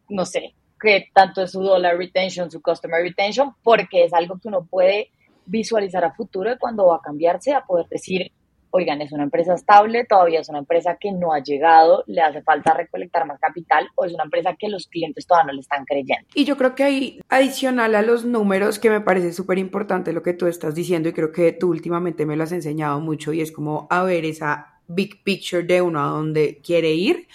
no 0.09 0.25
sé, 0.25 0.53
qué 0.81 1.09
tanto 1.13 1.43
es 1.43 1.51
su 1.51 1.61
dollar 1.61 1.97
retention, 1.97 2.49
su 2.49 2.61
customer 2.61 3.01
retention, 3.01 3.53
porque 3.63 4.03
es 4.03 4.13
algo 4.13 4.39
que 4.39 4.47
uno 4.47 4.65
puede 4.65 5.11
visualizar 5.45 6.03
a 6.03 6.13
futuro 6.13 6.51
cuando 6.59 6.87
va 6.87 6.97
a 6.97 7.01
cambiarse, 7.01 7.53
a 7.53 7.65
poder 7.65 7.87
decir, 7.87 8.31
oigan, 8.71 9.01
es 9.01 9.11
una 9.11 9.23
empresa 9.23 9.53
estable, 9.53 10.05
todavía 10.05 10.39
es 10.39 10.49
una 10.49 10.59
empresa 10.59 10.97
que 10.99 11.11
no 11.11 11.33
ha 11.33 11.39
llegado, 11.39 12.03
le 12.07 12.21
hace 12.21 12.41
falta 12.41 12.73
recolectar 12.73 13.27
más 13.27 13.39
capital 13.39 13.87
o 13.95 14.05
es 14.05 14.13
una 14.13 14.23
empresa 14.23 14.55
que 14.57 14.69
los 14.69 14.87
clientes 14.87 15.27
todavía 15.27 15.47
no 15.47 15.53
le 15.53 15.59
están 15.59 15.83
creyendo. 15.85 16.27
Y 16.33 16.45
yo 16.45 16.57
creo 16.57 16.73
que 16.73 16.83
hay 16.83 17.21
adicional 17.29 17.95
a 17.95 18.01
los 18.01 18.23
números 18.25 18.79
que 18.79 18.89
me 18.89 19.01
parece 19.01 19.33
súper 19.33 19.57
importante 19.57 20.13
lo 20.13 20.23
que 20.23 20.33
tú 20.33 20.47
estás 20.47 20.73
diciendo 20.73 21.09
y 21.09 21.13
creo 21.13 21.31
que 21.31 21.51
tú 21.51 21.69
últimamente 21.69 22.25
me 22.25 22.37
lo 22.37 22.43
has 22.43 22.53
enseñado 22.53 22.99
mucho 23.01 23.33
y 23.33 23.41
es 23.41 23.51
como 23.51 23.87
a 23.89 24.03
ver 24.03 24.25
esa 24.25 24.79
big 24.87 25.21
picture 25.23 25.63
de 25.63 25.81
uno 25.81 26.01
a 26.01 26.07
dónde 26.07 26.61
quiere 26.63 26.91
ir 26.91 27.27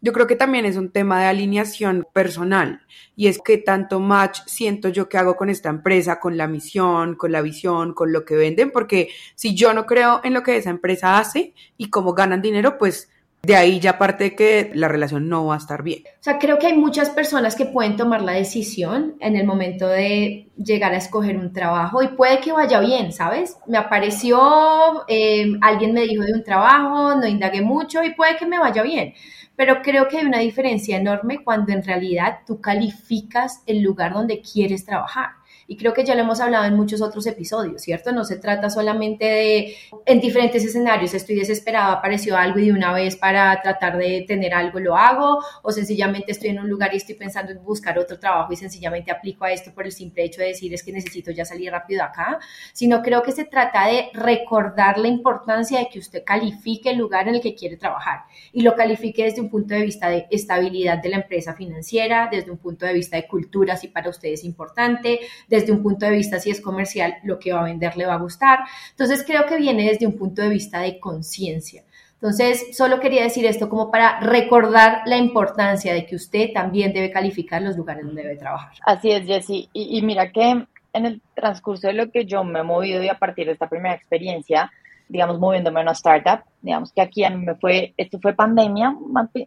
yo 0.00 0.12
creo 0.12 0.26
que 0.26 0.36
también 0.36 0.64
es 0.64 0.76
un 0.76 0.90
tema 0.90 1.20
de 1.20 1.26
alineación 1.26 2.06
personal 2.12 2.80
y 3.16 3.28
es 3.28 3.38
que 3.38 3.58
tanto 3.58 4.00
match 4.00 4.40
siento 4.46 4.88
yo 4.88 5.08
que 5.08 5.18
hago 5.18 5.36
con 5.36 5.50
esta 5.50 5.68
empresa, 5.68 6.20
con 6.20 6.36
la 6.36 6.48
misión, 6.48 7.16
con 7.16 7.32
la 7.32 7.42
visión, 7.42 7.94
con 7.94 8.12
lo 8.12 8.24
que 8.24 8.36
venden, 8.36 8.70
porque 8.70 9.08
si 9.34 9.54
yo 9.54 9.74
no 9.74 9.86
creo 9.86 10.20
en 10.24 10.34
lo 10.34 10.42
que 10.42 10.56
esa 10.56 10.70
empresa 10.70 11.18
hace 11.18 11.54
y 11.76 11.90
cómo 11.90 12.14
ganan 12.14 12.42
dinero, 12.42 12.78
pues 12.78 13.10
de 13.42 13.56
ahí 13.56 13.80
ya 13.80 13.96
parte 13.96 14.34
que 14.34 14.70
la 14.74 14.88
relación 14.88 15.28
no 15.28 15.46
va 15.46 15.54
a 15.54 15.58
estar 15.58 15.82
bien. 15.82 16.02
O 16.06 16.22
sea, 16.22 16.38
creo 16.38 16.58
que 16.58 16.66
hay 16.66 16.76
muchas 16.76 17.08
personas 17.08 17.56
que 17.56 17.64
pueden 17.64 17.96
tomar 17.96 18.22
la 18.22 18.32
decisión 18.32 19.16
en 19.20 19.34
el 19.34 19.46
momento 19.46 19.86
de 19.86 20.48
llegar 20.56 20.92
a 20.92 20.98
escoger 20.98 21.38
un 21.38 21.52
trabajo 21.52 22.02
y 22.02 22.08
puede 22.08 22.40
que 22.40 22.52
vaya 22.52 22.80
bien, 22.80 23.12
¿sabes? 23.12 23.56
Me 23.66 23.78
apareció, 23.78 25.04
eh, 25.08 25.52
alguien 25.62 25.94
me 25.94 26.02
dijo 26.02 26.22
de 26.22 26.34
un 26.34 26.44
trabajo, 26.44 27.14
no 27.14 27.26
indagué 27.26 27.62
mucho 27.62 28.02
y 28.02 28.12
puede 28.14 28.36
que 28.36 28.46
me 28.46 28.58
vaya 28.58 28.82
bien. 28.82 29.14
Pero 29.60 29.82
creo 29.82 30.08
que 30.08 30.16
hay 30.16 30.24
una 30.24 30.38
diferencia 30.38 30.96
enorme 30.96 31.44
cuando 31.44 31.74
en 31.74 31.84
realidad 31.84 32.38
tú 32.46 32.62
calificas 32.62 33.62
el 33.66 33.82
lugar 33.82 34.14
donde 34.14 34.40
quieres 34.40 34.86
trabajar. 34.86 35.32
Y 35.70 35.76
creo 35.76 35.94
que 35.94 36.04
ya 36.04 36.16
lo 36.16 36.22
hemos 36.22 36.40
hablado 36.40 36.64
en 36.64 36.74
muchos 36.74 37.00
otros 37.00 37.28
episodios, 37.28 37.82
¿cierto? 37.82 38.10
No 38.10 38.24
se 38.24 38.38
trata 38.38 38.68
solamente 38.70 39.24
de, 39.24 39.76
en 40.04 40.20
diferentes 40.20 40.64
escenarios, 40.64 41.14
estoy 41.14 41.36
desesperado, 41.36 41.92
apareció 41.92 42.36
algo 42.36 42.58
y 42.58 42.66
de 42.66 42.72
una 42.72 42.92
vez 42.92 43.14
para 43.14 43.62
tratar 43.62 43.96
de 43.96 44.24
tener 44.26 44.52
algo 44.52 44.80
lo 44.80 44.96
hago, 44.96 45.38
o 45.62 45.70
sencillamente 45.70 46.32
estoy 46.32 46.48
en 46.48 46.58
un 46.58 46.68
lugar 46.68 46.92
y 46.92 46.96
estoy 46.96 47.14
pensando 47.14 47.52
en 47.52 47.62
buscar 47.62 48.00
otro 48.00 48.18
trabajo 48.18 48.52
y 48.52 48.56
sencillamente 48.56 49.12
aplico 49.12 49.44
a 49.44 49.52
esto 49.52 49.72
por 49.72 49.86
el 49.86 49.92
simple 49.92 50.24
hecho 50.24 50.40
de 50.40 50.48
decir 50.48 50.74
es 50.74 50.82
que 50.82 50.90
necesito 50.90 51.30
ya 51.30 51.44
salir 51.44 51.70
rápido 51.70 52.02
acá, 52.02 52.40
sino 52.72 53.00
creo 53.00 53.22
que 53.22 53.30
se 53.30 53.44
trata 53.44 53.86
de 53.86 54.10
recordar 54.12 54.98
la 54.98 55.06
importancia 55.06 55.78
de 55.78 55.88
que 55.88 56.00
usted 56.00 56.24
califique 56.26 56.90
el 56.90 56.98
lugar 56.98 57.28
en 57.28 57.36
el 57.36 57.40
que 57.40 57.54
quiere 57.54 57.76
trabajar 57.76 58.22
y 58.52 58.62
lo 58.62 58.74
califique 58.74 59.22
desde 59.22 59.40
un 59.40 59.48
punto 59.48 59.74
de 59.74 59.82
vista 59.82 60.08
de 60.08 60.26
estabilidad 60.32 60.98
de 60.98 61.10
la 61.10 61.18
empresa 61.18 61.54
financiera, 61.54 62.28
desde 62.28 62.50
un 62.50 62.58
punto 62.58 62.86
de 62.86 62.92
vista 62.92 63.16
de 63.16 63.28
cultura, 63.28 63.76
si 63.76 63.86
para 63.86 64.10
usted 64.10 64.30
es 64.30 64.42
importante, 64.42 65.20
desde 65.46 65.59
un 65.68 65.82
punto 65.82 66.06
de 66.06 66.12
vista 66.12 66.38
si 66.38 66.50
es 66.50 66.60
comercial, 66.60 67.16
lo 67.24 67.38
que 67.38 67.52
va 67.52 67.60
a 67.60 67.64
vender 67.64 67.96
le 67.96 68.06
va 68.06 68.14
a 68.14 68.18
gustar. 68.18 68.60
Entonces 68.90 69.24
creo 69.26 69.46
que 69.46 69.56
viene 69.56 69.88
desde 69.90 70.06
un 70.06 70.16
punto 70.16 70.42
de 70.42 70.48
vista 70.48 70.80
de 70.80 70.98
conciencia. 70.98 71.82
Entonces, 72.14 72.76
solo 72.76 73.00
quería 73.00 73.22
decir 73.22 73.46
esto 73.46 73.70
como 73.70 73.90
para 73.90 74.20
recordar 74.20 75.00
la 75.06 75.16
importancia 75.16 75.94
de 75.94 76.04
que 76.04 76.16
usted 76.16 76.52
también 76.52 76.92
debe 76.92 77.10
calificar 77.10 77.62
los 77.62 77.78
lugares 77.78 78.04
donde 78.04 78.22
debe 78.22 78.36
trabajar. 78.36 78.74
Así 78.84 79.10
es, 79.10 79.24
Jessy. 79.26 79.70
Y, 79.72 79.96
y 79.96 80.02
mira 80.02 80.30
que 80.30 80.66
en 80.92 81.06
el 81.06 81.22
transcurso 81.34 81.86
de 81.86 81.94
lo 81.94 82.10
que 82.10 82.26
yo 82.26 82.44
me 82.44 82.60
he 82.60 82.62
movido 82.62 83.02
y 83.02 83.08
a 83.08 83.18
partir 83.18 83.46
de 83.46 83.52
esta 83.52 83.70
primera 83.70 83.94
experiencia, 83.94 84.70
digamos, 85.08 85.38
moviéndome 85.38 85.80
a 85.80 85.82
una 85.82 85.92
startup, 85.92 86.44
digamos 86.60 86.92
que 86.92 87.00
aquí 87.00 87.24
a 87.24 87.30
mí 87.30 87.44
me 87.44 87.54
fue, 87.54 87.94
esto 87.96 88.18
fue 88.20 88.34
pandemia, 88.34 88.94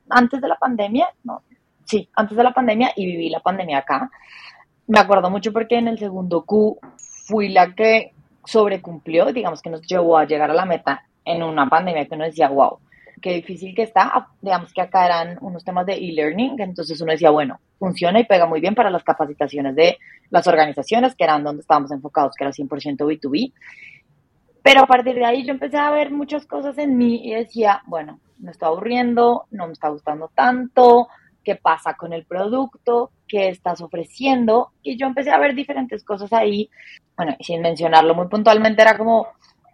antes 0.10 0.42
de 0.42 0.48
la 0.48 0.56
pandemia, 0.56 1.10
no, 1.24 1.44
sí, 1.86 2.10
antes 2.16 2.36
de 2.36 2.44
la 2.44 2.54
pandemia 2.54 2.92
y 2.96 3.06
viví 3.06 3.30
la 3.30 3.40
pandemia 3.40 3.80
acá 3.80 4.10
me 4.88 5.00
acuerdo 5.00 5.30
mucho 5.30 5.54
porque 5.54 5.78
en 5.78 5.88
el 5.88 5.98
segundo 5.98 6.44
Q 6.46 6.80
fui 7.26 7.50
la 7.50 7.74
que 7.74 8.14
sobrecumplió, 8.46 9.32
digamos 9.32 9.62
que 9.62 9.70
nos 9.70 9.82
llevó 9.82 10.18
a 10.18 10.26
llegar 10.26 10.52
a 10.52 10.54
la 10.54 10.66
meta 10.66 11.04
en 11.26 11.44
una 11.44 11.70
pandemia 11.70 12.06
que 12.06 12.16
uno 12.16 12.26
decía, 12.26 12.50
wow, 12.50 12.80
qué 13.22 13.34
difícil 13.36 13.74
que 13.74 13.84
está. 13.84 14.28
Digamos 14.42 14.74
que 14.74 14.82
acá 14.82 15.06
eran 15.06 15.38
unos 15.42 15.64
temas 15.64 15.86
de 15.86 15.94
e-learning, 15.94 16.60
entonces 16.60 17.00
uno 17.02 17.14
decía, 17.14 17.30
bueno, 17.30 17.60
funciona 17.80 18.20
y 18.20 18.26
pega 18.26 18.46
muy 18.46 18.60
bien 18.60 18.76
para 18.76 18.90
las 18.90 19.04
capacitaciones 19.04 19.76
de 19.76 19.98
las 20.30 20.46
organizaciones, 20.48 21.16
que 21.16 21.24
eran 21.24 21.44
donde 21.44 21.62
estábamos 21.62 21.92
enfocados, 21.92 22.36
que 22.38 22.44
era 22.44 22.52
100% 22.52 22.98
B2B. 22.98 23.54
Pero 24.62 24.82
a 24.82 24.88
partir 24.88 25.16
de 25.16 25.26
ahí 25.26 25.46
yo 25.46 25.52
empecé 25.52 25.78
a 25.78 25.92
ver 25.92 26.12
muchas 26.12 26.46
cosas 26.46 26.78
en 26.78 26.98
mí 26.98 27.22
y 27.24 27.34
decía, 27.34 27.82
bueno, 27.86 28.20
me 28.40 28.52
está 28.52 28.68
aburriendo, 28.68 29.46
no 29.52 29.68
me 29.68 29.74
está 29.74 29.90
gustando 29.90 30.30
tanto, 30.36 31.08
qué 31.44 31.56
pasa 31.56 31.96
con 31.96 32.14
el 32.14 32.26
producto, 32.26 33.12
qué 33.28 33.50
estás 33.50 33.82
ofreciendo. 33.82 34.72
Y 34.82 34.98
yo 34.98 35.08
empecé 35.08 35.32
a 35.32 35.40
ver 35.40 35.56
diferentes 35.56 36.04
cosas 36.04 36.32
ahí. 36.34 36.70
Bueno, 37.18 37.36
sin 37.40 37.62
mencionarlo 37.62 38.16
muy 38.16 38.28
puntualmente, 38.28 38.82
era 38.82 38.98
como, 38.98 39.28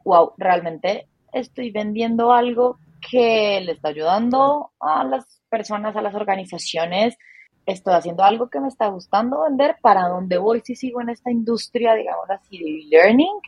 wow, 0.04 0.34
realmente 0.38 1.08
estoy 1.32 1.72
vendiendo 1.72 2.34
algo 2.34 2.80
que 3.10 3.62
le 3.62 3.74
está 3.74 3.90
ayudando 3.90 4.72
a 4.80 5.04
las 5.04 5.42
personas, 5.50 5.96
a 5.96 6.02
las 6.02 6.16
organizaciones. 6.16 7.18
Estoy 7.66 7.94
haciendo 7.94 8.24
algo 8.24 8.50
que 8.50 8.60
me 8.60 8.68
está 8.68 8.88
gustando 8.88 9.44
vender. 9.44 9.78
¿Para 9.82 10.08
dónde 10.08 10.38
voy 10.38 10.62
si 10.62 10.76
sigo 10.76 11.02
en 11.02 11.10
esta 11.10 11.32
industria, 11.32 11.94
digamos 11.94 12.30
así, 12.30 12.58
de 12.58 12.80
e-learning? 12.80 13.40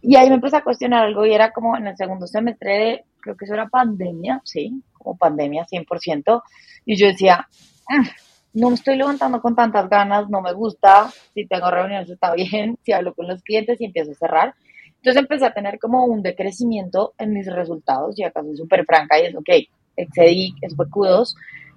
Y 0.00 0.16
ahí 0.16 0.28
me 0.28 0.36
empecé 0.36 0.56
a 0.56 0.64
cuestionar 0.64 1.04
algo 1.04 1.26
y 1.26 1.32
era 1.32 1.52
como 1.52 1.76
en 1.76 1.88
el 1.88 1.96
segundo 1.96 2.26
semestre 2.26 2.78
de, 2.78 3.04
creo 3.20 3.36
que 3.36 3.44
eso 3.44 3.54
era 3.54 3.68
pandemia, 3.68 4.40
sí, 4.44 4.82
como 4.92 5.16
pandemia 5.16 5.66
100%. 5.66 6.42
Y 6.86 6.96
yo 6.96 7.06
decía, 7.06 7.46
mm, 7.88 8.06
no 8.54 8.68
me 8.70 8.74
estoy 8.74 8.96
levantando 8.96 9.40
con 9.40 9.54
tantas 9.54 9.88
ganas, 9.88 10.28
no 10.28 10.40
me 10.40 10.52
gusta, 10.52 11.10
si 11.34 11.46
tengo 11.46 11.70
reuniones 11.70 12.10
está 12.10 12.34
bien, 12.34 12.78
si 12.84 12.92
hablo 12.92 13.14
con 13.14 13.28
los 13.28 13.42
clientes 13.42 13.80
y 13.80 13.86
empiezo 13.86 14.12
a 14.12 14.14
cerrar. 14.14 14.54
Entonces 14.96 15.22
empecé 15.22 15.46
a 15.46 15.54
tener 15.54 15.78
como 15.78 16.04
un 16.04 16.22
decrecimiento 16.22 17.14
en 17.18 17.32
mis 17.32 17.46
resultados 17.46 18.18
y 18.18 18.24
acá 18.24 18.42
soy 18.42 18.56
súper 18.56 18.84
franca 18.84 19.18
y 19.20 19.26
es, 19.26 19.36
ok, 19.36 19.48
excedí, 19.96 20.54
eso 20.60 20.74
fue 20.74 20.86
Q2, 20.86 21.34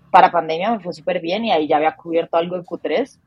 para 0.09 0.31
pandemia 0.31 0.71
me 0.71 0.79
fue 0.79 0.93
súper 0.93 1.21
bien 1.21 1.45
y 1.45 1.51
ahí 1.51 1.67
ya 1.67 1.77
había 1.77 1.95
cubierto 1.95 2.37
algo 2.37 2.57
de 2.57 2.63
Q3. 2.63 3.19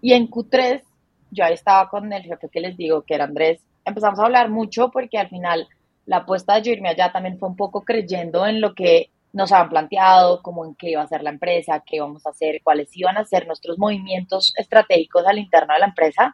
Y 0.00 0.12
en 0.12 0.28
Q3 0.28 0.82
yo 1.30 1.44
ahí 1.44 1.54
estaba 1.54 1.88
con 1.88 2.12
el 2.12 2.22
jefe 2.22 2.48
que 2.48 2.60
les 2.60 2.76
digo, 2.76 3.02
que 3.02 3.14
era 3.14 3.24
Andrés, 3.24 3.60
empezamos 3.84 4.18
a 4.18 4.24
hablar 4.24 4.50
mucho 4.50 4.90
porque 4.90 5.18
al 5.18 5.28
final 5.28 5.68
la 6.06 6.18
apuesta 6.18 6.54
de 6.54 6.62
yo 6.62 6.72
irme 6.72 6.88
allá 6.88 7.12
también 7.12 7.38
fue 7.38 7.48
un 7.48 7.56
poco 7.56 7.82
creyendo 7.82 8.46
en 8.46 8.60
lo 8.60 8.74
que 8.74 9.10
nos 9.32 9.50
habían 9.52 9.70
planteado, 9.70 10.42
como 10.42 10.64
en 10.64 10.74
qué 10.76 10.90
iba 10.90 11.02
a 11.02 11.08
ser 11.08 11.22
la 11.22 11.30
empresa, 11.30 11.82
qué 11.84 11.96
íbamos 11.96 12.24
a 12.26 12.30
hacer, 12.30 12.60
cuáles 12.62 12.96
iban 12.96 13.16
a 13.16 13.24
ser 13.24 13.46
nuestros 13.46 13.78
movimientos 13.78 14.52
estratégicos 14.56 15.26
al 15.26 15.38
interno 15.38 15.74
de 15.74 15.80
la 15.80 15.86
empresa. 15.86 16.32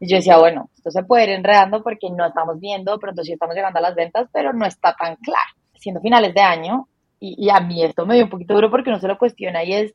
Y 0.00 0.08
yo 0.08 0.16
decía, 0.16 0.38
bueno, 0.38 0.70
esto 0.74 0.90
se 0.90 1.02
puede 1.02 1.24
ir 1.24 1.30
enredando 1.30 1.82
porque 1.82 2.08
no 2.10 2.26
estamos 2.26 2.58
viendo, 2.58 2.98
pronto 2.98 3.22
sí 3.22 3.32
estamos 3.32 3.54
llegando 3.54 3.80
a 3.80 3.82
las 3.82 3.94
ventas, 3.94 4.28
pero 4.32 4.52
no 4.52 4.64
está 4.64 4.94
tan 4.94 5.16
claro. 5.16 5.50
Siendo 5.74 6.00
finales 6.00 6.32
de 6.32 6.40
año, 6.40 6.88
y, 7.20 7.34
y 7.46 7.50
a 7.50 7.60
mí 7.60 7.82
esto 7.82 8.06
me 8.06 8.14
dio 8.14 8.24
un 8.24 8.30
poquito 8.30 8.54
duro 8.54 8.70
porque 8.70 8.90
no 8.90 8.98
se 8.98 9.08
lo 9.08 9.18
cuestiona 9.18 9.64
y 9.64 9.74
es, 9.74 9.94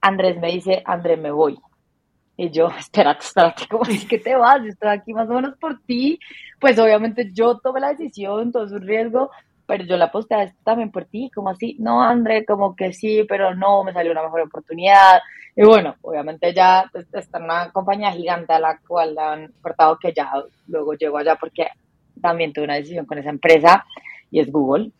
Andrés 0.00 0.40
me 0.40 0.50
dice, 0.50 0.82
Andrés, 0.84 1.18
me 1.18 1.30
voy. 1.30 1.58
Y 2.40 2.48
yo, 2.48 2.68
espérate, 2.78 3.22
espérate, 3.22 3.66
¿cómo 3.68 3.84
es 3.84 4.06
que 4.06 4.18
te 4.18 4.34
vas? 4.34 4.62
Yo 4.62 4.68
estoy 4.68 4.88
aquí 4.88 5.12
más 5.12 5.28
o 5.28 5.34
menos 5.34 5.58
por 5.58 5.78
ti. 5.82 6.18
Pues 6.58 6.78
obviamente 6.78 7.28
yo 7.34 7.58
tomé 7.58 7.80
la 7.80 7.90
decisión, 7.90 8.50
todo 8.50 8.64
es 8.64 8.72
un 8.72 8.80
riesgo, 8.80 9.30
pero 9.66 9.84
yo 9.84 9.98
la 9.98 10.06
aposté 10.06 10.54
también 10.64 10.90
por 10.90 11.04
ti, 11.04 11.30
como 11.34 11.50
así, 11.50 11.76
no, 11.78 12.02
André, 12.02 12.46
como 12.46 12.74
que 12.74 12.94
sí, 12.94 13.26
pero 13.28 13.54
no, 13.54 13.84
me 13.84 13.92
salió 13.92 14.10
una 14.12 14.22
mejor 14.22 14.40
oportunidad. 14.40 15.20
Y 15.54 15.64
bueno, 15.64 15.96
obviamente 16.00 16.54
ya 16.54 16.88
pues, 16.90 17.06
está 17.12 17.38
una 17.40 17.70
compañía 17.72 18.10
gigante 18.12 18.54
a 18.54 18.58
la 18.58 18.78
cual 18.88 19.18
han 19.18 19.52
cortado 19.60 19.98
que 19.98 20.14
ya 20.14 20.32
luego 20.66 20.94
llego 20.94 21.18
allá 21.18 21.36
porque 21.36 21.66
también 22.22 22.54
tuve 22.54 22.64
una 22.64 22.76
decisión 22.76 23.04
con 23.04 23.18
esa 23.18 23.28
empresa 23.28 23.84
y 24.30 24.40
es 24.40 24.50
Google. 24.50 24.92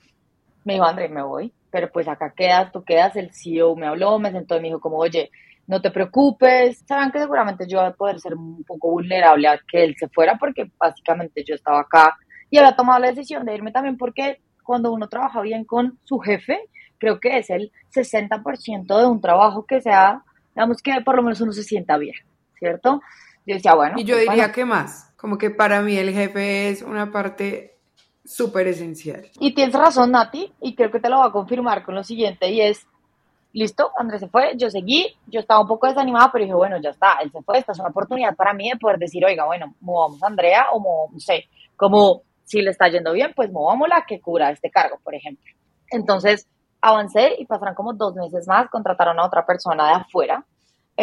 Me 0.64 0.74
dijo, 0.74 0.84
André, 0.84 1.08
me 1.08 1.22
voy, 1.22 1.50
pero 1.70 1.90
pues 1.90 2.06
acá 2.06 2.34
quedas, 2.36 2.70
tú 2.70 2.84
quedas, 2.84 3.16
el 3.16 3.32
CEO 3.32 3.76
me 3.76 3.86
habló, 3.86 4.18
me 4.18 4.30
sentó 4.30 4.56
y 4.56 4.60
me 4.60 4.68
dijo 4.68 4.80
como, 4.80 4.98
oye, 4.98 5.30
no 5.70 5.80
te 5.80 5.92
preocupes, 5.92 6.82
saben 6.84 7.12
que 7.12 7.20
seguramente 7.20 7.64
yo 7.68 7.78
voy 7.78 7.86
a 7.86 7.92
poder 7.92 8.18
ser 8.18 8.34
un 8.34 8.64
poco 8.64 8.90
vulnerable 8.90 9.46
a 9.46 9.60
que 9.70 9.84
él 9.84 9.94
se 9.96 10.08
fuera 10.08 10.36
porque 10.36 10.68
básicamente 10.76 11.44
yo 11.46 11.54
estaba 11.54 11.82
acá 11.82 12.18
y 12.50 12.58
había 12.58 12.74
tomado 12.74 12.98
la 12.98 13.06
decisión 13.06 13.46
de 13.46 13.54
irme 13.54 13.70
también 13.70 13.96
porque 13.96 14.40
cuando 14.64 14.92
uno 14.92 15.08
trabaja 15.08 15.40
bien 15.42 15.64
con 15.64 15.96
su 16.02 16.18
jefe, 16.18 16.68
creo 16.98 17.20
que 17.20 17.38
es 17.38 17.50
el 17.50 17.70
60% 17.94 18.98
de 18.98 19.06
un 19.06 19.20
trabajo 19.20 19.64
que 19.64 19.80
sea, 19.80 20.24
digamos 20.56 20.82
que 20.82 21.00
por 21.02 21.14
lo 21.14 21.22
menos 21.22 21.40
uno 21.40 21.52
se 21.52 21.62
sienta 21.62 21.96
bien, 21.98 22.16
¿cierto? 22.58 23.00
Yo 23.46 23.54
decía, 23.54 23.74
bueno. 23.74 23.94
Y 23.96 24.02
yo 24.02 24.16
pues 24.16 24.28
diría 24.28 24.50
que 24.50 24.64
más, 24.64 25.14
como 25.16 25.38
que 25.38 25.50
para 25.50 25.82
mí 25.82 25.96
el 25.96 26.10
jefe 26.10 26.70
es 26.70 26.82
una 26.82 27.12
parte 27.12 27.78
súper 28.24 28.66
esencial. 28.66 29.24
Y 29.38 29.54
tienes 29.54 29.74
razón, 29.76 30.10
Nati, 30.10 30.52
y 30.60 30.74
creo 30.74 30.90
que 30.90 30.98
te 30.98 31.08
lo 31.08 31.20
va 31.20 31.26
a 31.26 31.32
confirmar 31.32 31.84
con 31.84 31.94
lo 31.94 32.02
siguiente, 32.02 32.50
y 32.50 32.60
es, 32.60 32.88
listo, 33.52 33.92
Andrés 33.98 34.20
se 34.20 34.28
fue, 34.28 34.52
yo 34.56 34.70
seguí, 34.70 35.16
yo 35.26 35.40
estaba 35.40 35.60
un 35.60 35.68
poco 35.68 35.86
desanimada, 35.86 36.30
pero 36.32 36.44
dije, 36.44 36.54
bueno, 36.54 36.78
ya 36.80 36.90
está, 36.90 37.18
él 37.22 37.30
se 37.30 37.42
fue, 37.42 37.58
esta 37.58 37.72
es 37.72 37.78
una 37.78 37.88
oportunidad 37.88 38.34
para 38.36 38.54
mí 38.54 38.70
de 38.70 38.78
poder 38.78 38.98
decir, 38.98 39.24
oiga, 39.24 39.44
bueno, 39.44 39.74
movamos 39.80 40.22
a 40.22 40.26
Andrea, 40.26 40.66
o 40.72 41.08
no 41.12 41.20
sé, 41.20 41.46
como 41.76 42.22
si 42.44 42.62
le 42.62 42.70
está 42.70 42.88
yendo 42.88 43.12
bien, 43.12 43.32
pues 43.34 43.50
movámosla 43.50 44.04
que 44.06 44.20
cura 44.20 44.50
este 44.50 44.70
cargo, 44.70 44.98
por 45.02 45.14
ejemplo. 45.14 45.44
Entonces, 45.90 46.46
avancé 46.80 47.36
y 47.38 47.46
pasaron 47.46 47.74
como 47.74 47.92
dos 47.92 48.14
meses 48.14 48.46
más, 48.48 48.68
contrataron 48.70 49.18
a 49.18 49.26
otra 49.26 49.44
persona 49.44 49.86
de 49.86 49.94
afuera, 49.94 50.44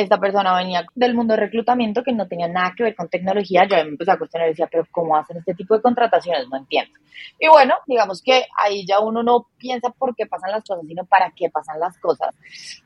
esta 0.01 0.19
persona 0.19 0.55
venía 0.55 0.86
del 0.93 1.15
mundo 1.15 1.33
de 1.33 1.39
reclutamiento 1.39 2.03
que 2.03 2.13
no 2.13 2.27
tenía 2.27 2.47
nada 2.47 2.73
que 2.77 2.83
ver 2.83 2.95
con 2.95 3.10
tecnología. 3.10 3.65
Yo 3.65 3.77
me 3.77 3.81
empecé 3.81 4.12
a 4.12 4.17
cuestionar 4.17 4.47
y 4.47 4.51
decía, 4.51 4.67
pero 4.71 4.86
¿cómo 4.91 5.17
hacen 5.17 5.38
este 5.38 5.55
tipo 5.55 5.75
de 5.75 5.81
contrataciones? 5.81 6.47
No 6.49 6.57
entiendo. 6.57 6.91
Y 7.39 7.47
bueno, 7.47 7.73
digamos 7.88 8.21
que 8.21 8.45
ahí 8.63 8.86
ya 8.86 8.99
uno 8.99 9.23
no 9.23 9.47
piensa 9.57 9.89
por 9.89 10.15
qué 10.15 10.27
pasan 10.27 10.51
las 10.51 10.63
cosas, 10.63 10.86
sino 10.88 11.03
para 11.05 11.31
qué 11.36 11.49
pasan 11.49 11.79
las 11.79 11.97
cosas. 11.97 12.36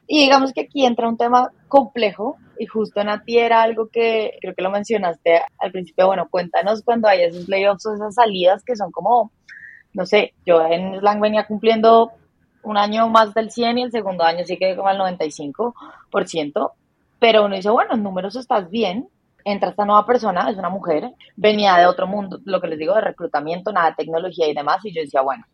Y 0.07 0.21
digamos 0.21 0.53
que 0.53 0.61
aquí 0.61 0.85
entra 0.85 1.09
un 1.09 1.17
tema 1.17 1.51
complejo 1.67 2.37
y 2.57 2.65
justo 2.65 3.03
Nati 3.03 3.37
era 3.37 3.61
algo 3.61 3.89
que 3.89 4.37
creo 4.39 4.55
que 4.55 4.61
lo 4.61 4.71
mencionaste 4.71 5.41
al 5.59 5.71
principio. 5.71 6.07
Bueno, 6.07 6.29
cuéntanos 6.29 6.81
cuando 6.81 7.09
hay 7.09 7.23
esos 7.23 7.49
layoffs 7.49 7.85
o 7.87 7.93
esas 7.93 8.15
salidas 8.15 8.63
que 8.63 8.77
son 8.77 8.91
como, 8.91 9.31
no 9.93 10.05
sé, 10.05 10.33
yo 10.45 10.61
en 10.65 10.97
Slang 10.99 11.19
venía 11.19 11.45
cumpliendo 11.45 12.13
un 12.63 12.77
año 12.77 13.09
más 13.09 13.33
del 13.33 13.51
100 13.51 13.77
y 13.77 13.83
el 13.83 13.91
segundo 13.91 14.23
año 14.23 14.45
sí 14.45 14.57
que 14.57 14.75
como 14.75 14.87
al 14.87 14.99
95%, 14.99 16.71
pero 17.21 17.45
uno 17.45 17.55
dice, 17.55 17.69
bueno, 17.69 17.93
en 17.93 18.01
números 18.01 18.35
estás 18.35 18.67
bien, 18.71 19.07
entra 19.45 19.69
esta 19.69 19.85
nueva 19.85 20.07
persona, 20.07 20.49
es 20.49 20.57
una 20.57 20.69
mujer, 20.69 21.13
venía 21.35 21.77
de 21.77 21.85
otro 21.85 22.07
mundo, 22.07 22.39
lo 22.45 22.59
que 22.59 22.67
les 22.67 22.79
digo, 22.79 22.95
de 22.95 23.01
reclutamiento, 23.01 23.71
nada 23.71 23.91
de 23.91 23.95
tecnología 23.95 24.47
y 24.47 24.55
demás, 24.55 24.83
y 24.83 24.91
yo 24.91 25.03
decía, 25.03 25.21
bueno, 25.21 25.45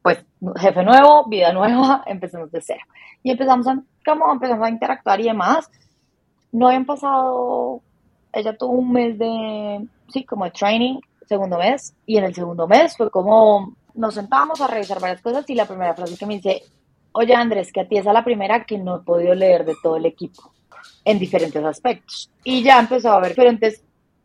pues 0.00 0.24
jefe 0.56 0.82
nuevo, 0.82 1.26
vida 1.28 1.52
nueva, 1.52 2.04
empecemos 2.06 2.50
de 2.50 2.62
cero. 2.62 2.80
Y 3.22 3.30
empezamos 3.30 3.66
a, 3.66 3.72
empezamos 4.32 4.66
a 4.66 4.70
interactuar 4.70 5.20
y 5.20 5.24
demás. 5.24 5.70
No 6.52 6.68
habían 6.68 6.86
pasado, 6.86 7.82
ella 8.32 8.56
tuvo 8.56 8.72
un 8.72 8.90
mes 8.90 9.18
de, 9.18 9.86
sí, 10.08 10.24
como 10.24 10.46
de 10.46 10.52
training, 10.52 11.00
segundo 11.26 11.58
mes, 11.58 11.94
y 12.06 12.16
en 12.16 12.24
el 12.24 12.34
segundo 12.34 12.66
mes 12.66 12.96
fue 12.96 13.10
como, 13.10 13.74
nos 13.92 14.14
sentábamos 14.14 14.62
a 14.62 14.68
revisar 14.68 15.00
varias 15.00 15.20
cosas 15.20 15.44
y 15.50 15.54
la 15.54 15.66
primera 15.66 15.92
frase 15.92 16.16
que 16.16 16.24
me 16.24 16.36
dice, 16.36 16.62
oye 17.12 17.34
Andrés, 17.34 17.70
que 17.74 17.82
a 17.82 17.86
ti 17.86 17.98
es 17.98 18.06
la 18.06 18.24
primera 18.24 18.64
que 18.64 18.78
no 18.78 18.96
he 18.96 19.00
podido 19.00 19.34
leer 19.34 19.66
de 19.66 19.76
todo 19.82 19.98
el 19.98 20.06
equipo 20.06 20.50
en 21.04 21.18
diferentes 21.18 21.64
aspectos. 21.64 22.30
Y 22.44 22.62
ya 22.62 22.78
empezó 22.78 23.12
a 23.12 23.16
haber 23.16 23.30
diferentes 23.30 23.84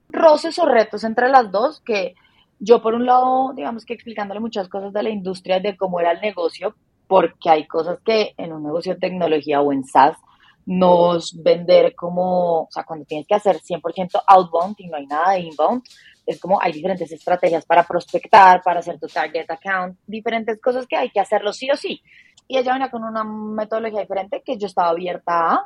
roces 0.09 0.57
o 0.59 0.65
retos 0.65 1.03
entre 1.03 1.29
las 1.29 1.51
dos 1.51 1.81
que 1.81 2.15
yo 2.59 2.81
por 2.81 2.93
un 2.93 3.05
lado, 3.05 3.51
digamos 3.53 3.83
que 3.85 3.93
explicándole 3.93 4.39
muchas 4.39 4.69
cosas 4.69 4.93
de 4.93 5.03
la 5.03 5.09
industria, 5.09 5.59
de 5.59 5.75
cómo 5.75 5.99
era 5.99 6.11
el 6.11 6.21
negocio, 6.21 6.75
porque 7.07 7.49
hay 7.49 7.67
cosas 7.67 7.99
que 8.05 8.33
en 8.37 8.53
un 8.53 8.63
negocio 8.63 8.93
de 8.93 8.99
tecnología 8.99 9.61
o 9.61 9.73
en 9.73 9.83
SaaS 9.83 10.17
nos 10.65 11.43
vender 11.43 11.93
como, 11.93 12.61
o 12.61 12.67
sea, 12.71 12.83
cuando 12.85 13.05
tienes 13.05 13.27
que 13.27 13.35
hacer 13.35 13.59
100% 13.59 14.23
outbound 14.27 14.75
y 14.77 14.87
no 14.87 14.97
hay 14.97 15.05
nada 15.07 15.33
de 15.33 15.41
inbound, 15.41 15.83
es 16.25 16.39
como 16.39 16.61
hay 16.61 16.71
diferentes 16.71 17.11
estrategias 17.11 17.65
para 17.65 17.83
prospectar, 17.83 18.61
para 18.61 18.79
hacer 18.79 18.97
tu 18.99 19.07
target 19.07 19.49
account, 19.49 19.99
diferentes 20.07 20.61
cosas 20.61 20.87
que 20.87 20.95
hay 20.95 21.09
que 21.09 21.19
hacerlo 21.19 21.51
sí 21.51 21.69
o 21.69 21.75
sí. 21.75 22.01
Y 22.47 22.57
ella 22.57 22.73
venía 22.73 22.89
con 22.89 23.03
una 23.03 23.23
metodología 23.23 24.01
diferente 24.01 24.41
que 24.45 24.57
yo 24.57 24.67
estaba 24.67 24.89
abierta 24.89 25.55
a, 25.55 25.65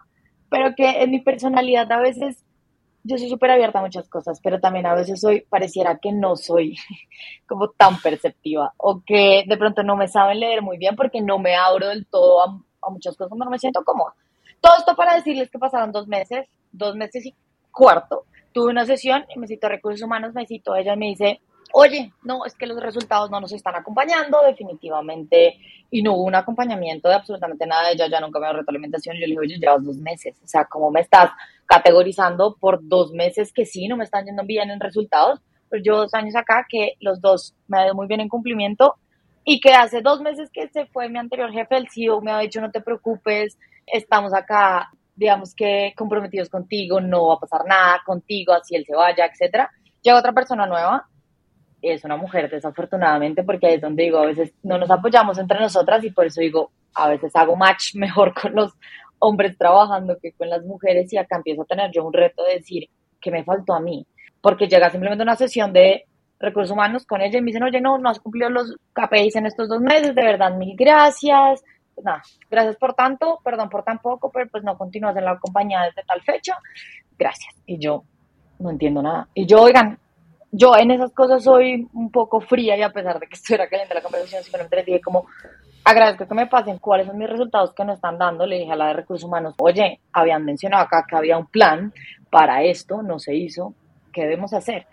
pero 0.50 0.76
que 0.76 1.04
en 1.04 1.12
mi 1.12 1.20
personalidad 1.20 1.92
a 1.92 2.00
veces 2.00 2.44
yo 3.04 3.18
soy 3.18 3.30
súper 3.30 3.52
abierta 3.52 3.80
a 3.80 3.84
muchas 3.84 4.10
cosas, 4.10 4.40
pero 4.44 4.60
también 4.60 4.86
a 4.86 4.94
veces 4.94 5.22
soy, 5.22 5.42
pareciera 5.42 5.98
que 5.98 6.12
no 6.12 6.36
soy 6.36 6.78
como 7.48 7.70
tan 7.70 8.00
perceptiva 8.02 8.74
o 8.78 9.02
que 9.06 9.46
de 9.48 9.58
pronto 9.58 9.84
no 9.84 9.96
me 9.96 10.08
saben 10.08 10.40
leer 10.40 10.62
muy 10.62 10.78
bien 10.78 10.96
porque 10.96 11.22
no 11.22 11.40
me 11.40 11.56
abro 11.56 11.88
del 11.88 12.06
todo 12.06 12.44
a, 12.44 12.90
muchas 12.90 13.18
cosas 13.18 13.38
no 13.38 13.50
me 13.50 13.60
siento 13.60 13.84
cómoda. 13.84 14.14
Todo 14.62 14.78
esto 14.78 14.96
para 14.96 15.16
decirles 15.16 15.50
que 15.50 15.60
pasaron 15.60 15.92
dos 15.92 16.08
meses, 16.08 16.48
dos 16.72 16.96
meses 16.96 17.26
y 17.26 17.36
cuarto. 17.72 18.26
Tuve 18.54 18.72
una 18.72 18.86
sesión 18.86 19.26
y 19.34 19.40
me 19.40 19.48
citó 19.48 19.70
recursos 19.70 20.02
humanos, 20.02 20.34
me 20.34 20.48
citó 20.48 20.76
ella 20.76 20.94
y 20.94 20.98
me 20.98 21.08
dice, 21.08 21.42
oye, 21.74 22.14
no, 22.24 22.46
es 22.46 22.56
que 22.56 22.68
los 22.68 22.80
resultados 22.80 23.30
no 23.30 23.40
nos 23.40 23.52
están 23.52 23.76
acompañando 23.76 24.42
definitivamente 24.46 25.58
y 25.90 26.02
no 26.02 26.14
hubo 26.14 26.24
un 26.24 26.36
acompañamiento 26.36 27.08
de 27.10 27.16
absolutamente 27.16 27.66
nada, 27.66 27.92
ella 27.92 28.08
ya 28.10 28.20
nunca 28.20 28.40
me 28.40 28.48
dio 28.48 28.58
retroalimentación, 28.58 29.16
yo 29.16 29.22
le 29.22 29.28
dije, 29.28 29.40
oye, 29.40 29.58
llevas 29.60 29.84
dos 29.84 29.98
meses, 29.98 30.40
o 30.44 30.48
sea, 30.48 30.66
¿cómo 30.66 30.92
me 30.92 31.02
estás 31.02 31.32
categorizando 31.66 32.56
por 32.60 32.80
dos 32.82 33.12
meses 33.12 33.52
que 33.54 33.66
sí, 33.66 33.88
no 33.88 33.98
me 33.98 34.04
están 34.04 34.26
yendo 34.26 34.44
bien 34.44 34.70
en 34.70 34.80
resultados? 34.80 35.40
Pues 35.70 35.82
yo 35.84 35.98
dos 35.98 36.14
años 36.14 36.36
acá 36.36 36.66
que 36.70 36.94
los 37.00 37.22
dos 37.22 37.56
me 37.68 37.80
ha 37.80 37.86
ido 37.86 37.96
muy 37.96 38.08
bien 38.08 38.22
en 38.22 38.30
cumplimiento 38.30 38.96
y 39.44 39.60
que 39.60 39.72
hace 39.72 40.02
dos 40.02 40.22
meses 40.22 40.50
que 40.52 40.68
se 40.70 40.86
fue 40.88 41.10
mi 41.10 41.20
anterior 41.20 41.52
jefe, 41.52 41.78
el 41.78 41.90
CEO, 41.90 42.22
me 42.22 42.32
ha 42.32 42.40
dicho, 42.40 42.62
no 42.62 42.72
te 42.72 42.82
preocupes, 42.82 43.58
estamos 43.86 44.34
acá, 44.34 44.90
digamos 45.16 45.56
que 45.56 45.94
comprometidos 45.98 46.50
contigo, 46.50 47.02
no 47.02 47.28
va 47.28 47.36
a 47.36 47.40
pasar 47.40 47.66
nada 47.66 48.02
contigo, 48.06 48.54
así 48.54 48.76
él 48.76 48.86
se 48.86 48.96
vaya, 48.96 49.26
etcétera. 49.26 49.70
Llega 50.02 50.20
otra 50.20 50.34
persona 50.34 50.66
nueva 50.66 51.08
es 51.82 52.04
una 52.04 52.18
mujer, 52.18 52.50
desafortunadamente, 52.50 53.44
porque 53.44 53.68
ahí 53.68 53.74
es 53.76 53.82
donde 53.82 54.04
digo, 54.04 54.20
a 54.20 54.26
veces 54.26 54.54
no 54.64 54.78
nos 54.78 54.90
apoyamos 54.90 55.38
entre 55.38 55.60
nosotras 55.60 56.04
y 56.04 56.12
por 56.12 56.26
eso 56.26 56.42
digo, 56.42 56.72
a 56.96 57.10
veces 57.10 57.36
hago 57.36 57.56
match 57.56 57.94
mejor 57.96 58.34
con 58.34 58.56
los 58.56 58.74
hombres 59.20 59.58
trabajando 59.58 60.18
que 60.22 60.34
con 60.34 60.50
las 60.50 60.64
mujeres 60.64 61.12
y 61.12 61.18
acá 61.18 61.38
empiezo 61.38 61.64
a 61.64 61.66
tener 61.66 61.92
yo 61.92 62.06
un 62.06 62.14
reto 62.14 62.44
de 62.44 62.56
decir, 62.56 62.90
¿qué 63.20 63.32
me 63.32 63.44
faltó 63.44 63.74
a 63.74 63.80
mí? 63.80 64.06
Porque 64.42 64.68
llega 64.68 64.90
simplemente 64.90 65.24
una 65.24 65.36
sesión 65.36 65.74
de 65.74 66.06
recursos 66.40 66.72
humanos 66.72 67.06
con 67.06 67.22
ella 67.22 67.40
y 67.40 67.42
me 67.42 67.48
dicen, 67.48 67.64
oye, 67.64 67.82
no, 67.82 67.98
no 67.98 68.10
has 68.10 68.20
cumplido 68.20 68.50
los 68.50 68.76
KPIs 68.94 69.36
en 69.38 69.48
estos 69.48 69.68
dos 69.68 69.82
meses, 69.82 70.14
de 70.14 70.24
verdad, 70.24 70.56
mil 70.56 70.76
gracias. 70.76 71.64
Pues 71.96 72.06
nada, 72.06 72.22
gracias 72.52 72.76
por 72.76 72.94
tanto, 72.94 73.40
perdón 73.44 73.70
por 73.70 73.84
tan 73.84 73.98
poco, 73.98 74.32
pero 74.32 74.48
pues 74.52 74.64
no 74.64 74.78
continúas 74.78 75.18
en 75.18 75.26
la 75.26 75.40
compañía 75.40 75.82
desde 75.82 76.04
tal 76.04 76.22
fecha. 76.22 76.56
Gracias. 77.18 77.56
Y 77.66 77.80
yo 77.80 78.04
no 78.60 78.70
entiendo 78.70 79.02
nada. 79.02 79.28
Y 79.34 79.48
yo, 79.48 79.62
oigan, 79.62 79.98
yo 80.58 80.76
en 80.76 80.92
esas 80.92 81.12
cosas 81.12 81.44
soy 81.44 81.88
un 81.94 82.12
poco 82.12 82.42
fría 82.42 82.76
y 82.76 82.82
a 82.82 82.92
pesar 82.92 83.20
de 83.20 83.28
que 83.28 83.36
estuviera 83.36 83.70
caliente 83.70 83.94
la 83.94 84.02
conversación, 84.02 84.44
simplemente 84.44 84.76
les 84.78 84.86
dije 84.86 85.02
como, 85.02 85.26
agradezco 85.84 86.28
que 86.28 86.36
me 86.36 86.48
pasen 86.48 86.80
cuáles 86.80 87.08
son 87.08 87.18
mis 87.18 87.30
resultados 87.30 87.74
que 87.74 87.86
no 87.86 87.94
están 87.94 88.18
dando. 88.18 88.46
Le 88.46 88.60
dije 88.60 88.72
a 88.72 88.76
la 88.76 88.88
de 88.88 88.94
recursos 88.94 89.28
humanos, 89.28 89.56
oye, 89.60 90.00
habían 90.12 90.44
mencionado 90.44 90.84
acá 90.84 91.06
que 91.08 91.16
había 91.16 91.38
un 91.38 91.48
plan 91.48 91.94
para 92.30 92.64
esto, 92.64 93.02
no 93.02 93.20
se 93.20 93.36
hizo, 93.36 93.74
¿qué 94.12 94.24
debemos 94.24 94.54
hacer? 94.54 94.88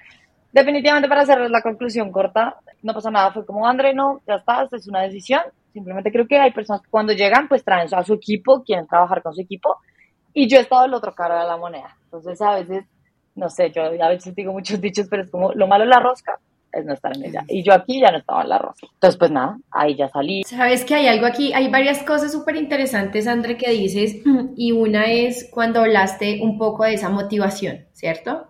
Definitivamente 0.52 1.08
para 1.08 1.22
hacerles 1.22 1.50
la 1.50 1.62
conclusión 1.62 2.12
corta, 2.12 2.56
no 2.82 2.94
pasa 2.94 3.10
nada, 3.10 3.32
fue 3.32 3.44
como, 3.44 3.66
André, 3.66 3.94
no, 3.94 4.20
ya 4.26 4.34
está, 4.34 4.62
esta 4.62 4.76
es 4.76 4.86
una 4.86 5.00
decisión. 5.00 5.40
Simplemente 5.72 6.12
creo 6.12 6.28
que 6.28 6.38
hay 6.38 6.52
personas 6.52 6.82
que 6.82 6.90
cuando 6.90 7.12
llegan, 7.12 7.48
pues 7.48 7.64
traen 7.64 7.92
a 7.92 8.04
su 8.04 8.14
equipo, 8.14 8.62
quieren 8.62 8.86
trabajar 8.86 9.20
con 9.22 9.34
su 9.34 9.40
equipo, 9.40 9.78
y 10.32 10.48
yo 10.48 10.58
he 10.58 10.60
estado 10.60 10.82
del 10.82 10.94
otro 10.94 11.12
cara 11.14 11.40
de 11.40 11.48
la 11.48 11.56
moneda. 11.56 11.96
Entonces, 12.04 12.40
a 12.40 12.54
veces 12.54 12.84
no 13.34 13.48
sé, 13.48 13.70
yo 13.70 13.82
a 13.84 14.08
veces 14.08 14.34
digo 14.34 14.52
muchos 14.52 14.80
dichos, 14.80 15.06
pero 15.08 15.22
es 15.22 15.30
como 15.30 15.52
lo 15.52 15.66
malo 15.66 15.84
de 15.84 15.90
la 15.90 16.00
rosca 16.00 16.38
es 16.74 16.84
no 16.84 16.92
estar 16.92 17.16
en 17.16 17.24
ella. 17.24 17.44
Y 17.48 17.62
yo 17.62 17.72
aquí 17.72 18.00
ya 18.00 18.10
no 18.10 18.18
estaba 18.18 18.42
en 18.42 18.48
la 18.48 18.58
rosca. 18.58 18.86
Entonces, 18.94 19.18
pues 19.18 19.30
nada, 19.30 19.58
ahí 19.70 19.94
ya 19.96 20.08
salí. 20.08 20.42
Sabes 20.44 20.84
que 20.84 20.94
hay 20.94 21.06
algo 21.06 21.26
aquí, 21.26 21.52
hay 21.52 21.70
varias 21.70 22.02
cosas 22.02 22.32
súper 22.32 22.56
interesantes, 22.56 23.26
André, 23.26 23.56
que 23.56 23.70
dices, 23.70 24.16
y 24.56 24.72
una 24.72 25.04
es 25.04 25.48
cuando 25.50 25.80
hablaste 25.80 26.40
un 26.42 26.58
poco 26.58 26.84
de 26.84 26.94
esa 26.94 27.08
motivación, 27.08 27.86
¿cierto? 27.92 28.48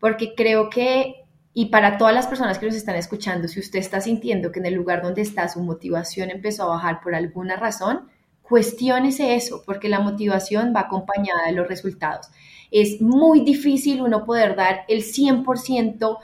Porque 0.00 0.34
creo 0.34 0.70
que, 0.70 1.24
y 1.52 1.66
para 1.66 1.98
todas 1.98 2.14
las 2.14 2.26
personas 2.26 2.58
que 2.58 2.66
nos 2.66 2.74
están 2.74 2.96
escuchando, 2.96 3.48
si 3.48 3.60
usted 3.60 3.78
está 3.78 4.00
sintiendo 4.00 4.52
que 4.52 4.60
en 4.60 4.66
el 4.66 4.74
lugar 4.74 5.02
donde 5.02 5.22
está 5.22 5.48
su 5.48 5.60
motivación 5.60 6.30
empezó 6.30 6.64
a 6.64 6.76
bajar 6.76 7.00
por 7.02 7.14
alguna 7.14 7.56
razón, 7.56 8.08
cuestiónese 8.42 9.34
eso, 9.34 9.62
porque 9.64 9.88
la 9.88 10.00
motivación 10.00 10.72
va 10.74 10.80
acompañada 10.80 11.46
de 11.46 11.52
los 11.52 11.66
resultados. 11.66 12.28
Es 12.70 13.00
muy 13.00 13.40
difícil 13.40 14.02
uno 14.02 14.24
poder 14.24 14.56
dar 14.56 14.84
el 14.88 15.02
100% 15.02 16.18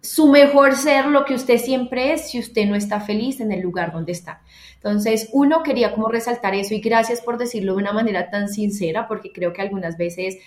su 0.00 0.28
mejor 0.28 0.76
ser, 0.76 1.06
lo 1.06 1.24
que 1.24 1.34
usted 1.34 1.58
siempre 1.58 2.12
es, 2.12 2.30
si 2.30 2.38
usted 2.38 2.66
no 2.66 2.76
está 2.76 3.00
feliz 3.00 3.40
en 3.40 3.50
el 3.50 3.60
lugar 3.60 3.92
donde 3.92 4.12
está. 4.12 4.40
Entonces, 4.76 5.28
uno 5.32 5.64
quería 5.64 5.92
como 5.92 6.08
resaltar 6.08 6.54
eso 6.54 6.74
y 6.74 6.80
gracias 6.80 7.20
por 7.20 7.38
decirlo 7.38 7.72
de 7.72 7.78
una 7.78 7.92
manera 7.92 8.30
tan 8.30 8.48
sincera, 8.48 9.08
porque 9.08 9.32
creo 9.32 9.52
que 9.52 9.62
algunas 9.62 9.96
veces 9.96 10.38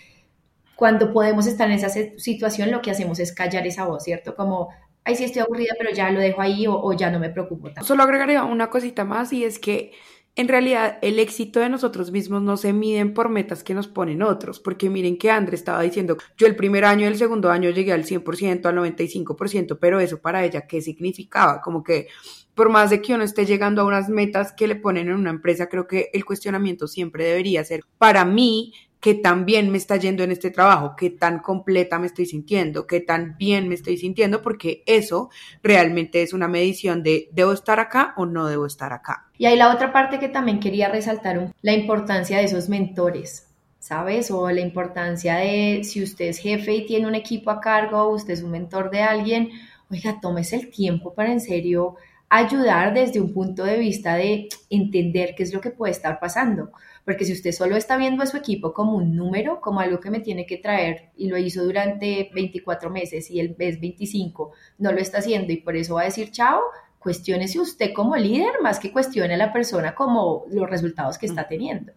cuando 0.78 1.12
podemos 1.12 1.46
estar 1.46 1.70
en 1.70 1.76
esa 1.76 1.90
situación, 1.90 2.72
lo 2.72 2.82
que 2.82 2.90
hacemos 2.90 3.20
es 3.20 3.34
callar 3.34 3.68
esa 3.68 3.84
voz, 3.84 4.06
¿cierto? 4.06 4.34
Como, 4.34 4.70
ay, 5.04 5.18
sí 5.18 5.26
estoy 5.26 5.42
aburrida, 5.42 5.74
pero 5.78 5.92
ya 5.92 6.10
lo 6.10 6.22
dejo 6.22 6.40
ahí 6.40 6.68
o, 6.68 6.94
ya 6.94 7.12
no 7.12 7.20
me 7.20 7.30
preocupo 7.30 7.68
tanto. 7.68 7.84
Solo 7.84 8.04
agregaría 8.04 8.46
una 8.46 8.70
cosita 8.70 9.04
más 9.04 9.34
y 9.34 9.44
es 9.44 9.60
que 9.60 9.92
en 10.36 10.48
realidad 10.48 11.00
el 11.02 11.20
éxito 11.20 11.60
de 11.60 11.70
nosotros 11.70 12.12
mismos 12.12 12.42
no 12.42 12.58
se 12.58 12.74
miden 12.74 13.14
por 13.14 13.30
metas 13.30 13.64
que 13.64 13.74
nos 13.74 13.88
ponen 13.88 14.22
otros, 14.22 14.60
porque 14.60 14.90
miren 14.90 15.18
que 15.18 15.32
André 15.32 15.56
estaba 15.56 15.82
diciendo, 15.82 16.18
yo 16.38 16.48
el 16.48 16.56
primer 16.56 16.86
año 16.86 17.06
y 17.06 17.08
el 17.08 17.18
segundo 17.18 17.52
año 17.52 17.70
llegué 17.70 17.92
al 17.92 18.06
100%, 18.06 18.66
al 18.66 18.76
95%, 18.78 19.78
pero 19.80 20.00
eso 20.00 20.22
para 20.22 20.46
ella, 20.46 20.68
¿qué 20.68 20.82
significaba? 20.82 21.62
Como 21.62 21.84
que 21.84 22.08
por 22.54 22.70
más 22.70 22.90
de 22.90 23.02
que 23.02 23.14
uno 23.14 23.24
esté 23.24 23.46
llegando 23.46 23.82
a 23.82 23.86
unas 23.86 24.10
metas 24.10 24.52
que 24.52 24.68
le 24.68 24.76
ponen 24.76 25.08
en 25.08 25.16
una 25.16 25.30
empresa, 25.30 25.68
creo 25.68 25.88
que 25.88 26.10
el 26.14 26.26
cuestionamiento 26.26 26.88
siempre 26.88 27.26
debería 27.26 27.64
ser, 27.64 27.82
para 27.98 28.26
mí, 28.26 28.74
qué 29.00 29.14
tan 29.14 29.46
bien 29.46 29.72
me 29.72 29.78
está 29.78 29.98
yendo 29.98 30.24
en 30.24 30.32
este 30.32 30.52
trabajo, 30.52 30.96
qué 30.98 31.10
tan 31.10 31.40
completa 31.40 32.00
me 32.00 32.08
estoy 32.08 32.26
sintiendo, 32.26 32.86
qué 32.86 33.00
tan 33.00 33.38
bien 33.38 33.68
me 33.70 33.76
estoy 33.76 33.98
sintiendo, 33.98 34.42
porque 34.42 34.84
eso 34.86 35.30
realmente 35.64 36.22
es 36.22 36.34
una 36.34 36.48
medición 36.48 37.04
de 37.04 37.30
debo 37.32 37.54
estar 37.54 37.80
acá 37.80 38.14
o 38.18 38.26
no 38.26 38.48
debo 38.48 38.66
estar 38.66 38.92
acá. 38.94 39.28
Y 39.38 39.46
hay 39.46 39.56
la 39.56 39.74
otra 39.74 39.94
parte 39.94 40.20
que 40.20 40.30
también 40.30 40.60
quería 40.60 40.90
resaltar, 40.90 41.54
la 41.62 41.74
importancia 41.74 42.38
de 42.38 42.46
esos 42.46 42.70
mentores. 42.70 43.46
¿Sabes? 43.82 44.30
O 44.30 44.52
la 44.52 44.60
importancia 44.60 45.38
de 45.38 45.86
si 45.86 46.04
usted 46.04 46.26
es 46.26 46.40
jefe 46.40 46.76
y 46.76 46.86
tiene 46.86 47.08
un 47.08 47.16
equipo 47.16 47.50
a 47.50 47.62
cargo, 47.62 48.10
usted 48.10 48.34
es 48.34 48.44
un 48.44 48.52
mentor 48.52 48.92
de 48.92 49.02
alguien, 49.02 49.52
oiga, 49.90 50.20
tómese 50.22 50.58
el 50.58 50.70
tiempo 50.70 51.14
para 51.14 51.32
en 51.32 51.40
serio 51.40 51.96
ayudar 52.30 52.94
desde 52.94 53.20
un 53.20 53.34
punto 53.34 53.64
de 53.64 53.78
vista 53.78 54.16
de 54.16 54.50
entender 54.70 55.34
qué 55.36 55.44
es 55.44 55.54
lo 55.54 55.62
que 55.62 55.72
puede 55.72 55.92
estar 55.92 56.20
pasando 56.20 56.72
porque 57.10 57.26
si 57.26 57.34
usted 57.34 57.54
solo 57.54 57.76
está 57.76 57.98
viendo 57.98 58.22
a 58.22 58.28
su 58.28 58.38
equipo 58.38 58.72
como 58.72 58.94
un 58.94 59.16
número, 59.16 59.62
como 59.62 59.80
algo 59.80 60.00
que 60.00 60.12
me 60.12 60.20
tiene 60.20 60.46
que 60.46 60.58
traer 60.58 61.10
y 61.18 61.28
lo 61.28 61.40
hizo 61.40 61.64
durante 61.64 62.30
24 62.36 62.92
meses 62.92 63.32
y 63.32 63.40
el 63.40 63.56
mes 63.58 63.82
25 63.82 64.52
no 64.78 64.92
lo 64.92 65.00
está 65.00 65.18
haciendo 65.18 65.52
y 65.52 65.58
por 65.58 65.76
eso 65.76 65.96
va 65.96 66.02
a 66.02 66.06
decir 66.06 66.30
chao, 66.30 66.62
cuestiónese 67.00 67.60
usted 67.60 67.94
como 67.96 68.16
líder 68.16 68.62
más 68.62 68.78
que 68.78 68.92
cuestione 68.92 69.34
a 69.34 69.38
la 69.38 69.52
persona 69.52 69.96
como 69.96 70.46
los 70.52 70.70
resultados 70.70 71.18
que 71.18 71.26
está 71.26 71.48
teniendo. 71.48 71.94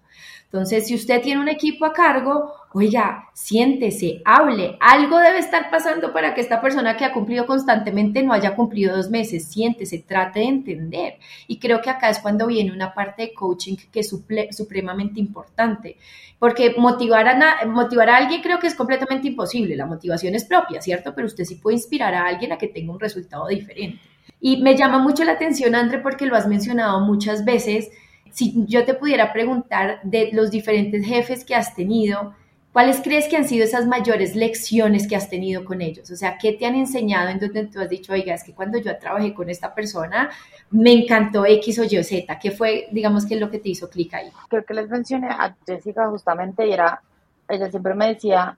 Entonces, 0.53 0.87
si 0.87 0.95
usted 0.95 1.23
tiene 1.23 1.41
un 1.41 1.49
equipo 1.49 1.87
a 1.87 1.95
cargo, 1.95 2.53
oiga, 2.75 3.31
siéntese, 3.33 4.21
hable, 4.23 4.77
algo 4.81 5.19
debe 5.19 5.39
estar 5.39 5.71
pasando 5.71 6.13
para 6.13 6.35
que 6.35 6.43
esta 6.43 6.61
persona 6.61 6.95
que 6.95 7.07
ha 7.07 7.15
cumplido 7.15 7.47
constantemente 7.47 8.23
no 8.23 8.35
haya 8.35 8.55
cumplido 8.55 8.95
dos 8.95 9.09
meses, 9.09 9.47
siéntese, 9.47 10.01
trate 10.07 10.41
de 10.41 10.49
entender. 10.49 11.15
Y 11.47 11.59
creo 11.59 11.81
que 11.81 11.89
acá 11.89 12.11
es 12.11 12.19
cuando 12.19 12.47
viene 12.47 12.71
una 12.71 12.93
parte 12.93 13.23
de 13.23 13.33
coaching 13.33 13.77
que 13.91 14.01
es 14.01 14.15
supremamente 14.51 15.21
importante, 15.21 15.97
porque 16.39 16.75
motivar 16.77 17.29
a, 17.29 17.65
motivar 17.65 18.11
a 18.11 18.19
alguien 18.19 18.43
creo 18.43 18.59
que 18.59 18.67
es 18.67 18.75
completamente 18.75 19.29
imposible, 19.29 19.75
la 19.75 19.87
motivación 19.87 20.35
es 20.35 20.45
propia, 20.45 20.83
¿cierto? 20.83 21.15
Pero 21.15 21.29
usted 21.29 21.45
sí 21.45 21.55
puede 21.55 21.77
inspirar 21.77 22.15
a 22.15 22.27
alguien 22.27 22.53
a 22.53 22.59
que 22.59 22.69
tenga 22.69 22.93
un 22.93 23.01
resultado 23.01 23.47
diferente. 23.47 24.03
Y 24.39 24.61
me 24.61 24.77
llama 24.77 24.99
mucho 24.99 25.25
la 25.25 25.33
atención, 25.33 25.75
André, 25.75 26.01
porque 26.01 26.27
lo 26.27 26.37
has 26.37 26.47
mencionado 26.47 27.01
muchas 27.01 27.47
veces 27.47 27.91
si 28.33 28.65
yo 28.67 28.85
te 28.85 28.95
pudiera 28.95 29.33
preguntar 29.33 30.01
de 30.03 30.31
los 30.33 30.51
diferentes 30.51 31.05
jefes 31.05 31.45
que 31.45 31.55
has 31.55 31.75
tenido, 31.75 32.35
¿cuáles 32.73 33.01
crees 33.03 33.29
que 33.29 33.37
han 33.37 33.47
sido 33.47 33.65
esas 33.65 33.87
mayores 33.87 34.35
lecciones 34.35 35.07
que 35.07 35.15
has 35.15 35.29
tenido 35.29 35.65
con 35.65 35.83
ellos? 35.83 36.11
O 36.11 36.17
sea, 36.17 36.39
¿qué 36.39 36.55
te 36.55 36.65
han 36.65 36.75
enseñado 36.75 37.29
en 37.29 37.39
donde 37.39 37.67
tú 37.67 37.79
has 37.79 37.91
dicho, 37.91 38.13
oiga, 38.13 38.35
es 38.35 38.43
que 38.43 38.55
cuando 38.55 38.79
yo 38.79 38.97
trabajé 38.99 39.35
con 39.35 39.51
esta 39.51 39.75
persona, 39.75 40.31
me 40.71 40.93
encantó 40.93 41.45
X 41.45 41.79
o 41.79 41.85
Y 41.85 42.03
Z? 42.03 42.39
¿Qué 42.39 42.51
fue, 42.51 42.89
digamos, 42.91 43.27
qué 43.27 43.35
es 43.35 43.41
lo 43.41 43.51
que 43.51 43.59
te 43.59 43.69
hizo 43.69 43.91
clic 43.91 44.15
ahí? 44.15 44.31
Creo 44.49 44.65
que 44.65 44.75
les 44.75 44.89
mencioné 44.89 45.29
a 45.29 45.55
Jessica 45.67 46.09
justamente 46.09 46.67
y 46.67 46.73
era, 46.73 47.03
ella 47.49 47.71
siempre 47.71 47.95
me 47.95 48.09
decía, 48.09 48.57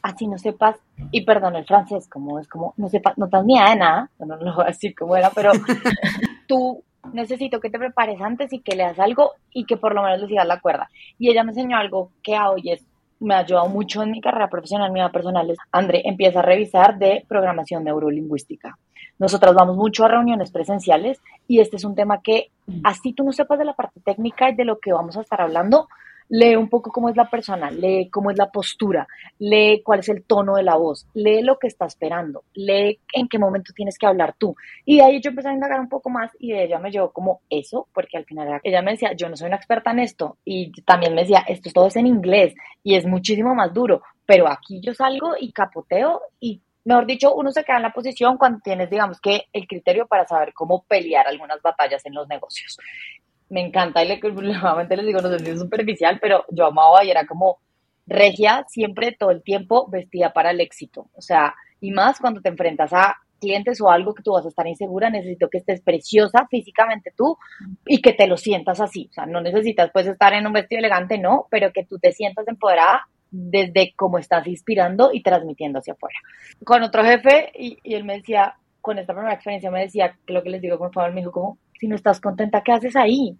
así 0.00 0.28
no 0.28 0.38
sepas, 0.38 0.76
y 1.10 1.24
perdón 1.24 1.56
el 1.56 1.66
francés, 1.66 2.08
como 2.08 2.38
es 2.38 2.46
como, 2.46 2.72
no 2.76 2.88
sepas, 2.88 3.18
no 3.18 3.24
estás 3.24 3.44
ni 3.44 3.58
de 3.58 3.76
nada, 3.76 4.10
no, 4.20 4.26
no 4.26 4.36
lo 4.36 4.54
voy 4.54 4.64
a 4.64 4.68
decir 4.68 4.94
como 4.94 5.16
era, 5.16 5.30
pero 5.30 5.50
tú 6.46 6.84
necesito 7.12 7.60
que 7.60 7.70
te 7.70 7.78
prepares 7.78 8.20
antes 8.20 8.52
y 8.52 8.60
que 8.60 8.76
leas 8.76 8.98
algo 8.98 9.32
y 9.52 9.64
que 9.64 9.76
por 9.76 9.94
lo 9.94 10.02
menos 10.02 10.20
le 10.20 10.28
sigas 10.28 10.46
la 10.46 10.60
cuerda. 10.60 10.88
Y 11.18 11.30
ella 11.30 11.44
me 11.44 11.50
enseñó 11.50 11.76
algo 11.76 12.10
que 12.22 12.36
a 12.36 12.50
hoy 12.50 12.70
es, 12.70 12.84
me 13.20 13.34
ha 13.34 13.38
ayudado 13.38 13.68
mucho 13.68 14.02
en 14.02 14.10
mi 14.10 14.20
carrera 14.20 14.48
profesional, 14.48 14.90
mi 14.90 15.00
vida 15.00 15.10
personal, 15.10 15.50
es, 15.50 15.58
André, 15.70 16.02
empieza 16.04 16.40
a 16.40 16.42
revisar 16.42 16.98
de 16.98 17.24
programación 17.28 17.84
neurolingüística. 17.84 18.76
Nosotras 19.18 19.54
vamos 19.54 19.76
mucho 19.76 20.04
a 20.04 20.08
reuniones 20.08 20.50
presenciales 20.50 21.20
y 21.46 21.60
este 21.60 21.76
es 21.76 21.84
un 21.84 21.94
tema 21.94 22.22
que, 22.22 22.50
así 22.82 23.12
tú 23.12 23.24
no 23.24 23.32
sepas 23.32 23.58
de 23.58 23.64
la 23.64 23.74
parte 23.74 24.00
técnica 24.00 24.50
y 24.50 24.54
de 24.54 24.64
lo 24.64 24.78
que 24.78 24.92
vamos 24.92 25.16
a 25.16 25.20
estar 25.20 25.40
hablando, 25.40 25.88
lee 26.32 26.56
un 26.56 26.70
poco 26.70 26.90
cómo 26.90 27.10
es 27.10 27.16
la 27.16 27.28
persona, 27.28 27.70
lee 27.70 28.08
cómo 28.08 28.30
es 28.30 28.38
la 28.38 28.50
postura, 28.50 29.06
lee 29.38 29.82
cuál 29.84 30.00
es 30.00 30.08
el 30.08 30.24
tono 30.24 30.54
de 30.54 30.62
la 30.62 30.76
voz, 30.76 31.06
lee 31.12 31.42
lo 31.42 31.58
que 31.58 31.66
está 31.66 31.84
esperando, 31.84 32.44
lee 32.54 33.00
en 33.12 33.28
qué 33.28 33.38
momento 33.38 33.74
tienes 33.76 33.98
que 33.98 34.06
hablar 34.06 34.34
tú. 34.38 34.56
Y 34.86 34.96
de 34.96 35.02
ahí 35.02 35.20
yo 35.20 35.28
empecé 35.28 35.50
a 35.50 35.52
indagar 35.52 35.78
un 35.78 35.90
poco 35.90 36.08
más 36.08 36.30
y 36.38 36.54
ella 36.54 36.78
me 36.78 36.90
llevó 36.90 37.12
como 37.12 37.42
eso, 37.50 37.86
porque 37.92 38.16
al 38.16 38.24
final 38.24 38.60
ella 38.62 38.80
me 38.80 38.92
decía, 38.92 39.12
yo 39.12 39.28
no 39.28 39.36
soy 39.36 39.48
una 39.48 39.56
experta 39.56 39.90
en 39.90 39.98
esto 39.98 40.38
y 40.42 40.72
también 40.84 41.14
me 41.14 41.20
decía, 41.20 41.44
esto 41.46 41.68
todo 41.70 41.88
es 41.88 41.96
en 41.96 42.06
inglés 42.06 42.54
y 42.82 42.94
es 42.94 43.04
muchísimo 43.04 43.54
más 43.54 43.74
duro, 43.74 44.00
pero 44.24 44.48
aquí 44.48 44.80
yo 44.80 44.94
salgo 44.94 45.34
y 45.38 45.52
capoteo 45.52 46.22
y 46.40 46.62
mejor 46.86 47.04
dicho, 47.04 47.34
uno 47.34 47.52
se 47.52 47.62
queda 47.62 47.76
en 47.76 47.82
la 47.82 47.92
posición 47.92 48.38
cuando 48.38 48.60
tienes, 48.60 48.88
digamos 48.88 49.20
que, 49.20 49.48
el 49.52 49.66
criterio 49.66 50.06
para 50.06 50.26
saber 50.26 50.54
cómo 50.54 50.82
pelear 50.84 51.26
algunas 51.26 51.60
batallas 51.60 52.06
en 52.06 52.14
los 52.14 52.26
negocios 52.26 52.78
me 53.52 53.60
encanta 53.60 54.02
y 54.02 54.08
le, 54.08 54.18
nuevamente 54.32 54.96
les 54.96 55.06
digo, 55.06 55.20
no 55.20 55.28
sé 55.28 55.38
si 55.38 55.50
es 55.50 55.60
superficial, 55.60 56.18
pero 56.20 56.44
yo 56.50 56.66
amaba 56.66 57.04
y 57.04 57.10
era 57.10 57.26
como 57.26 57.58
regia 58.06 58.64
siempre, 58.68 59.12
todo 59.12 59.30
el 59.30 59.42
tiempo 59.42 59.88
vestida 59.88 60.32
para 60.32 60.50
el 60.50 60.60
éxito. 60.60 61.10
O 61.14 61.20
sea, 61.20 61.54
y 61.80 61.90
más 61.92 62.18
cuando 62.18 62.40
te 62.40 62.48
enfrentas 62.48 62.92
a 62.92 63.16
clientes 63.38 63.80
o 63.80 63.90
algo 63.90 64.14
que 64.14 64.22
tú 64.22 64.32
vas 64.32 64.46
a 64.46 64.48
estar 64.48 64.66
insegura, 64.66 65.10
necesito 65.10 65.48
que 65.50 65.58
estés 65.58 65.82
preciosa 65.82 66.46
físicamente 66.50 67.12
tú 67.16 67.36
y 67.86 68.00
que 68.00 68.14
te 68.14 68.26
lo 68.26 68.36
sientas 68.36 68.80
así. 68.80 69.08
O 69.10 69.12
sea, 69.12 69.26
no 69.26 69.40
necesitas 69.40 69.90
pues 69.92 70.06
estar 70.06 70.32
en 70.32 70.46
un 70.46 70.52
vestido 70.54 70.78
elegante, 70.78 71.18
no, 71.18 71.46
pero 71.50 71.72
que 71.72 71.84
tú 71.84 71.98
te 71.98 72.12
sientas 72.12 72.48
empoderada 72.48 73.06
desde 73.30 73.92
cómo 73.96 74.18
estás 74.18 74.46
inspirando 74.46 75.10
y 75.12 75.22
transmitiendo 75.22 75.80
hacia 75.80 75.94
afuera. 75.94 76.18
Con 76.64 76.82
otro 76.82 77.04
jefe, 77.04 77.52
y, 77.58 77.78
y 77.82 77.94
él 77.94 78.04
me 78.04 78.18
decía, 78.18 78.56
con 78.82 78.98
esta 78.98 79.14
primera 79.14 79.34
experiencia 79.34 79.70
me 79.70 79.80
decía, 79.80 80.14
lo 80.26 80.42
que 80.42 80.50
les 80.50 80.60
digo, 80.60 80.76
por 80.76 80.92
favor, 80.92 81.12
me 81.12 81.20
dijo 81.20 81.32
como, 81.32 81.58
si 81.80 81.86
no 81.88 81.96
estás 81.96 82.20
contenta, 82.20 82.60
¿qué 82.62 82.72
haces 82.72 82.96
ahí? 82.96 83.38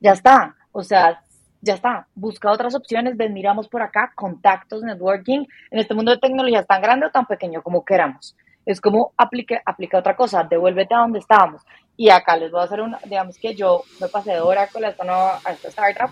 Ya 0.00 0.12
está, 0.12 0.56
o 0.72 0.82
sea, 0.82 1.22
ya 1.60 1.74
está, 1.74 2.08
busca 2.14 2.50
otras 2.50 2.74
opciones, 2.74 3.16
ven, 3.16 3.34
miramos 3.34 3.68
por 3.68 3.82
acá, 3.82 4.12
contactos, 4.16 4.82
networking, 4.82 5.44
en 5.70 5.78
este 5.78 5.94
mundo 5.94 6.10
de 6.10 6.18
tecnología 6.18 6.64
tan 6.64 6.80
grande 6.80 7.06
o 7.06 7.10
tan 7.10 7.26
pequeño 7.26 7.62
como 7.62 7.84
queramos. 7.84 8.34
Es 8.64 8.80
como 8.80 9.12
aplique, 9.16 9.60
aplica 9.64 9.98
otra 9.98 10.16
cosa, 10.16 10.44
devuélvete 10.44 10.94
a 10.94 11.00
donde 11.00 11.18
estábamos. 11.18 11.62
Y 11.96 12.08
acá 12.08 12.36
les 12.36 12.50
voy 12.50 12.60
a 12.60 12.64
hacer 12.64 12.80
una, 12.80 12.98
digamos 13.04 13.36
que 13.38 13.54
yo 13.54 13.82
me 14.00 14.08
pasé 14.08 14.32
de 14.32 14.40
Oracle 14.40 14.86
a 14.86 14.90
esta, 14.90 15.04
a 15.36 15.52
esta 15.52 15.68
startup 15.68 16.10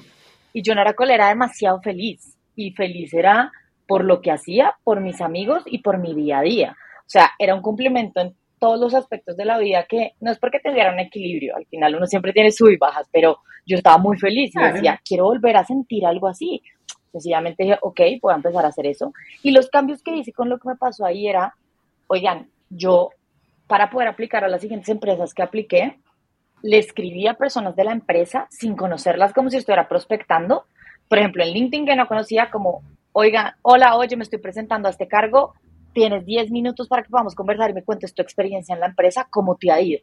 y 0.52 0.62
yo 0.62 0.72
en 0.72 0.78
Oracle 0.80 1.14
era 1.14 1.28
demasiado 1.28 1.80
feliz 1.80 2.36
y 2.54 2.72
feliz 2.72 3.14
era 3.14 3.50
por 3.86 4.04
lo 4.04 4.20
que 4.20 4.30
hacía, 4.30 4.74
por 4.84 5.00
mis 5.00 5.20
amigos 5.22 5.62
y 5.64 5.78
por 5.78 5.98
mi 5.98 6.14
día 6.14 6.40
a 6.40 6.42
día. 6.42 6.76
O 7.00 7.10
sea, 7.10 7.30
era 7.38 7.54
un 7.54 7.62
cumplimiento 7.62 8.20
en 8.20 8.36
todos 8.58 8.78
los 8.78 8.94
aspectos 8.94 9.36
de 9.36 9.44
la 9.44 9.58
vida 9.58 9.86
que 9.88 10.12
no 10.20 10.30
es 10.30 10.38
porque 10.38 10.60
tuviera 10.60 10.92
un 10.92 11.00
equilibrio, 11.00 11.56
al 11.56 11.66
final 11.66 11.94
uno 11.96 12.06
siempre 12.06 12.32
tiene 12.32 12.50
sub 12.50 12.70
y 12.70 12.76
bajas, 12.76 13.08
pero 13.12 13.38
yo 13.66 13.76
estaba 13.76 13.98
muy 13.98 14.18
feliz 14.18 14.52
y 14.54 14.60
decía, 14.60 15.00
quiero 15.04 15.24
volver 15.24 15.56
a 15.56 15.64
sentir 15.64 16.06
algo 16.06 16.28
así. 16.28 16.62
Sencillamente 17.12 17.64
dije, 17.64 17.78
ok, 17.80 18.00
puedo 18.20 18.36
empezar 18.36 18.64
a 18.64 18.68
hacer 18.68 18.86
eso. 18.86 19.12
Y 19.42 19.50
los 19.50 19.68
cambios 19.68 20.02
que 20.02 20.16
hice 20.16 20.32
con 20.32 20.48
lo 20.48 20.58
que 20.58 20.68
me 20.68 20.76
pasó 20.76 21.04
ahí 21.04 21.28
era, 21.28 21.54
oigan, 22.06 22.48
yo 22.70 23.10
para 23.66 23.90
poder 23.90 24.08
aplicar 24.08 24.44
a 24.44 24.48
las 24.48 24.62
siguientes 24.62 24.88
empresas 24.88 25.34
que 25.34 25.42
apliqué, 25.42 25.98
le 26.62 26.78
escribí 26.78 27.26
a 27.26 27.34
personas 27.34 27.76
de 27.76 27.84
la 27.84 27.92
empresa 27.92 28.46
sin 28.50 28.74
conocerlas 28.74 29.32
como 29.32 29.50
si 29.50 29.58
estuviera 29.58 29.88
prospectando. 29.88 30.64
Por 31.08 31.18
ejemplo, 31.18 31.44
en 31.44 31.50
LinkedIn 31.50 31.86
que 31.86 31.96
no 31.96 32.08
conocía 32.08 32.50
como, 32.50 32.82
oigan, 33.12 33.52
hola, 33.62 33.96
oye, 33.96 34.16
me 34.16 34.24
estoy 34.24 34.38
presentando 34.38 34.88
a 34.88 34.90
este 34.90 35.06
cargo, 35.06 35.54
tienes 35.98 36.24
10 36.24 36.52
minutos 36.52 36.86
para 36.86 37.02
que 37.02 37.10
podamos 37.10 37.34
conversar 37.34 37.70
y 37.70 37.74
me 37.74 37.82
cuentes 37.82 38.14
tu 38.14 38.22
experiencia 38.22 38.72
en 38.72 38.78
la 38.78 38.86
empresa, 38.86 39.26
cómo 39.28 39.56
te 39.56 39.72
ha 39.72 39.80
ido. 39.80 39.98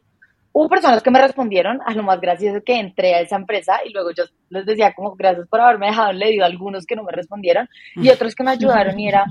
Hubo 0.52 0.68
personas 0.68 1.02
que 1.02 1.10
me 1.10 1.22
respondieron, 1.22 1.80
a 1.86 1.94
lo 1.94 2.02
más 2.02 2.20
gracioso 2.20 2.60
que 2.62 2.78
entré 2.78 3.14
a 3.14 3.20
esa 3.20 3.36
empresa 3.36 3.78
y 3.82 3.94
luego 3.94 4.10
yo 4.10 4.24
les 4.50 4.66
decía 4.66 4.92
como 4.92 5.16
gracias 5.16 5.48
por 5.48 5.58
haberme 5.58 5.86
dejado 5.86 6.10
en 6.10 6.18
leído 6.18 6.44
algunos 6.44 6.84
que 6.84 6.96
no 6.96 7.02
me 7.02 7.12
respondieron 7.12 7.66
y 7.94 8.10
otros 8.10 8.34
que 8.34 8.44
me 8.44 8.50
ayudaron 8.50 9.00
y 9.00 9.08
era 9.08 9.24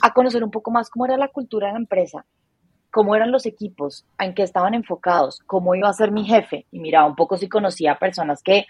a 0.00 0.12
conocer 0.14 0.42
un 0.42 0.50
poco 0.50 0.70
más 0.70 0.88
cómo 0.88 1.04
era 1.04 1.18
la 1.18 1.28
cultura 1.28 1.66
de 1.66 1.74
la 1.74 1.80
empresa, 1.80 2.24
cómo 2.90 3.14
eran 3.14 3.30
los 3.30 3.44
equipos, 3.44 4.06
en 4.18 4.32
qué 4.32 4.42
estaban 4.42 4.72
enfocados, 4.72 5.40
cómo 5.46 5.74
iba 5.74 5.90
a 5.90 5.92
ser 5.92 6.12
mi 6.12 6.24
jefe 6.24 6.64
y 6.70 6.78
mira, 6.78 7.04
un 7.04 7.14
poco 7.14 7.36
si 7.36 7.46
conocía 7.46 7.92
a 7.92 7.98
personas 7.98 8.42
que 8.42 8.64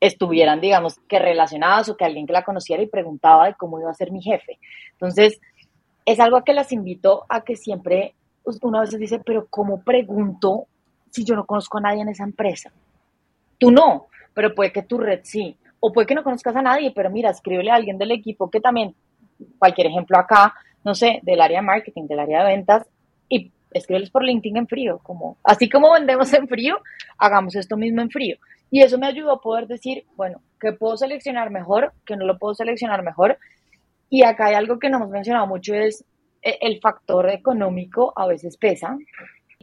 estuvieran, 0.00 0.60
digamos, 0.60 0.98
que 1.08 1.20
relacionadas 1.20 1.88
o 1.88 1.96
que 1.96 2.04
alguien 2.04 2.26
que 2.26 2.32
la 2.32 2.42
conociera 2.42 2.82
y 2.82 2.88
preguntaba 2.88 3.46
de 3.46 3.54
cómo 3.54 3.80
iba 3.80 3.90
a 3.90 3.94
ser 3.94 4.10
mi 4.10 4.20
jefe. 4.20 4.58
Entonces, 4.92 5.40
es 6.08 6.20
algo 6.20 6.42
que 6.42 6.54
las 6.54 6.72
invito 6.72 7.26
a 7.28 7.42
que 7.42 7.54
siempre, 7.54 8.14
una 8.62 8.80
vez 8.80 8.98
dice, 8.98 9.20
pero 9.24 9.46
¿cómo 9.50 9.82
pregunto 9.82 10.66
si 11.10 11.22
yo 11.22 11.34
no 11.34 11.44
conozco 11.44 11.76
a 11.76 11.82
nadie 11.82 12.00
en 12.00 12.08
esa 12.08 12.24
empresa? 12.24 12.72
Tú 13.58 13.70
no, 13.70 14.06
pero 14.32 14.54
puede 14.54 14.72
que 14.72 14.82
tu 14.82 14.96
red 14.96 15.20
sí. 15.24 15.54
O 15.80 15.92
puede 15.92 16.06
que 16.06 16.14
no 16.14 16.24
conozcas 16.24 16.56
a 16.56 16.62
nadie, 16.62 16.92
pero 16.94 17.10
mira, 17.10 17.28
escríbele 17.28 17.70
a 17.70 17.74
alguien 17.74 17.98
del 17.98 18.10
equipo 18.12 18.48
que 18.48 18.58
también, 18.58 18.94
cualquier 19.58 19.88
ejemplo 19.88 20.18
acá, 20.18 20.54
no 20.82 20.94
sé, 20.94 21.20
del 21.24 21.42
área 21.42 21.60
de 21.60 21.66
marketing, 21.66 22.06
del 22.06 22.20
área 22.20 22.42
de 22.42 22.56
ventas, 22.56 22.88
y 23.28 23.52
escríbeles 23.72 24.08
por 24.08 24.24
LinkedIn 24.24 24.56
en 24.56 24.66
frío, 24.66 25.00
como, 25.02 25.36
así 25.44 25.68
como 25.68 25.92
vendemos 25.92 26.32
en 26.32 26.48
frío, 26.48 26.78
hagamos 27.18 27.54
esto 27.54 27.76
mismo 27.76 28.00
en 28.00 28.08
frío. 28.08 28.38
Y 28.70 28.80
eso 28.80 28.96
me 28.96 29.06
ayudó 29.06 29.32
a 29.32 29.40
poder 29.42 29.66
decir, 29.66 30.04
bueno, 30.16 30.40
que 30.58 30.72
puedo 30.72 30.96
seleccionar 30.96 31.50
mejor, 31.50 31.92
que 32.06 32.16
no 32.16 32.24
lo 32.24 32.38
puedo 32.38 32.54
seleccionar 32.54 33.02
mejor. 33.02 33.38
Y 34.10 34.22
acá 34.22 34.46
hay 34.46 34.54
algo 34.54 34.78
que 34.78 34.88
no 34.88 34.98
hemos 34.98 35.10
mencionado 35.10 35.46
mucho, 35.46 35.74
es 35.74 36.04
eh, 36.42 36.58
el 36.60 36.80
factor 36.80 37.28
económico 37.30 38.12
a 38.16 38.26
veces 38.26 38.56
pesa. 38.56 38.96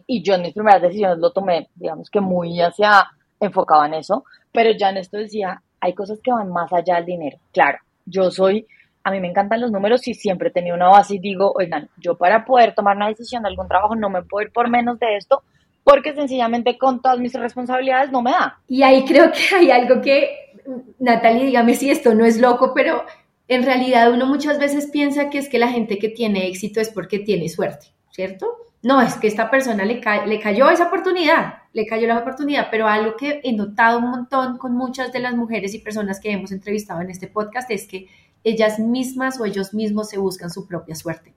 Y 0.08 0.22
yo 0.24 0.36
en 0.36 0.43
mis 0.43 0.54
primeras 0.54 0.82
decisiones 0.82 1.18
lo 1.18 1.32
tomé, 1.32 1.70
digamos 1.76 2.10
que 2.10 2.22
muy 2.22 2.60
hacia 2.62 3.08
enfocado 3.39 3.86
en 3.86 3.96
eso, 3.96 4.24
pero 4.52 4.72
ya 4.72 4.89
en 4.89 4.98
esto 4.98 5.18
decía, 5.18 5.62
hay 5.80 5.93
cosas 5.93 6.20
que 6.24 6.32
van 6.32 6.52
más 6.52 6.72
allá 6.72 6.96
del 6.96 7.06
dinero. 7.06 7.38
Claro, 7.52 7.80
yo 8.06 8.30
soy, 8.32 8.68
a 9.04 9.12
mí 9.12 9.20
me 9.20 9.30
encantan 9.30 9.62
los 9.62 9.72
números 9.72 10.08
y 10.08 10.14
siempre 10.14 10.50
he 10.50 10.52
tenido 10.52 10.76
una 10.76 10.89
base 10.89 11.16
y 11.16 11.20
digo, 11.20 11.52
oigan, 11.56 11.89
yo 11.98 12.18
para 12.18 12.46
poder 12.46 12.74
tomar 12.74 12.96
una 12.96 13.08
decisión 13.08 13.43
de 13.43 13.50
algún 13.50 13.68
trabajo 13.68 13.96
no 13.96 14.10
me 14.10 14.24
puedo 14.24 14.46
ir 14.46 14.54
por 14.54 14.70
menos 14.70 15.00
de 15.00 15.18
esto, 15.18 15.43
porque 15.84 16.14
sencillamente 16.14 16.78
con 16.78 17.02
todas 17.02 17.20
mis 17.20 17.34
responsabilidades 17.34 18.12
no 18.12 18.22
me 18.22 18.32
da. 18.32 18.60
Y 18.68 18.84
ahí 18.84 19.06
creo 19.06 19.32
que 19.32 19.56
hay 19.56 19.72
algo 19.72 20.02
que, 20.02 20.56
Natalie, 21.00 21.46
dígame 21.46 21.76
si 21.76 21.89
esto 21.89 22.16
no 22.16 22.26
es 22.26 22.39
loco, 22.39 22.74
pero 22.74 23.04
en 23.48 23.64
realidad 23.64 24.12
uno 24.12 24.26
muchas 24.26 24.60
veces 24.60 24.88
piensa 24.88 25.30
que 25.30 25.38
es 25.38 25.50
que 25.50 25.60
la 25.60 25.70
gente 25.70 26.00
que 26.00 26.10
tiene 26.10 26.48
éxito 26.48 26.80
es 26.80 26.89
porque 26.89 27.20
tiene 27.20 27.50
suerte, 27.50 27.88
¿cierto? 28.12 28.48
No, 28.82 29.02
es 29.02 29.16
que 29.16 29.28
esta 29.28 29.50
persona 29.50 29.84
le, 29.84 30.02
le 30.28 30.39
cayó 30.39 30.70
esa 30.70 30.88
oportunidad, 30.88 31.56
le 31.74 31.88
cayó 31.88 32.08
la 32.08 32.20
oportunidad, 32.20 32.68
pero 32.70 32.88
algo 32.88 33.16
que 33.16 33.41
he 33.43 33.52
notado 33.54 34.00
un 34.00 34.12
montón 34.12 34.58
con 34.58 34.76
muchas 34.76 35.12
de 35.12 35.20
las 35.20 35.36
mujeres 35.36 35.74
y 35.74 35.80
personas 35.80 36.20
que 36.20 36.32
hemos 36.32 36.52
entrevistado 36.52 37.02
en 37.02 37.10
este 37.10 37.28
podcast 37.28 37.70
es 37.72 37.88
que 37.88 38.08
ellas 38.43 38.78
mismas 38.78 39.39
o 39.39 39.46
ellos 39.46 39.74
mismos 39.74 40.10
se 40.10 40.20
buscan 40.20 40.52
su 40.52 40.68
propia 40.68 40.96
suerte. 40.96 41.34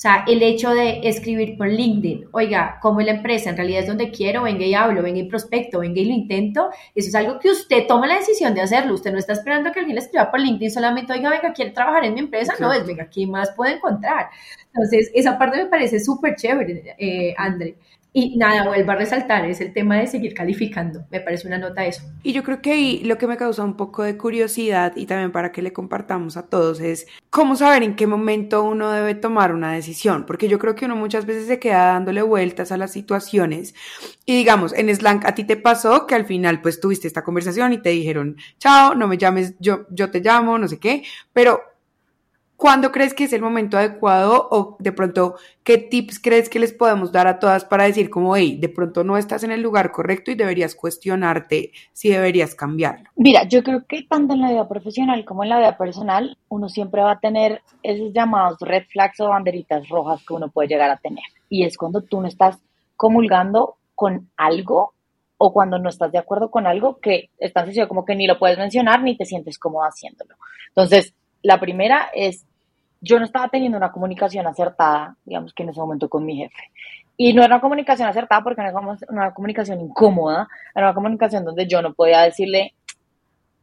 O 0.00 0.02
sea, 0.02 0.24
el 0.26 0.42
hecho 0.42 0.70
de 0.70 1.06
escribir 1.06 1.58
por 1.58 1.68
LinkedIn, 1.68 2.28
oiga, 2.32 2.78
como 2.80 3.02
la 3.02 3.10
empresa 3.10 3.50
en 3.50 3.56
realidad 3.58 3.82
es 3.82 3.86
donde 3.86 4.10
quiero, 4.10 4.44
venga 4.44 4.64
y 4.64 4.72
hablo, 4.72 5.02
venga 5.02 5.18
y 5.18 5.28
prospecto, 5.28 5.80
venga 5.80 6.00
y 6.00 6.06
lo 6.06 6.14
intento, 6.14 6.70
eso 6.94 7.08
es 7.08 7.14
algo 7.14 7.38
que 7.38 7.50
usted 7.50 7.86
toma 7.86 8.06
la 8.06 8.16
decisión 8.16 8.54
de 8.54 8.62
hacerlo. 8.62 8.94
Usted 8.94 9.12
no 9.12 9.18
está 9.18 9.34
esperando 9.34 9.70
que 9.70 9.80
alguien 9.80 9.96
le 9.96 10.00
escriba 10.00 10.30
por 10.30 10.40
LinkedIn 10.40 10.70
solamente, 10.70 11.12
oiga, 11.12 11.28
venga, 11.28 11.52
quiere 11.52 11.72
trabajar 11.72 12.06
en 12.06 12.14
mi 12.14 12.20
empresa. 12.20 12.54
No, 12.58 12.72
es, 12.72 12.86
venga, 12.86 13.10
¿qué 13.10 13.26
más 13.26 13.50
puede 13.50 13.74
encontrar? 13.74 14.30
Entonces, 14.72 15.10
esa 15.12 15.36
parte 15.36 15.58
me 15.58 15.66
parece 15.66 16.00
súper 16.00 16.34
chévere, 16.34 16.94
eh, 16.96 17.34
André. 17.36 17.76
Y 18.12 18.36
nada, 18.36 18.66
vuelvo 18.66 18.90
a 18.90 18.96
resaltar, 18.96 19.44
es 19.44 19.60
el 19.60 19.72
tema 19.72 19.96
de 19.98 20.08
seguir 20.08 20.34
calificando. 20.34 21.04
Me 21.10 21.20
parece 21.20 21.46
una 21.46 21.58
nota 21.58 21.86
eso. 21.86 22.02
Y 22.24 22.32
yo 22.32 22.42
creo 22.42 22.60
que 22.60 22.72
ahí 22.72 23.04
lo 23.04 23.18
que 23.18 23.28
me 23.28 23.36
causa 23.36 23.62
un 23.62 23.76
poco 23.76 24.02
de 24.02 24.16
curiosidad 24.16 24.92
y 24.96 25.06
también 25.06 25.30
para 25.30 25.52
que 25.52 25.62
le 25.62 25.72
compartamos 25.72 26.36
a 26.36 26.46
todos 26.48 26.80
es 26.80 27.06
cómo 27.30 27.54
saber 27.54 27.84
en 27.84 27.94
qué 27.94 28.08
momento 28.08 28.64
uno 28.64 28.90
debe 28.90 29.14
tomar 29.14 29.54
una 29.54 29.72
decisión. 29.72 30.26
Porque 30.26 30.48
yo 30.48 30.58
creo 30.58 30.74
que 30.74 30.86
uno 30.86 30.96
muchas 30.96 31.24
veces 31.24 31.46
se 31.46 31.60
queda 31.60 31.86
dándole 31.92 32.22
vueltas 32.22 32.72
a 32.72 32.76
las 32.76 32.90
situaciones. 32.90 33.76
Y 34.26 34.36
digamos, 34.36 34.72
en 34.72 34.92
Slang 34.92 35.24
a 35.24 35.36
ti 35.36 35.44
te 35.44 35.56
pasó 35.56 36.08
que 36.08 36.16
al 36.16 36.26
final 36.26 36.60
pues 36.62 36.80
tuviste 36.80 37.06
esta 37.06 37.22
conversación 37.22 37.72
y 37.72 37.78
te 37.78 37.90
dijeron, 37.90 38.36
chao, 38.58 38.96
no 38.96 39.06
me 39.06 39.18
llames, 39.18 39.54
yo, 39.60 39.86
yo 39.90 40.10
te 40.10 40.18
llamo, 40.18 40.58
no 40.58 40.66
sé 40.66 40.80
qué. 40.80 41.04
Pero 41.32 41.60
¿Cuándo 42.60 42.92
crees 42.92 43.14
que 43.14 43.24
es 43.24 43.32
el 43.32 43.40
momento 43.40 43.78
adecuado 43.78 44.46
o 44.50 44.76
de 44.80 44.92
pronto 44.92 45.36
qué 45.64 45.78
tips 45.78 46.18
crees 46.18 46.50
que 46.50 46.58
les 46.58 46.74
podemos 46.74 47.10
dar 47.10 47.26
a 47.26 47.38
todas 47.38 47.64
para 47.64 47.84
decir 47.84 48.10
como, 48.10 48.36
hey, 48.36 48.58
de 48.60 48.68
pronto 48.68 49.02
no 49.02 49.16
estás 49.16 49.44
en 49.44 49.50
el 49.50 49.62
lugar 49.62 49.92
correcto 49.92 50.30
y 50.30 50.34
deberías 50.34 50.74
cuestionarte 50.74 51.72
si 51.94 52.10
deberías 52.10 52.54
cambiarlo? 52.54 53.08
Mira, 53.16 53.44
yo 53.44 53.62
creo 53.62 53.86
que 53.86 54.02
tanto 54.02 54.34
en 54.34 54.42
la 54.42 54.50
vida 54.50 54.68
profesional 54.68 55.24
como 55.24 55.42
en 55.42 55.48
la 55.48 55.58
vida 55.58 55.78
personal, 55.78 56.36
uno 56.50 56.68
siempre 56.68 57.00
va 57.00 57.12
a 57.12 57.18
tener 57.18 57.62
esos 57.82 58.12
llamados 58.12 58.60
red 58.60 58.84
flags 58.92 59.18
o 59.20 59.30
banderitas 59.30 59.88
rojas 59.88 60.22
que 60.28 60.34
uno 60.34 60.50
puede 60.50 60.68
llegar 60.68 60.90
a 60.90 60.98
tener. 60.98 61.24
Y 61.48 61.64
es 61.64 61.78
cuando 61.78 62.02
tú 62.02 62.20
no 62.20 62.28
estás 62.28 62.58
comulgando 62.94 63.76
con 63.94 64.28
algo 64.36 64.92
o 65.38 65.50
cuando 65.54 65.78
no 65.78 65.88
estás 65.88 66.12
de 66.12 66.18
acuerdo 66.18 66.50
con 66.50 66.66
algo 66.66 66.98
que 66.98 67.30
es 67.38 67.54
tan 67.54 67.64
sencillo 67.64 67.88
como 67.88 68.04
que 68.04 68.16
ni 68.16 68.26
lo 68.26 68.38
puedes 68.38 68.58
mencionar 68.58 69.02
ni 69.02 69.16
te 69.16 69.24
sientes 69.24 69.58
cómodo 69.58 69.84
haciéndolo. 69.84 70.34
Entonces, 70.68 71.14
la 71.42 71.58
primera 71.58 72.10
es 72.12 72.46
yo 73.00 73.18
no 73.18 73.24
estaba 73.24 73.48
teniendo 73.48 73.78
una 73.78 73.92
comunicación 73.92 74.46
acertada, 74.46 75.16
digamos 75.24 75.54
que 75.54 75.62
en 75.62 75.70
ese 75.70 75.80
momento 75.80 76.08
con 76.08 76.24
mi 76.24 76.36
jefe. 76.36 76.70
Y 77.16 77.32
no 77.32 77.42
era 77.42 77.54
una 77.54 77.60
comunicación 77.60 78.08
acertada 78.08 78.42
porque 78.42 78.60
era 78.60 78.72
una 79.08 79.34
comunicación 79.34 79.80
incómoda, 79.80 80.48
era 80.74 80.86
una 80.86 80.94
comunicación 80.94 81.44
donde 81.44 81.66
yo 81.66 81.82
no 81.82 81.92
podía 81.92 82.22
decirle, 82.22 82.74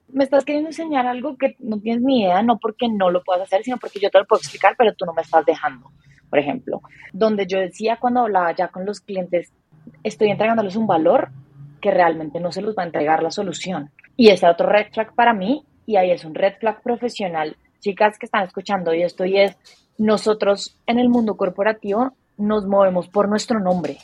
me 0.10 0.24
estás 0.24 0.46
queriendo 0.46 0.70
enseñar 0.70 1.08
algo 1.08 1.38
que 1.38 1.56
no 1.60 1.80
tienes 1.80 2.04
ni 2.04 2.22
idea, 2.22 2.42
no 2.42 2.58
porque 2.60 2.88
no 2.88 3.10
lo 3.10 3.24
puedas 3.24 3.44
hacer, 3.44 3.64
sino 3.64 3.78
porque 3.78 4.00
yo 4.00 4.10
te 4.10 4.20
lo 4.20 4.26
puedo 4.26 4.40
explicar, 4.40 4.76
pero 4.78 4.94
tú 4.94 5.06
no 5.06 5.14
me 5.14 5.22
estás 5.22 5.46
dejando, 5.46 5.92
por 6.30 6.40
ejemplo. 6.40 6.82
Donde 7.14 7.46
yo 7.48 7.60
decía 7.60 7.98
cuando 7.98 8.22
hablaba 8.22 8.52
ya 8.54 8.70
con 8.70 8.86
los 8.86 9.02
clientes, 9.02 9.52
estoy 10.04 10.30
entregándoles 10.30 10.76
un 10.76 10.88
valor 10.88 11.30
que 11.82 11.92
realmente 11.92 12.40
no 12.40 12.52
se 12.52 12.62
los 12.62 12.76
va 12.76 12.84
a 12.84 12.86
entregar 12.86 13.22
la 13.22 13.32
solución. 13.32 13.92
Y 14.16 14.30
ese 14.30 14.48
otro 14.48 14.68
red 14.68 14.88
flag 14.92 15.14
para 15.14 15.34
mí, 15.34 15.66
y 15.86 15.98
ahí 15.98 16.12
es 16.12 16.26
un 16.26 16.36
red 16.36 16.56
flag 16.60 16.82
profesional 16.82 17.56
chicas 17.80 18.18
que 18.18 18.26
están 18.26 18.44
escuchando 18.44 18.94
y 18.94 19.04
esto 19.04 19.26
y 19.26 19.40
es, 19.40 19.58
nosotros 19.98 20.78
en 20.86 21.00
el 21.00 21.10
mundo 21.10 21.38
corporativo 21.38 22.14
nos 22.38 22.66
movemos 22.66 23.08
por 23.10 23.28
nuestro 23.28 23.60
nombre. 23.60 23.98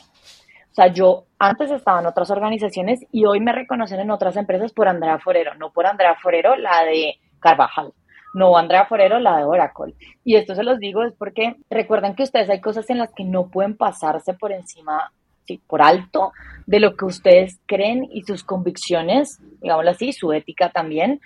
O 0.70 0.74
sea, 0.74 0.88
yo 0.88 1.26
antes 1.38 1.70
estaba 1.70 2.00
en 2.00 2.06
otras 2.06 2.30
organizaciones 2.30 3.00
y 3.12 3.26
hoy 3.26 3.38
me 3.38 3.52
reconocen 3.52 4.00
en 4.00 4.10
otras 4.10 4.36
empresas 4.36 4.72
por 4.72 4.88
Andrea 4.88 5.18
Forero, 5.20 5.54
no 5.54 5.70
por 5.70 5.86
Andrea 5.86 6.16
Forero, 6.20 6.56
la 6.56 6.84
de 6.84 7.14
Carvajal, 7.38 7.92
no 8.34 8.56
Andrea 8.56 8.86
Forero, 8.86 9.20
la 9.20 9.36
de 9.36 9.44
Oracle. 9.44 9.94
Y 10.24 10.34
esto 10.34 10.56
se 10.56 10.64
los 10.64 10.80
digo 10.80 11.04
es 11.04 11.12
porque 11.12 11.54
recuerden 11.70 12.16
que 12.16 12.24
ustedes 12.24 12.50
hay 12.50 12.60
cosas 12.60 12.90
en 12.90 12.98
las 12.98 13.12
que 13.12 13.22
no 13.22 13.50
pueden 13.50 13.76
pasarse 13.76 14.34
por 14.34 14.50
encima, 14.50 15.12
sí, 15.46 15.60
por 15.64 15.80
alto 15.80 16.32
de 16.66 16.80
lo 16.80 16.96
que 16.96 17.04
ustedes 17.04 17.60
creen 17.66 18.08
y 18.10 18.22
sus 18.22 18.42
convicciones, 18.42 19.38
digámoslo 19.60 19.92
así, 19.92 20.12
su 20.12 20.32
ética 20.32 20.70
también, 20.70 21.20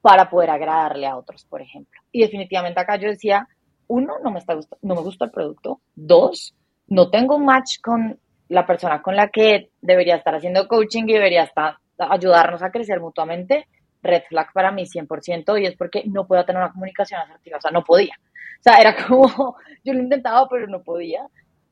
para 0.00 0.30
poder 0.30 0.50
agradarle 0.50 1.06
a 1.06 1.16
otros, 1.16 1.44
por 1.44 1.60
ejemplo. 1.60 2.00
Y 2.12 2.22
definitivamente 2.22 2.80
acá 2.80 2.96
yo 2.96 3.08
decía, 3.08 3.48
uno, 3.88 4.14
no 4.22 4.30
me, 4.30 4.38
está 4.38 4.54
no 4.82 4.94
me 4.94 5.02
gusta 5.02 5.26
el 5.26 5.30
producto. 5.30 5.80
Dos, 5.94 6.54
no 6.88 7.10
tengo 7.10 7.36
un 7.36 7.44
match 7.44 7.80
con 7.82 8.18
la 8.48 8.66
persona 8.66 9.02
con 9.02 9.14
la 9.16 9.28
que 9.28 9.70
debería 9.80 10.16
estar 10.16 10.34
haciendo 10.34 10.66
coaching 10.66 11.04
y 11.06 11.12
debería 11.12 11.44
estar, 11.44 11.76
ayudarnos 11.98 12.62
a 12.62 12.70
crecer 12.70 13.00
mutuamente. 13.00 13.66
Red 14.02 14.22
flag 14.28 14.52
para 14.54 14.72
mí 14.72 14.84
100% 14.86 15.60
y 15.60 15.66
es 15.66 15.76
porque 15.76 16.04
no 16.06 16.26
puedo 16.26 16.44
tener 16.44 16.62
una 16.62 16.72
comunicación 16.72 17.20
asertiva, 17.20 17.58
o 17.58 17.60
sea, 17.60 17.70
no 17.70 17.84
podía. 17.84 18.14
O 18.60 18.62
sea, 18.62 18.74
era 18.80 18.94
como, 19.06 19.56
yo 19.84 19.92
lo 19.92 20.00
intentaba, 20.00 20.48
pero 20.48 20.66
no 20.66 20.82
podía. 20.82 21.26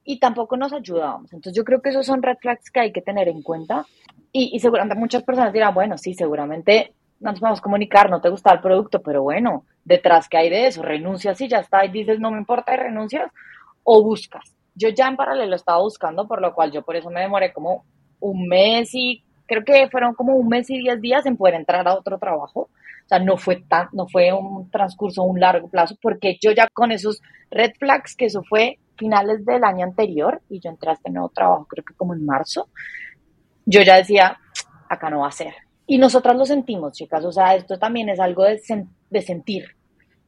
Y 0.04 0.18
tampoco 0.18 0.56
nos 0.56 0.72
ayudábamos. 0.72 1.32
Entonces 1.32 1.56
yo 1.56 1.64
creo 1.64 1.80
que 1.80 1.90
esos 1.90 2.04
son 2.04 2.22
red 2.22 2.36
flags 2.40 2.70
que 2.70 2.80
hay 2.80 2.92
que 2.92 3.02
tener 3.02 3.28
en 3.28 3.42
cuenta. 3.42 3.86
Y, 4.32 4.50
y 4.54 4.60
seguramente 4.60 4.98
muchas 4.98 5.22
personas 5.22 5.52
dirán, 5.52 5.74
bueno, 5.74 5.96
sí, 5.96 6.14
seguramente 6.14 6.94
no 7.20 7.32
nos 7.32 7.58
a 7.58 7.62
comunicar, 7.62 8.10
no 8.10 8.20
te 8.20 8.28
gusta 8.28 8.52
el 8.52 8.60
producto, 8.60 9.02
pero 9.02 9.22
bueno, 9.22 9.64
detrás 9.84 10.28
que 10.28 10.36
hay 10.36 10.50
de 10.50 10.66
eso, 10.66 10.82
renuncias 10.82 11.40
y 11.40 11.48
ya 11.48 11.58
está, 11.58 11.84
y 11.84 11.88
dices, 11.88 12.20
no 12.20 12.30
me 12.30 12.38
importa, 12.38 12.74
y 12.74 12.76
renuncias, 12.76 13.30
o 13.82 14.02
buscas. 14.02 14.54
Yo 14.74 14.90
ya 14.90 15.08
en 15.08 15.16
paralelo 15.16 15.56
estaba 15.56 15.80
buscando, 15.80 16.28
por 16.28 16.40
lo 16.40 16.54
cual 16.54 16.70
yo 16.70 16.82
por 16.82 16.96
eso 16.96 17.10
me 17.10 17.20
demoré 17.20 17.52
como 17.52 17.84
un 18.20 18.46
mes 18.46 18.90
y 18.92 19.24
creo 19.46 19.64
que 19.64 19.88
fueron 19.90 20.14
como 20.14 20.34
un 20.34 20.48
mes 20.48 20.70
y 20.70 20.78
diez 20.78 21.00
días 21.00 21.26
en 21.26 21.36
poder 21.36 21.54
entrar 21.54 21.88
a 21.88 21.94
otro 21.94 22.18
trabajo. 22.18 22.60
O 22.60 23.08
sea, 23.08 23.18
no 23.18 23.38
fue 23.38 23.56
tan, 23.56 23.88
no 23.92 24.06
fue 24.06 24.32
un 24.32 24.70
transcurso, 24.70 25.22
un 25.22 25.40
largo 25.40 25.68
plazo, 25.68 25.96
porque 26.00 26.36
yo 26.40 26.52
ya 26.52 26.68
con 26.68 26.92
esos 26.92 27.22
red 27.50 27.72
flags, 27.78 28.14
que 28.14 28.26
eso 28.26 28.42
fue 28.42 28.78
finales 28.96 29.44
del 29.46 29.64
año 29.64 29.84
anterior, 29.86 30.42
y 30.50 30.60
yo 30.60 30.68
entré 30.68 30.90
a 30.90 30.92
este 30.92 31.10
nuevo 31.10 31.30
trabajo, 31.30 31.66
creo 31.66 31.84
que 31.84 31.94
como 31.94 32.12
en 32.12 32.26
marzo, 32.26 32.68
yo 33.64 33.80
ya 33.80 33.96
decía, 33.96 34.38
acá 34.88 35.08
no 35.08 35.20
va 35.20 35.28
a 35.28 35.32
ser. 35.32 35.54
Y 35.90 35.96
nosotras 35.98 36.36
lo 36.36 36.44
sentimos, 36.44 36.92
chicas, 36.92 37.24
o 37.24 37.32
sea, 37.32 37.56
esto 37.56 37.78
también 37.78 38.10
es 38.10 38.20
algo 38.20 38.44
de, 38.44 38.60
de 39.10 39.22
sentir. 39.22 39.64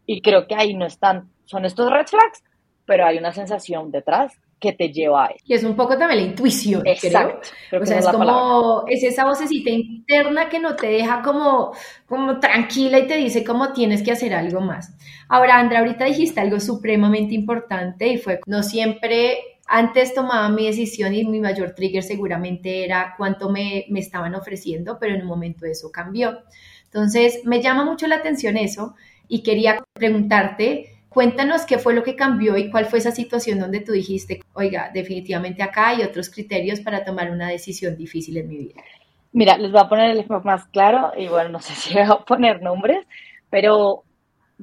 Y 0.06 0.22
creo 0.22 0.46
que 0.46 0.54
ahí 0.54 0.74
no 0.74 0.86
están, 0.86 1.30
son 1.44 1.66
estos 1.66 1.92
red 1.92 2.06
flags, 2.06 2.42
pero 2.86 3.04
hay 3.04 3.18
una 3.18 3.30
sensación 3.30 3.92
detrás 3.92 4.32
que 4.58 4.72
te 4.72 4.90
lleva 4.90 5.26
a 5.26 5.28
eso. 5.28 5.44
Y 5.46 5.54
es 5.54 5.62
un 5.62 5.76
poco 5.76 5.98
también 5.98 6.22
la 6.22 6.28
intuición, 6.28 6.82
Exacto, 6.86 7.48
creo. 7.68 7.82
O 7.82 7.86
sea, 7.86 7.98
es, 7.98 8.08
como, 8.08 8.84
es 8.88 9.02
esa 9.02 9.26
vocecita 9.26 9.70
interna 9.70 10.48
que 10.48 10.60
no 10.60 10.76
te 10.76 10.86
deja 10.86 11.20
como, 11.20 11.72
como 12.06 12.40
tranquila 12.40 12.98
y 12.98 13.06
te 13.06 13.16
dice 13.16 13.44
cómo 13.44 13.72
tienes 13.74 14.02
que 14.02 14.12
hacer 14.12 14.34
algo 14.34 14.62
más. 14.62 14.96
Ahora, 15.28 15.58
Andra, 15.58 15.80
ahorita 15.80 16.06
dijiste 16.06 16.40
algo 16.40 16.58
supremamente 16.58 17.34
importante 17.34 18.08
y 18.08 18.18
fue, 18.18 18.40
no 18.46 18.62
siempre 18.62 19.59
antes 19.72 20.12
tomaba 20.14 20.48
mi 20.48 20.66
decisión 20.66 21.14
y 21.14 21.24
mi 21.24 21.38
mayor 21.38 21.76
trigger 21.76 22.02
seguramente 22.02 22.84
era 22.84 23.14
cuánto 23.16 23.50
me, 23.50 23.86
estaban 23.94 24.34
ofreciendo, 24.34 24.98
pero 24.98 25.14
en 25.14 25.22
un 25.22 25.28
momento 25.28 25.64
eso 25.64 25.92
cambió. 25.92 26.40
Entonces, 26.86 27.42
me 27.44 27.62
llama 27.62 27.84
mucho 27.84 28.08
la 28.08 28.16
atención 28.16 28.56
eso 28.56 28.96
y 29.28 29.44
quería 29.44 29.80
preguntarte, 29.92 30.98
cuéntanos 31.08 31.66
qué 31.66 31.78
fue 31.78 31.94
lo 31.94 32.02
que 32.02 32.16
cambió 32.16 32.56
y 32.56 32.68
cuál 32.68 32.86
fue 32.86 32.98
esa 32.98 33.12
situación 33.12 33.60
donde 33.60 33.78
tú 33.78 33.92
dijiste, 33.92 34.40
oiga, 34.54 34.90
definitivamente 34.92 35.62
acá 35.62 35.90
hay 35.90 36.02
otros 36.02 36.30
criterios 36.30 36.80
para 36.80 37.04
tomar 37.04 37.30
una 37.30 37.48
decisión 37.48 37.96
difícil 37.96 38.38
en 38.38 38.48
mi 38.48 38.58
vida. 38.58 38.82
Mira, 39.30 39.56
les 39.56 39.70
voy 39.70 39.82
a 39.82 39.88
poner 39.88 40.10
el 40.10 40.18
ejemplo 40.18 40.42
más 40.42 40.66
claro 40.66 41.12
y 41.16 41.28
bueno, 41.28 41.50
no 41.50 41.60
sé 41.60 41.74
si 41.76 41.94
voy 41.94 42.02
a 42.02 42.16
poner 42.16 42.60
nombres, 42.60 43.06
pero 43.50 44.02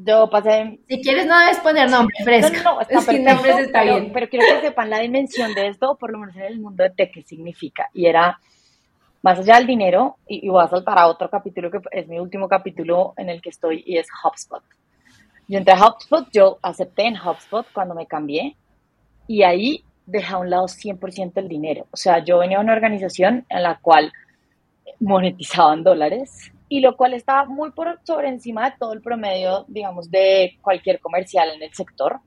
yo 0.05 0.29
pasé... 0.29 0.79
Si 0.87 1.01
quieres 1.01 1.25
no 1.25 1.39
debes 1.39 1.59
poner 1.59 1.89
nombre 1.89 2.15
fresco. 2.23 2.63
No, 2.63 2.75
no, 2.75 2.81
está 2.81 3.01
perfecto, 3.05 3.57
está 3.57 3.81
pero, 3.81 3.95
bien. 3.95 4.11
pero 4.13 4.29
quiero 4.29 4.45
que 4.45 4.67
sepan 4.67 4.89
la 4.89 4.99
dimensión 4.99 5.53
de 5.53 5.67
esto, 5.67 5.95
por 5.95 6.11
lo 6.11 6.19
menos 6.19 6.35
en 6.35 6.43
el 6.43 6.59
mundo 6.59 6.83
de 6.83 7.11
qué 7.11 7.23
significa. 7.23 7.89
Y 7.93 8.05
era, 8.05 8.39
más 9.21 9.39
allá 9.39 9.55
del 9.55 9.67
dinero, 9.67 10.17
y, 10.27 10.47
voy 10.49 10.63
a 10.63 10.67
saltar 10.67 10.99
a 10.99 11.07
otro 11.07 11.29
capítulo 11.29 11.71
que 11.71 11.79
es 11.91 12.07
mi 12.07 12.19
último 12.19 12.47
capítulo 12.47 13.13
en 13.17 13.29
el 13.29 13.41
que 13.41 13.49
estoy 13.49 13.83
y 13.85 13.97
es 13.97 14.07
HubSpot. 14.23 14.63
Yo 15.47 15.57
entré 15.57 15.73
a 15.73 15.87
HubSpot, 15.87 16.27
yo 16.31 16.59
acepté 16.61 17.07
en 17.07 17.15
HubSpot 17.15 17.65
cuando 17.73 17.95
me 17.95 18.05
cambié 18.05 18.55
y 19.27 19.43
ahí 19.43 19.83
dejé 20.05 20.33
a 20.33 20.37
un 20.37 20.49
lado 20.49 20.65
100% 20.65 21.31
el 21.35 21.47
dinero. 21.47 21.87
O 21.91 21.97
sea, 21.97 22.23
yo 22.23 22.39
venía 22.39 22.57
a 22.57 22.61
una 22.61 22.73
organización 22.73 23.45
en 23.49 23.63
la 23.63 23.79
cual 23.79 24.11
monetizaban 24.99 25.83
dólares 25.83 26.51
y 26.69 26.81
lo 26.81 26.97
cual 26.97 27.13
estaba 27.13 27.45
muy 27.45 27.71
por 27.71 27.99
sobre 28.03 28.29
encima 28.29 28.69
de 28.69 28.75
todo 28.77 28.93
el 28.93 29.01
promedio, 29.01 29.65
digamos, 29.67 30.11
de 30.11 30.57
cualquier 30.61 30.99
comercial 30.99 31.49
en 31.55 31.63
el 31.63 31.73
sector. 31.73 32.19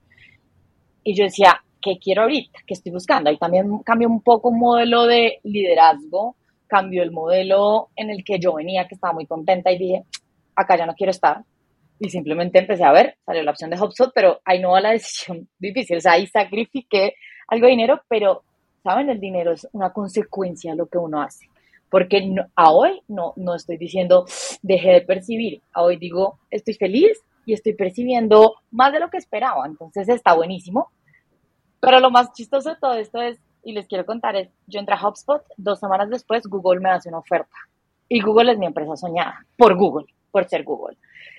Y 1.03 1.14
yo 1.14 1.24
decía, 1.24 1.62
¿qué 1.80 1.99
quiero 1.99 2.22
ahorita? 2.22 2.61
¿Qué 2.66 2.74
estoy 2.74 2.93
buscando? 2.93 3.30
Ahí 3.30 3.36
también 3.36 3.78
cambió 3.84 4.09
un 4.09 4.22
poco 4.22 4.49
un 4.49 4.59
modelo 4.59 5.07
de 5.07 5.41
liderazgo, 5.45 6.36
cambió 6.66 7.03
el 7.03 7.11
modelo 7.11 7.88
en 7.97 8.11
el 8.11 8.24
que 8.24 8.38
yo 8.38 8.55
venía, 8.55 8.86
que 8.88 8.95
estaba 8.95 9.12
muy 9.12 9.26
contenta 9.26 9.70
y 9.72 9.78
dije, 9.78 10.05
acá 10.57 10.76
ya 10.76 10.86
no 10.86 10.95
quiero 10.95 11.11
estar. 11.11 11.43
Y 11.99 12.09
simplemente 12.09 12.59
empecé 12.59 12.84
a 12.84 12.93
ver, 12.93 13.18
salió 13.26 13.43
la 13.43 13.51
opción 13.51 13.68
de 13.68 13.78
HubSpot, 13.78 14.12
pero 14.14 14.41
ahí 14.45 14.59
no 14.59 14.70
va 14.70 14.80
la 14.80 14.93
decisión 14.93 15.49
difícil. 15.59 15.99
O 15.99 16.01
sea, 16.01 16.12
ahí 16.12 16.26
sacrifiqué 16.26 17.14
algo 17.49 17.66
de 17.66 17.72
dinero, 17.72 18.01
pero, 18.09 18.43
¿saben? 18.82 19.11
El 19.11 19.20
dinero 19.20 19.53
es 19.53 19.68
una 19.72 19.93
consecuencia 19.93 20.70
de 20.70 20.78
lo 20.78 20.86
que 20.86 20.97
uno 20.97 21.20
hace 21.20 21.47
porque 21.91 22.34
a 22.55 22.70
hoy 22.70 23.03
no, 23.09 23.34
no 23.36 23.55
estoy 23.55 23.76
diciendo 23.76 24.24
dejé 24.62 24.91
de 24.93 25.01
percibir, 25.03 25.61
a 25.72 25.82
hoy 25.82 25.97
digo 25.97 26.38
estoy 26.51 26.74
feliz 26.74 27.20
y 27.45 27.53
estoy 27.53 27.74
percibiendo 27.74 28.55
más 28.70 28.93
de 28.93 29.01
lo 29.01 29.11
que 29.11 29.16
esperaba, 29.16 29.66
entonces 29.66 30.09
está 30.09 30.34
buenísimo. 30.34 30.91
Pero 31.80 31.99
lo 31.99 32.11
más 32.11 32.32
chistoso 32.32 32.70
de 32.70 32.76
todo 32.76 32.95
esto 32.95 33.20
es, 33.20 33.38
y 33.64 33.72
les 33.72 33.86
quiero 33.86 34.07
contar, 34.07 34.36
es, 34.36 34.49
yo 34.66 34.78
entré 34.78 34.95
a 34.95 35.09
HubSpot, 35.09 35.43
dos 35.57 35.80
semanas 35.80 36.11
después 36.11 36.47
Google 36.47 36.80
me 36.80 36.91
hace 36.91 37.09
una 37.09 37.18
oferta. 37.18 37.57
Y 38.09 38.20
Google 38.20 38.53
es 38.53 38.59
mi 38.59 38.66
empresa 38.66 38.97
soñada, 38.97 39.47
por 39.57 39.76
Google, 39.76 40.07
por 40.30 40.47
ser 40.49 40.62
Google. 40.64 40.97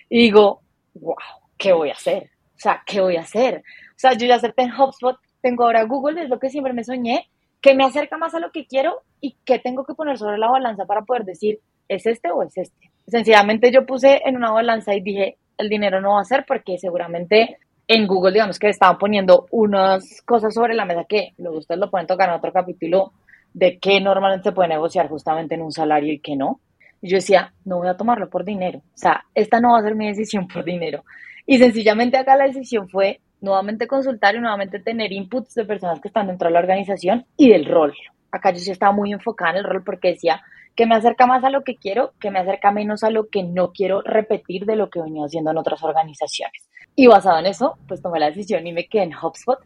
Y 0.09 0.19
digo, 0.23 0.61
wow, 0.95 1.15
¿qué 1.57 1.73
voy 1.73 1.89
a 1.89 1.93
hacer? 1.93 2.31
O 2.55 2.59
sea, 2.59 2.81
¿qué 2.85 3.01
voy 3.01 3.17
a 3.17 3.21
hacer? 3.21 3.63
O 3.91 3.97
sea, 3.97 4.13
yo 4.13 4.25
ya 4.25 4.35
acepté 4.35 4.63
en 4.63 4.71
HubSpot, 4.71 5.17
tengo 5.41 5.63
ahora 5.63 5.83
Google, 5.83 6.21
es 6.21 6.29
lo 6.29 6.39
que 6.39 6.49
siempre 6.49 6.73
me 6.73 6.83
soñé, 6.83 7.29
que 7.61 7.75
me 7.75 7.85
acerca 7.85 8.17
más 8.17 8.33
a 8.33 8.39
lo 8.39 8.51
que 8.51 8.65
quiero 8.65 9.01
y 9.19 9.37
que 9.45 9.59
tengo 9.59 9.85
que 9.85 9.93
poner 9.93 10.17
sobre 10.17 10.37
la 10.37 10.49
balanza 10.49 10.85
para 10.85 11.03
poder 11.03 11.23
decir, 11.23 11.59
¿es 11.87 12.05
este 12.05 12.31
o 12.31 12.43
es 12.43 12.57
este? 12.57 12.91
Sencillamente 13.07 13.71
yo 13.71 13.85
puse 13.85 14.21
en 14.25 14.35
una 14.35 14.51
balanza 14.51 14.95
y 14.95 15.01
dije, 15.01 15.37
el 15.57 15.69
dinero 15.69 16.01
no 16.01 16.13
va 16.13 16.21
a 16.21 16.25
ser 16.25 16.45
porque 16.47 16.77
seguramente 16.77 17.57
en 17.87 18.07
Google, 18.07 18.33
digamos 18.33 18.57
que 18.57 18.69
estaban 18.69 18.97
poniendo 18.97 19.47
unas 19.51 20.21
cosas 20.25 20.53
sobre 20.53 20.73
la 20.73 20.85
mesa 20.85 21.05
que 21.07 21.33
luego 21.37 21.59
ustedes 21.59 21.79
lo 21.79 21.91
pueden 21.91 22.07
tocar 22.07 22.29
en 22.29 22.35
otro 22.35 22.51
capítulo 22.51 23.11
de 23.53 23.79
qué 23.79 23.99
normalmente 23.99 24.49
se 24.49 24.55
puede 24.55 24.69
negociar 24.69 25.09
justamente 25.09 25.55
en 25.55 25.61
un 25.61 25.71
salario 25.71 26.13
y 26.13 26.19
qué 26.19 26.35
no. 26.35 26.61
Y 27.01 27.09
yo 27.09 27.17
decía, 27.17 27.53
no 27.65 27.79
voy 27.79 27.89
a 27.89 27.97
tomarlo 27.97 28.29
por 28.29 28.45
dinero. 28.45 28.79
O 28.79 28.97
sea, 28.97 29.25
esta 29.35 29.59
no 29.59 29.73
va 29.73 29.79
a 29.79 29.83
ser 29.83 29.95
mi 29.95 30.07
decisión 30.07 30.47
por 30.47 30.63
dinero. 30.63 31.03
Y 31.45 31.57
sencillamente 31.57 32.17
acá 32.17 32.35
la 32.37 32.45
decisión 32.45 32.87
fue 32.87 33.19
nuevamente 33.41 33.87
consultar 33.87 34.35
y 34.35 34.39
nuevamente 34.39 34.79
tener 34.79 35.11
inputs 35.11 35.55
de 35.55 35.65
personas 35.65 35.99
que 35.99 36.07
están 36.07 36.27
dentro 36.27 36.47
de 36.47 36.53
la 36.53 36.59
organización 36.59 37.25
y 37.35 37.49
del 37.49 37.65
rol. 37.65 37.93
Acá 38.31 38.51
yo 38.51 38.59
sí 38.59 38.71
estaba 38.71 38.93
muy 38.93 39.11
enfocada 39.11 39.51
en 39.51 39.57
el 39.57 39.63
rol 39.65 39.83
porque 39.83 40.09
decía 40.09 40.41
que 40.75 40.85
me 40.85 40.95
acerca 40.95 41.25
más 41.25 41.43
a 41.43 41.49
lo 41.49 41.63
que 41.63 41.75
quiero, 41.75 42.13
que 42.19 42.31
me 42.31 42.39
acerca 42.39 42.71
menos 42.71 43.03
a 43.03 43.09
lo 43.09 43.27
que 43.27 43.43
no 43.43 43.73
quiero 43.73 44.01
repetir 44.01 44.65
de 44.65 44.77
lo 44.77 44.89
que 44.89 45.01
venía 45.01 45.25
haciendo 45.25 45.51
en 45.51 45.57
otras 45.57 45.83
organizaciones. 45.83 46.69
Y 46.95 47.07
basado 47.07 47.39
en 47.39 47.47
eso, 47.47 47.77
pues 47.87 48.01
tomé 48.01 48.19
la 48.19 48.27
decisión 48.27 48.65
y 48.65 48.71
me 48.71 48.87
quedé 48.87 49.03
en 49.03 49.15
HubSpot. 49.15 49.59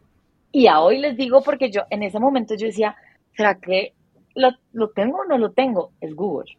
Y 0.51 0.67
a 0.67 0.79
hoy 0.79 0.97
les 0.97 1.15
digo 1.17 1.43
porque 1.43 1.69
yo 1.69 1.81
en 1.89 2.01
ese 2.01 2.19
momento 2.19 2.55
yo 2.55 2.67
decía, 2.67 2.95
¿será 3.35 3.59
que 3.59 3.93
lo, 4.33 4.49
lo 4.71 4.89
tengo 4.91 5.19
o 5.19 5.25
no 5.25 5.37
lo 5.37 5.51
tengo? 5.51 5.91
Es 6.01 6.15
Google. 6.15 6.57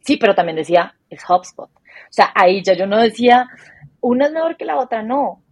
Sí, 0.00 0.16
pero 0.16 0.34
también 0.34 0.56
decía, 0.56 0.94
es 1.10 1.22
HubSpot. 1.28 1.68
O 1.68 1.80
sea, 2.08 2.32
ahí 2.34 2.62
ya 2.62 2.74
yo 2.74 2.86
no 2.86 2.98
decía, 2.98 3.48
una 4.00 4.26
es 4.26 4.32
mejor 4.32 4.56
que 4.56 4.64
la 4.64 4.78
otra, 4.78 5.02
no 5.02 5.42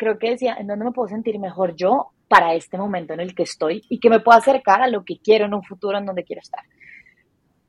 creo 0.00 0.18
que 0.18 0.30
decía, 0.30 0.56
¿en 0.58 0.66
dónde 0.66 0.86
me 0.86 0.92
puedo 0.92 1.08
sentir 1.08 1.38
mejor 1.38 1.76
yo 1.76 2.12
para 2.26 2.54
este 2.54 2.78
momento 2.78 3.12
en 3.12 3.20
el 3.20 3.34
que 3.34 3.42
estoy 3.42 3.82
y 3.90 4.00
que 4.00 4.08
me 4.08 4.20
pueda 4.20 4.38
acercar 4.38 4.80
a 4.80 4.88
lo 4.88 5.04
que 5.04 5.18
quiero 5.18 5.44
en 5.44 5.52
un 5.52 5.62
futuro 5.62 5.98
en 5.98 6.06
donde 6.06 6.24
quiero 6.24 6.40
estar? 6.40 6.64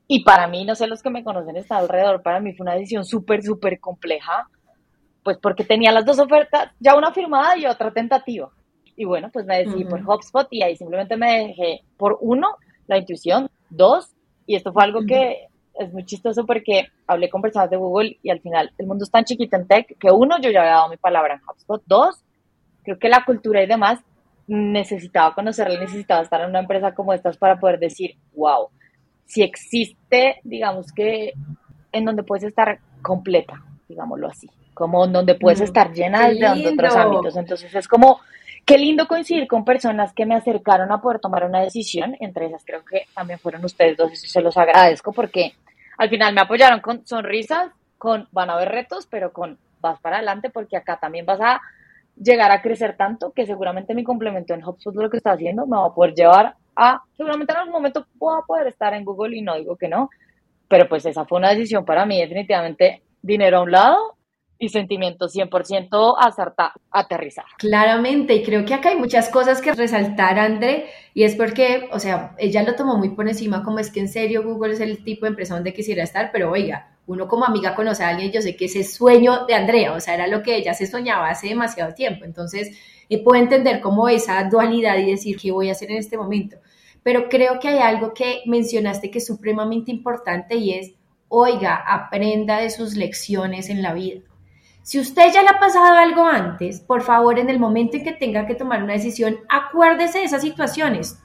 Y 0.07 0.23
para 0.23 0.47
mí, 0.47 0.63
no 0.63 0.73
sé, 0.73 0.87
los 0.87 1.01
que 1.01 1.09
me 1.09 1.25
conocen 1.25 1.57
están 1.57 1.79
alrededor, 1.79 2.23
para 2.23 2.39
mí 2.39 2.53
fue 2.53 2.63
una 2.63 2.75
decisión 2.75 3.03
súper, 3.03 3.43
súper 3.43 3.81
compleja, 3.81 4.47
pues 5.23 5.37
porque 5.41 5.65
tenía 5.65 5.91
las 5.91 6.05
dos 6.05 6.19
ofertas, 6.19 6.71
ya 6.79 6.95
una 6.95 7.11
firmada 7.11 7.57
y 7.57 7.65
otra 7.65 7.91
tentativa. 7.91 8.49
Y 8.95 9.03
bueno, 9.03 9.29
pues 9.31 9.45
me 9.45 9.57
decidí 9.57 9.83
por 9.83 10.01
HubSpot 10.01 10.47
y 10.51 10.63
ahí 10.63 10.77
simplemente 10.77 11.17
me 11.17 11.47
dejé 11.47 11.81
por 11.97 12.17
uno, 12.21 12.47
la 12.87 12.97
intuición, 12.97 13.49
dos, 13.69 14.15
y 14.45 14.55
esto 14.55 14.71
fue 14.71 14.85
algo 14.85 15.01
que 15.05 15.47
es 15.79 15.91
muy 15.93 16.05
chistoso 16.05 16.45
porque 16.45 16.87
hablé 17.07 17.29
con 17.29 17.41
personas 17.41 17.69
de 17.69 17.77
Google 17.77 18.17
y 18.21 18.29
al 18.29 18.41
final 18.41 18.71
el 18.77 18.87
mundo 18.87 19.03
es 19.03 19.11
tan 19.11 19.23
chiquito 19.23 19.55
en 19.55 19.67
tech 19.67 19.97
que 19.97 20.11
uno, 20.11 20.37
yo 20.41 20.49
ya 20.49 20.61
había 20.61 20.73
dado 20.73 20.89
mi 20.89 20.97
palabra 20.97 21.35
en 21.35 21.41
HubSpot. 21.47 21.81
Dos, 21.85 22.23
creo 22.83 22.99
que 22.99 23.09
la 23.09 23.23
cultura 23.25 23.63
y 23.63 23.67
demás 23.67 23.99
necesitaba 24.47 25.33
conocerla, 25.33 25.79
necesitaba 25.79 26.21
estar 26.21 26.41
en 26.41 26.49
una 26.49 26.59
empresa 26.59 26.93
como 26.93 27.13
estas 27.13 27.37
para 27.37 27.59
poder 27.59 27.79
decir, 27.79 28.15
wow, 28.35 28.67
si 29.25 29.43
existe, 29.43 30.41
digamos 30.43 30.91
que 30.91 31.33
en 31.91 32.05
donde 32.05 32.23
puedes 32.23 32.43
estar 32.43 32.79
completa, 33.01 33.63
digámoslo 33.87 34.27
así, 34.27 34.49
como 34.73 35.05
en 35.05 35.13
donde 35.13 35.35
puedes 35.35 35.61
mm, 35.61 35.63
estar 35.63 35.93
llena 35.93 36.29
de 36.29 36.67
otros 36.67 36.95
ámbitos. 36.95 37.37
Entonces 37.37 37.73
es 37.73 37.87
como, 37.87 38.19
qué 38.71 38.77
lindo 38.77 39.05
coincidir 39.05 39.49
con 39.49 39.65
personas 39.65 40.13
que 40.13 40.25
me 40.25 40.33
acercaron 40.33 40.93
a 40.93 41.01
poder 41.01 41.19
tomar 41.19 41.43
una 41.43 41.59
decisión, 41.59 42.15
entre 42.21 42.45
esas 42.45 42.63
creo 42.63 42.85
que 42.85 43.01
también 43.13 43.37
fueron 43.37 43.65
ustedes 43.65 43.97
dos, 43.97 44.13
y 44.13 44.15
se 44.15 44.39
los 44.39 44.55
agradezco 44.55 45.11
porque 45.11 45.55
al 45.97 46.09
final 46.09 46.33
me 46.33 46.39
apoyaron 46.39 46.79
con 46.79 47.05
sonrisas, 47.05 47.73
con 47.97 48.29
van 48.31 48.49
a 48.49 48.53
haber 48.53 48.69
retos, 48.69 49.09
pero 49.11 49.33
con 49.33 49.57
vas 49.81 49.99
para 49.99 50.17
adelante 50.17 50.49
porque 50.49 50.77
acá 50.77 50.97
también 51.01 51.25
vas 51.25 51.41
a 51.41 51.59
llegar 52.15 52.49
a 52.49 52.61
crecer 52.61 52.95
tanto 52.95 53.33
que 53.33 53.45
seguramente 53.45 53.93
mi 53.93 54.05
complemento 54.05 54.53
en 54.53 54.63
HubSpot 54.63 54.95
lo 54.95 55.09
que 55.09 55.17
está 55.17 55.33
haciendo 55.33 55.67
me 55.67 55.75
va 55.75 55.87
a 55.87 55.93
poder 55.93 56.13
llevar 56.13 56.55
a, 56.73 57.01
seguramente 57.17 57.51
en 57.51 57.59
algún 57.59 57.73
momento 57.73 58.07
pueda 58.17 58.39
poder 58.47 58.67
estar 58.67 58.93
en 58.93 59.03
Google 59.03 59.35
y 59.35 59.41
no 59.41 59.55
digo 59.55 59.75
que 59.75 59.89
no, 59.89 60.09
pero 60.69 60.87
pues 60.87 61.05
esa 61.05 61.25
fue 61.25 61.39
una 61.39 61.49
decisión 61.49 61.83
para 61.83 62.05
mí 62.05 62.21
definitivamente 62.21 63.01
dinero 63.21 63.57
a 63.57 63.63
un 63.63 63.71
lado 63.71 64.15
y 64.61 64.69
sentimientos 64.69 65.35
100% 65.35 66.15
acertar, 66.19 66.71
aterrizar. 66.91 67.45
Claramente, 67.57 68.35
y 68.35 68.43
creo 68.43 68.63
que 68.63 68.75
acá 68.75 68.89
hay 68.89 68.95
muchas 68.95 69.29
cosas 69.29 69.59
que 69.59 69.73
resaltar, 69.73 70.37
André, 70.37 70.85
y 71.15 71.23
es 71.23 71.35
porque, 71.35 71.89
o 71.91 71.99
sea, 71.99 72.35
ella 72.37 72.61
lo 72.61 72.75
tomó 72.75 72.95
muy 72.95 73.09
por 73.09 73.27
encima, 73.27 73.63
como 73.63 73.79
es 73.79 73.91
que 73.91 73.99
en 73.99 74.07
serio 74.07 74.43
Google 74.43 74.73
es 74.73 74.79
el 74.79 75.03
tipo 75.03 75.25
de 75.25 75.31
empresa 75.31 75.55
donde 75.55 75.73
quisiera 75.73 76.03
estar, 76.03 76.29
pero 76.31 76.51
oiga, 76.51 76.91
uno 77.07 77.27
como 77.27 77.43
amiga 77.43 77.73
conoce 77.73 78.03
a 78.03 78.09
alguien, 78.09 78.31
yo 78.31 78.39
sé 78.43 78.55
que 78.55 78.65
ese 78.65 78.83
sueño 78.83 79.47
de 79.47 79.55
Andrea, 79.55 79.93
o 79.93 79.99
sea, 79.99 80.13
era 80.13 80.27
lo 80.27 80.43
que 80.43 80.55
ella 80.55 80.75
se 80.75 80.85
soñaba 80.85 81.29
hace 81.29 81.47
demasiado 81.47 81.95
tiempo, 81.95 82.23
entonces 82.23 82.77
eh, 83.09 83.23
puedo 83.23 83.41
entender 83.41 83.81
como 83.81 84.09
esa 84.09 84.43
dualidad 84.43 84.95
y 84.99 85.09
decir 85.09 85.37
qué 85.41 85.51
voy 85.51 85.69
a 85.69 85.71
hacer 85.71 85.89
en 85.89 85.97
este 85.97 86.17
momento, 86.17 86.57
pero 87.01 87.29
creo 87.29 87.59
que 87.59 87.69
hay 87.69 87.79
algo 87.79 88.13
que 88.13 88.43
mencionaste 88.45 89.09
que 89.09 89.17
es 89.17 89.25
supremamente 89.25 89.89
importante 89.89 90.55
y 90.55 90.73
es, 90.75 90.93
oiga, 91.29 91.75
aprenda 91.75 92.59
de 92.59 92.69
sus 92.69 92.95
lecciones 92.95 93.71
en 93.71 93.81
la 93.81 93.95
vida. 93.95 94.21
Si 94.83 94.99
usted 94.99 95.31
ya 95.31 95.43
le 95.43 95.49
ha 95.49 95.59
pasado 95.59 95.95
algo 95.95 96.25
antes, 96.25 96.79
por 96.79 97.03
favor, 97.03 97.37
en 97.37 97.49
el 97.49 97.59
momento 97.59 97.97
en 97.97 98.03
que 98.03 98.13
tenga 98.13 98.47
que 98.47 98.55
tomar 98.55 98.81
una 98.81 98.93
decisión, 98.93 99.37
acuérdese 99.47 100.19
de 100.19 100.23
esas 100.23 100.41
situaciones. 100.41 101.19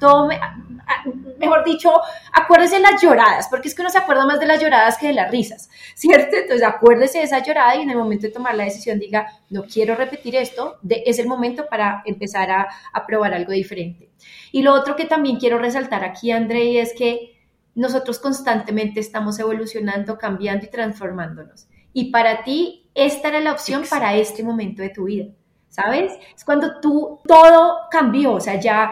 Mejor 1.39 1.65
dicho, 1.65 1.91
acuérdese 2.33 2.77
de 2.77 2.83
las 2.83 3.01
lloradas, 3.01 3.49
porque 3.49 3.69
es 3.69 3.75
que 3.75 3.81
uno 3.81 3.91
se 3.91 3.97
acuerda 3.99 4.27
más 4.27 4.41
de 4.41 4.47
las 4.47 4.61
lloradas 4.61 4.99
que 4.99 5.07
de 5.07 5.15
las 5.15 5.31
risas, 5.31 5.71
¿cierto? 5.95 6.37
Entonces, 6.37 6.67
acuérdese 6.67 7.19
de 7.19 7.25
esa 7.25 7.43
llorada 7.43 7.77
y 7.77 7.83
en 7.83 7.91
el 7.91 7.97
momento 7.97 8.27
de 8.27 8.33
tomar 8.33 8.55
la 8.55 8.65
decisión 8.65 8.99
diga, 8.99 9.27
no 9.49 9.65
quiero 9.65 9.95
repetir 9.95 10.37
esto, 10.37 10.79
es 10.89 11.19
el 11.19 11.27
momento 11.27 11.67
para 11.71 12.03
empezar 12.05 12.51
a, 12.51 12.69
a 12.93 13.07
probar 13.07 13.33
algo 13.33 13.53
diferente. 13.53 14.11
Y 14.53 14.63
lo 14.63 14.75
otro 14.75 14.97
que 14.97 15.07
también 15.07 15.39
quiero 15.39 15.59
resaltar 15.59 16.05
aquí, 16.05 16.31
André, 16.31 16.81
es 16.81 16.93
que 16.97 17.41
nosotros 17.75 18.19
constantemente 18.19 19.01
estamos 19.01 19.39
evolucionando, 19.39 20.19
cambiando 20.19 20.67
y 20.67 20.71
transformándonos. 20.71 21.69
Y 21.93 22.11
para 22.11 22.43
ti 22.43 22.86
esta 22.97 23.29
era 23.29 23.41
la 23.41 23.53
opción 23.53 23.85
para 23.89 24.17
este 24.17 24.43
momento 24.43 24.83
de 24.83 24.89
tu 24.89 25.05
vida, 25.05 25.27
¿sabes? 25.69 26.13
Es 26.35 26.45
cuando 26.45 26.81
tú 26.81 27.21
todo 27.27 27.81
cambió, 27.91 28.33
o 28.33 28.41
sea, 28.41 28.59
ya 28.59 28.91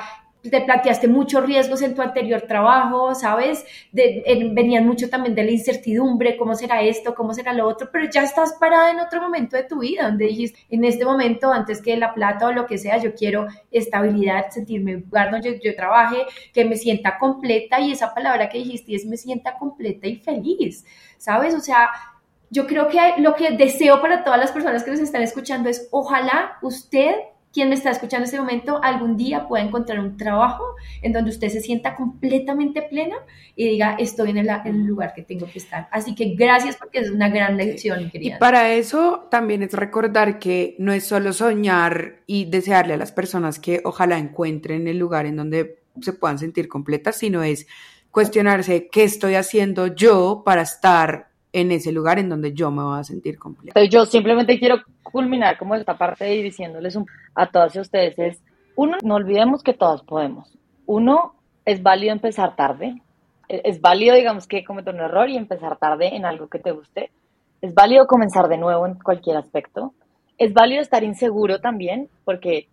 te 0.50 0.60
planteaste 0.60 1.08
muchos 1.08 1.44
riesgos 1.46 1.80
en 1.80 1.94
tu 1.94 2.02
anterior 2.02 2.42
trabajo, 2.42 3.14
¿sabes? 3.14 3.64
venían 3.92 4.86
mucho 4.86 5.08
también 5.08 5.34
de 5.34 5.42
la 5.42 5.50
incertidumbre, 5.50 6.36
cómo 6.36 6.54
será 6.54 6.82
esto, 6.82 7.14
cómo 7.14 7.32
será 7.32 7.54
lo 7.54 7.66
otro, 7.66 7.88
pero 7.90 8.10
ya 8.10 8.22
estás 8.22 8.52
parada 8.60 8.90
en 8.90 9.00
otro 9.00 9.22
momento 9.22 9.56
de 9.56 9.64
tu 9.64 9.78
vida, 9.78 10.04
donde 10.04 10.26
dijiste, 10.26 10.58
en 10.68 10.84
este 10.84 11.06
momento, 11.06 11.50
antes 11.50 11.80
que 11.80 11.96
la 11.96 12.12
plata 12.12 12.48
o 12.48 12.52
lo 12.52 12.66
que 12.66 12.76
sea, 12.76 12.98
yo 12.98 13.14
quiero 13.14 13.46
estabilidad, 13.70 14.50
sentirme 14.50 14.92
en 14.92 15.00
lugar 15.00 15.30
donde 15.30 15.54
yo, 15.54 15.60
yo 15.62 15.74
trabaje, 15.74 16.26
que 16.52 16.66
me 16.66 16.76
sienta 16.76 17.16
completa 17.18 17.80
y 17.80 17.92
esa 17.92 18.12
palabra 18.12 18.50
que 18.50 18.58
dijiste 18.58 18.94
es 18.94 19.06
me 19.06 19.16
sienta 19.16 19.56
completa 19.56 20.06
y 20.06 20.16
feliz, 20.16 20.84
¿sabes? 21.16 21.54
O 21.54 21.60
sea, 21.60 21.88
yo 22.54 22.68
creo 22.68 22.86
que 22.88 22.98
lo 23.18 23.34
que 23.34 23.50
deseo 23.56 24.00
para 24.00 24.22
todas 24.22 24.38
las 24.38 24.52
personas 24.52 24.84
que 24.84 24.92
nos 24.92 25.00
están 25.00 25.22
escuchando 25.22 25.68
es 25.68 25.88
ojalá 25.90 26.56
usted 26.62 27.16
quien 27.52 27.68
me 27.68 27.74
está 27.74 27.90
escuchando 27.90 28.22
en 28.22 28.26
este 28.26 28.38
momento 28.38 28.80
algún 28.82 29.16
día 29.16 29.48
pueda 29.48 29.64
encontrar 29.64 29.98
un 29.98 30.16
trabajo 30.16 30.62
en 31.02 31.12
donde 31.12 31.30
usted 31.30 31.48
se 31.48 31.60
sienta 31.60 31.96
completamente 31.96 32.82
plena 32.82 33.16
y 33.56 33.68
diga, 33.68 33.96
estoy 33.98 34.30
en 34.30 34.38
el, 34.38 34.86
lugar 34.86 35.14
que 35.14 35.22
tengo 35.22 35.46
que 35.46 35.58
estar. 35.58 35.88
Así 35.92 36.16
que 36.16 36.34
gracias 36.34 36.76
porque 36.76 36.98
es 36.98 37.10
una 37.10 37.28
gran 37.28 37.56
lección, 37.56 38.10
querida. 38.10 38.36
Y 38.36 38.38
para 38.38 38.72
eso 38.72 39.28
también 39.30 39.62
es 39.62 39.72
recordar 39.72 40.40
que 40.40 40.74
no 40.78 40.92
es 40.92 41.04
solo 41.04 41.32
soñar 41.32 42.22
y 42.26 42.46
desearle 42.46 42.94
a 42.94 42.98
las 42.98 43.12
personas 43.12 43.60
que 43.60 43.80
ojalá 43.84 44.18
encuentren 44.18 44.88
el 44.88 44.98
lugar 44.98 45.26
en 45.26 45.36
donde 45.36 45.82
se 46.00 46.12
puedan 46.12 46.38
sentir 46.40 46.66
completas, 46.68 47.16
sino 47.16 47.44
es 47.44 47.68
cuestionarse 48.10 48.88
qué 48.90 49.04
estoy 49.04 49.36
haciendo 49.36 49.88
yo 49.88 50.42
para 50.44 50.62
estar 50.62 51.33
en 51.54 51.70
ese 51.70 51.92
lugar 51.92 52.18
en 52.18 52.28
donde 52.28 52.52
yo 52.52 52.72
me 52.72 52.82
voy 52.82 52.98
a 52.98 53.04
sentir 53.04 53.38
completa. 53.38 53.82
Yo 53.84 54.04
simplemente 54.06 54.58
quiero 54.58 54.82
culminar 55.04 55.56
como 55.56 55.76
esta 55.76 55.96
parte 55.96 56.34
y 56.34 56.42
diciéndoles 56.42 56.98
a 57.36 57.46
todos 57.46 57.76
ustedes 57.76 58.18
es, 58.18 58.42
uno, 58.74 58.96
no 59.04 59.14
olvidemos 59.14 59.62
que 59.62 59.72
todos 59.72 60.02
podemos. 60.02 60.58
Uno, 60.84 61.36
es 61.64 61.80
válido 61.80 62.12
empezar 62.12 62.56
tarde. 62.56 63.00
E, 63.48 63.62
es 63.64 63.80
válido, 63.80 64.16
digamos, 64.16 64.48
que 64.48 64.64
cometer 64.64 64.92
un 64.94 65.00
error 65.00 65.28
y 65.30 65.36
empezar 65.36 65.78
tarde 65.78 66.16
en 66.16 66.24
algo 66.24 66.48
que 66.48 66.58
te 66.58 66.72
guste. 66.72 67.12
Es 67.62 67.72
válido 67.72 68.08
comenzar 68.08 68.48
de 68.48 68.58
nuevo 68.58 68.84
en 68.84 68.94
cualquier 68.94 69.36
aspecto. 69.36 69.94
Es 70.36 70.52
válido 70.52 70.82
estar 70.82 71.04
inseguro 71.04 71.60
también, 71.60 72.08
porque 72.24 72.66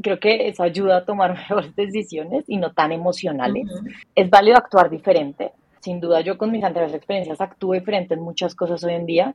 creo 0.00 0.20
que 0.20 0.46
eso 0.46 0.62
ayuda 0.62 0.98
a 0.98 1.04
tomar 1.04 1.34
mejores 1.34 1.74
decisiones 1.74 2.44
y 2.46 2.56
no 2.56 2.72
tan 2.72 2.92
emocionales. 2.92 3.66
Es 4.14 4.30
válido 4.30 4.58
actuar 4.58 4.90
diferente 4.90 5.50
sin 5.80 6.00
duda 6.00 6.20
yo 6.20 6.38
con 6.38 6.50
mis 6.50 6.64
anteriores 6.64 6.94
experiencias 6.94 7.40
actúo 7.40 7.74
diferente 7.74 8.14
en 8.14 8.20
muchas 8.20 8.54
cosas 8.54 8.82
hoy 8.84 8.94
en 8.94 9.06
día. 9.06 9.34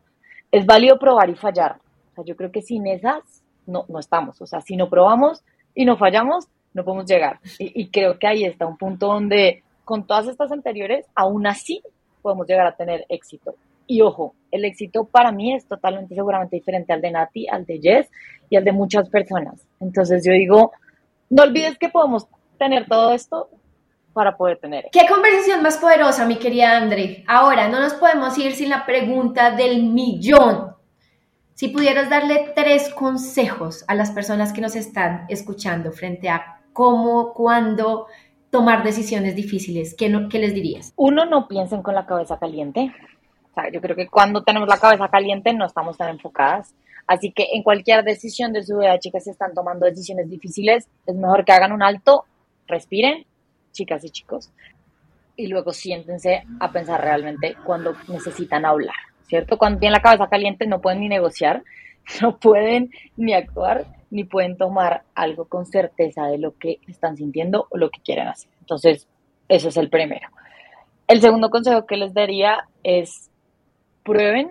Es 0.52 0.66
válido 0.66 1.00
probar 1.00 1.30
y 1.30 1.36
fallar. 1.36 1.78
O 2.12 2.16
sea, 2.16 2.24
yo 2.26 2.36
creo 2.36 2.52
que 2.52 2.62
sin 2.62 2.88
esas 2.88 3.22
no, 3.66 3.86
no 3.88 4.00
estamos. 4.00 4.42
O 4.42 4.46
sea, 4.46 4.62
si 4.62 4.76
no 4.76 4.90
probamos 4.90 5.44
y 5.74 5.86
no 5.86 5.98
fallamos, 5.98 6.48
no 6.74 6.84
podemos 6.84 7.06
llegar. 7.06 7.40
Y, 7.60 7.88
creo 7.88 8.18
que 8.18 8.28
ahí 8.28 8.46
está 8.46 8.66
un 8.66 8.78
punto 8.78 9.08
donde 9.08 9.64
con 9.86 10.06
todas 10.06 10.28
estas 10.28 10.52
anteriores, 10.52 11.06
aún 11.16 11.46
así 11.46 11.82
podemos 12.22 12.48
llegar 12.48 12.68
a 12.68 12.76
tener 12.76 13.06
éxito. 13.10 13.56
Y 13.86 14.02
ojo, 14.02 14.34
el 14.52 14.64
éxito 14.66 15.04
para 15.04 15.32
mí 15.32 15.54
es 15.54 15.66
totalmente 15.66 16.16
seguramente 16.16 16.56
diferente 16.56 16.94
al 16.94 17.02
de 17.02 17.12
Nati, 17.12 17.48
al 17.48 17.66
de 17.66 17.80
Jess 17.80 18.10
y 18.50 18.56
al 18.56 18.64
de 18.64 18.72
muchas 18.72 19.10
personas. 19.10 19.62
Entonces 19.80 20.24
yo 20.26 20.32
digo, 20.32 20.72
no 21.30 21.44
olvides 21.44 21.78
que 21.78 21.90
podemos 21.90 22.28
tener 22.58 22.88
todo 22.88 23.12
esto 23.14 23.50
para 24.14 24.38
poder 24.38 24.58
tener. 24.58 24.86
Qué 24.92 25.06
conversación 25.08 25.62
más 25.62 25.78
poderosa, 25.78 26.26
mi 26.26 26.38
querida 26.38 26.78
André. 26.78 27.24
Ahora, 27.28 27.68
no 27.68 27.80
nos 27.80 27.94
podemos 27.96 28.38
ir 28.38 28.54
sin 28.54 28.70
la 28.70 28.86
pregunta 28.86 29.52
del 29.52 29.84
millón. 29.84 30.76
Si 31.56 31.68
pudieras 31.68 32.10
darle 32.10 32.52
tres 32.56 32.90
consejos 32.94 33.84
a 33.88 33.96
las 33.96 34.12
personas 34.12 34.54
que 34.54 34.62
nos 34.62 34.76
están 34.76 35.26
escuchando 35.30 35.92
frente 35.92 36.30
a 36.30 36.62
cómo, 36.74 37.34
cuándo 37.34 38.08
tomar 38.50 38.84
decisiones 38.84 39.36
difíciles, 39.36 39.96
¿qué, 39.96 40.10
no, 40.10 40.30
qué 40.30 40.40
les 40.40 40.54
dirías? 40.54 40.94
Uno, 40.96 41.26
no 41.26 41.48
piensen 41.48 41.82
con 41.82 41.96
la 41.96 42.06
cabeza 42.06 42.40
caliente. 42.40 42.94
O 43.52 43.54
sea, 43.54 43.72
yo 43.72 43.82
creo 43.82 43.96
que 43.96 44.08
cuando 44.08 44.44
tenemos 44.44 44.68
la 44.68 44.78
cabeza 44.78 45.08
caliente 45.10 45.54
no 45.54 45.66
estamos 45.66 45.98
tan 45.98 46.10
enfocadas. 46.10 46.74
Así 47.06 47.32
que 47.32 47.50
en 47.54 47.64
cualquier 47.64 48.04
decisión 48.04 48.54
de 48.54 48.64
su 48.64 48.78
vida, 48.78 48.98
chicas, 49.00 49.26
si 49.26 49.30
están 49.30 49.54
tomando 49.54 49.86
decisiones 49.86 50.30
difíciles, 50.30 50.88
es 51.06 51.16
mejor 51.16 51.46
que 51.46 51.52
hagan 51.52 51.72
un 51.72 51.84
alto, 51.84 52.26
respiren 52.68 53.26
chicas 53.74 54.06
y 54.06 54.10
chicos, 54.10 54.52
y 55.36 55.48
luego 55.48 55.74
siéntense 55.74 56.44
a 56.60 56.72
pensar 56.72 57.02
realmente 57.02 57.56
cuando 57.66 57.94
necesitan 58.08 58.66
hablar, 58.66 58.96
¿cierto? 59.28 59.58
Cuando 59.58 59.80
tienen 59.80 59.94
la 59.94 60.02
cabeza 60.02 60.28
caliente 60.28 60.68
no 60.68 60.80
pueden 60.80 61.02
ni 61.02 61.10
negociar, 61.10 61.64
no 62.22 62.38
pueden 62.38 62.92
ni 63.18 63.34
actuar, 63.34 63.86
ni 64.10 64.24
pueden 64.24 64.58
tomar 64.58 65.04
algo 65.16 65.46
con 65.46 65.66
certeza 65.66 66.28
de 66.28 66.38
lo 66.38 66.58
que 66.58 66.80
están 66.88 67.18
sintiendo 67.18 67.68
o 67.70 67.78
lo 67.78 67.90
que 67.90 68.00
quieren 68.02 68.28
hacer. 68.28 68.50
Entonces, 68.60 69.08
eso 69.50 69.70
es 69.70 69.78
el 69.78 69.90
primero. 69.90 70.30
El 71.08 71.20
segundo 71.20 71.50
consejo 71.50 71.86
que 71.86 71.98
les 71.98 72.14
daría 72.14 72.68
es 72.84 73.30
prueben 74.04 74.50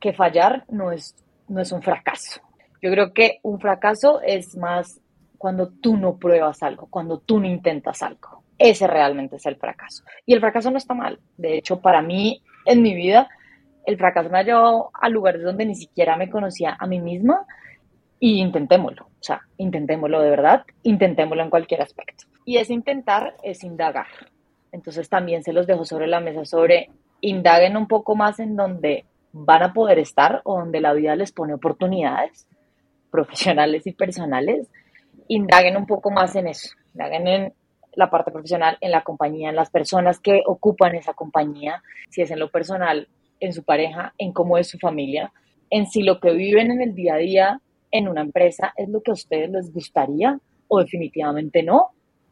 que 0.00 0.12
fallar 0.12 0.64
no 0.68 0.92
es, 0.92 1.14
no 1.48 1.60
es 1.60 1.72
un 1.72 1.82
fracaso. 1.82 2.40
Yo 2.82 2.90
creo 2.90 3.12
que 3.12 3.38
un 3.42 3.60
fracaso 3.60 4.20
es 4.20 4.56
más 4.56 5.00
cuando 5.36 5.68
tú 5.68 5.96
no 5.96 6.16
pruebas 6.16 6.62
algo, 6.62 6.88
cuando 6.90 7.18
tú 7.18 7.40
no 7.40 7.46
intentas 7.46 8.02
algo. 8.02 8.37
Ese 8.58 8.86
realmente 8.86 9.36
es 9.36 9.46
el 9.46 9.56
fracaso. 9.56 10.04
Y 10.26 10.34
el 10.34 10.40
fracaso 10.40 10.70
no 10.70 10.78
está 10.78 10.94
mal. 10.94 11.20
De 11.36 11.56
hecho, 11.56 11.80
para 11.80 12.02
mí, 12.02 12.42
en 12.64 12.82
mi 12.82 12.94
vida, 12.94 13.28
el 13.86 13.96
fracaso 13.96 14.28
me 14.28 14.38
ha 14.38 14.42
llevado 14.42 14.90
a 14.92 15.08
lugares 15.08 15.42
donde 15.42 15.64
ni 15.64 15.74
siquiera 15.74 16.16
me 16.16 16.28
conocía 16.28 16.76
a 16.78 16.86
mí 16.86 17.00
misma 17.00 17.46
y 18.20 18.40
intentémoslo. 18.40 19.04
O 19.04 19.22
sea, 19.22 19.40
intentémoslo 19.56 20.20
de 20.20 20.30
verdad, 20.30 20.64
intentémoslo 20.82 21.42
en 21.42 21.50
cualquier 21.50 21.82
aspecto. 21.82 22.24
Y 22.44 22.58
ese 22.58 22.74
intentar 22.74 23.36
es 23.42 23.62
indagar. 23.64 24.06
Entonces 24.72 25.08
también 25.08 25.42
se 25.42 25.52
los 25.52 25.66
dejo 25.66 25.84
sobre 25.84 26.06
la 26.06 26.20
mesa 26.20 26.44
sobre 26.44 26.90
indaguen 27.20 27.76
un 27.76 27.88
poco 27.88 28.14
más 28.14 28.38
en 28.40 28.56
donde 28.56 29.04
van 29.32 29.62
a 29.62 29.72
poder 29.72 29.98
estar 29.98 30.40
o 30.44 30.58
donde 30.58 30.80
la 30.80 30.92
vida 30.92 31.16
les 31.16 31.32
pone 31.32 31.54
oportunidades 31.54 32.46
profesionales 33.10 33.86
y 33.86 33.92
personales. 33.92 34.68
Indaguen 35.28 35.76
un 35.76 35.86
poco 35.86 36.10
más 36.10 36.36
en 36.36 36.48
eso. 36.48 36.70
Indaguen 36.94 37.26
en 37.28 37.52
la 37.98 38.10
parte 38.10 38.30
profesional 38.30 38.78
en 38.80 38.92
la 38.92 39.02
compañía, 39.02 39.48
en 39.48 39.56
las 39.56 39.70
personas 39.70 40.20
que 40.20 40.42
ocupan 40.46 40.94
esa 40.94 41.14
compañía, 41.14 41.82
si 42.10 42.22
es 42.22 42.30
en 42.30 42.38
lo 42.38 42.48
personal, 42.48 43.08
en 43.40 43.52
su 43.52 43.64
pareja, 43.64 44.14
en 44.18 44.32
cómo 44.32 44.56
es 44.56 44.68
su 44.68 44.78
familia, 44.78 45.32
en 45.68 45.86
si 45.86 46.04
lo 46.04 46.20
que 46.20 46.30
viven 46.30 46.70
en 46.70 46.80
el 46.80 46.94
día 46.94 47.14
a 47.14 47.18
día 47.18 47.60
en 47.90 48.06
una 48.06 48.20
empresa 48.20 48.72
es 48.76 48.88
lo 48.88 49.00
que 49.02 49.10
a 49.10 49.14
ustedes 49.14 49.50
les 49.50 49.72
gustaría 49.72 50.38
o 50.68 50.78
definitivamente 50.78 51.64
no, 51.64 51.88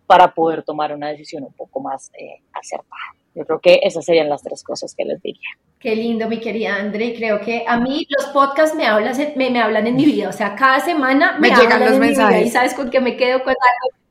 para 0.06 0.32
poder 0.32 0.62
tomar 0.62 0.94
una 0.94 1.08
decisión 1.08 1.42
un 1.42 1.52
poco 1.52 1.80
más 1.80 2.12
eh, 2.16 2.42
acertada. 2.52 3.16
Yo 3.34 3.44
creo 3.44 3.58
que 3.58 3.80
esas 3.82 4.04
serían 4.04 4.28
las 4.28 4.44
tres 4.44 4.62
cosas 4.62 4.94
que 4.94 5.04
les 5.04 5.20
diría. 5.20 5.50
Qué 5.80 5.96
lindo, 5.96 6.28
mi 6.28 6.38
querida 6.38 6.76
André. 6.76 7.12
Creo 7.16 7.40
que 7.40 7.64
a 7.66 7.76
mí 7.80 8.06
los 8.16 8.26
podcasts 8.26 8.76
me 8.76 8.86
hablan, 8.86 9.16
me, 9.34 9.50
me 9.50 9.60
hablan 9.60 9.88
en 9.88 9.96
mi 9.96 10.04
vida. 10.04 10.28
O 10.28 10.32
sea, 10.32 10.54
cada 10.54 10.78
semana 10.78 11.36
me, 11.40 11.50
llegan 11.50 11.84
los 11.84 11.98
mensajes. 11.98 12.46
y 12.46 12.50
sabes 12.50 12.72
con 12.72 12.88
qué 12.88 13.00
me 13.00 13.16
quedo 13.16 13.42
con 13.42 13.48
algo 13.50 14.05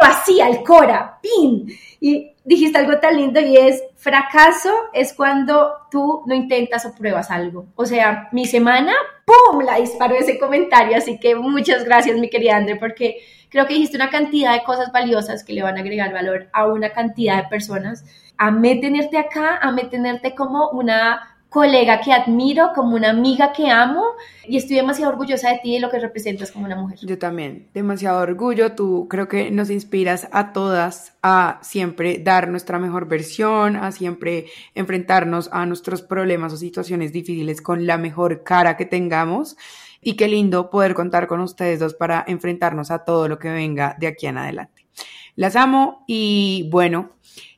así 0.00 0.40
al 0.40 0.62
Cora, 0.62 1.18
¡pin! 1.20 1.66
Y 2.00 2.32
dijiste 2.44 2.78
algo 2.78 2.98
tan 2.98 3.16
lindo 3.16 3.40
y 3.40 3.56
es, 3.56 3.82
fracaso 3.96 4.72
es 4.92 5.12
cuando 5.12 5.72
tú 5.90 6.22
no 6.26 6.34
intentas 6.34 6.86
o 6.86 6.94
pruebas 6.94 7.30
algo. 7.30 7.66
O 7.74 7.86
sea, 7.86 8.28
mi 8.32 8.46
semana, 8.46 8.92
¡pum! 9.24 9.62
La 9.62 9.76
disparó 9.76 10.14
ese 10.14 10.38
comentario, 10.38 10.96
así 10.96 11.18
que 11.18 11.34
muchas 11.34 11.84
gracias, 11.84 12.16
mi 12.18 12.30
querida 12.30 12.56
André, 12.56 12.76
porque 12.76 13.18
creo 13.48 13.66
que 13.66 13.74
dijiste 13.74 13.96
una 13.96 14.10
cantidad 14.10 14.52
de 14.52 14.64
cosas 14.64 14.92
valiosas 14.92 15.44
que 15.44 15.52
le 15.52 15.62
van 15.62 15.76
a 15.76 15.80
agregar 15.80 16.12
valor 16.12 16.48
a 16.52 16.66
una 16.66 16.90
cantidad 16.90 17.42
de 17.42 17.48
personas. 17.48 18.04
Amé 18.38 18.76
tenerte 18.76 19.18
acá, 19.18 19.58
amé 19.60 19.84
tenerte 19.84 20.34
como 20.34 20.70
una 20.70 21.35
colega 21.48 22.00
que 22.00 22.12
admiro, 22.12 22.72
como 22.74 22.96
una 22.96 23.10
amiga 23.10 23.52
que 23.52 23.70
amo 23.70 24.02
y 24.46 24.56
estoy 24.56 24.76
demasiado 24.76 25.12
orgullosa 25.12 25.50
de 25.50 25.60
ti 25.62 25.70
y 25.70 25.74
de 25.74 25.80
lo 25.80 25.90
que 25.90 25.98
representas 25.98 26.50
como 26.50 26.66
una 26.66 26.76
mujer. 26.76 26.98
Yo 27.02 27.18
también, 27.18 27.68
demasiado 27.72 28.20
orgullo. 28.20 28.72
Tú 28.72 29.06
creo 29.08 29.28
que 29.28 29.50
nos 29.50 29.70
inspiras 29.70 30.28
a 30.32 30.52
todas 30.52 31.16
a 31.22 31.58
siempre 31.62 32.18
dar 32.18 32.48
nuestra 32.48 32.78
mejor 32.78 33.08
versión, 33.08 33.76
a 33.76 33.92
siempre 33.92 34.46
enfrentarnos 34.74 35.48
a 35.52 35.66
nuestros 35.66 36.02
problemas 36.02 36.52
o 36.52 36.56
situaciones 36.56 37.12
difíciles 37.12 37.62
con 37.62 37.86
la 37.86 37.96
mejor 37.96 38.42
cara 38.42 38.76
que 38.76 38.84
tengamos. 38.84 39.56
Y 40.00 40.14
qué 40.14 40.28
lindo 40.28 40.70
poder 40.70 40.94
contar 40.94 41.26
con 41.26 41.40
ustedes 41.40 41.80
dos 41.80 41.94
para 41.94 42.24
enfrentarnos 42.26 42.90
a 42.90 43.04
todo 43.04 43.28
lo 43.28 43.38
que 43.38 43.48
venga 43.48 43.96
de 43.98 44.06
aquí 44.08 44.26
en 44.26 44.38
adelante. 44.38 44.86
Las 45.34 45.56
amo 45.56 46.04
y 46.06 46.68
bueno, 46.70 47.12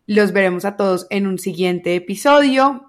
los 0.06 0.32
veremos 0.32 0.64
a 0.64 0.76
todos 0.76 1.06
en 1.10 1.26
un 1.26 1.38
siguiente 1.38 1.94
episodio 1.94 2.87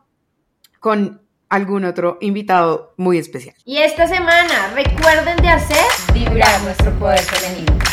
con 0.79 1.21
algún 1.49 1.85
otro 1.85 2.17
invitado 2.21 2.93
muy 2.97 3.17
especial. 3.17 3.55
Y 3.65 3.77
esta 3.77 4.07
semana 4.07 4.71
recuerden 4.73 5.37
de 5.37 5.49
hacer 5.49 5.85
vibrar 6.13 6.61
nuestro 6.61 6.91
poder 6.99 7.19
femenino. 7.19 7.88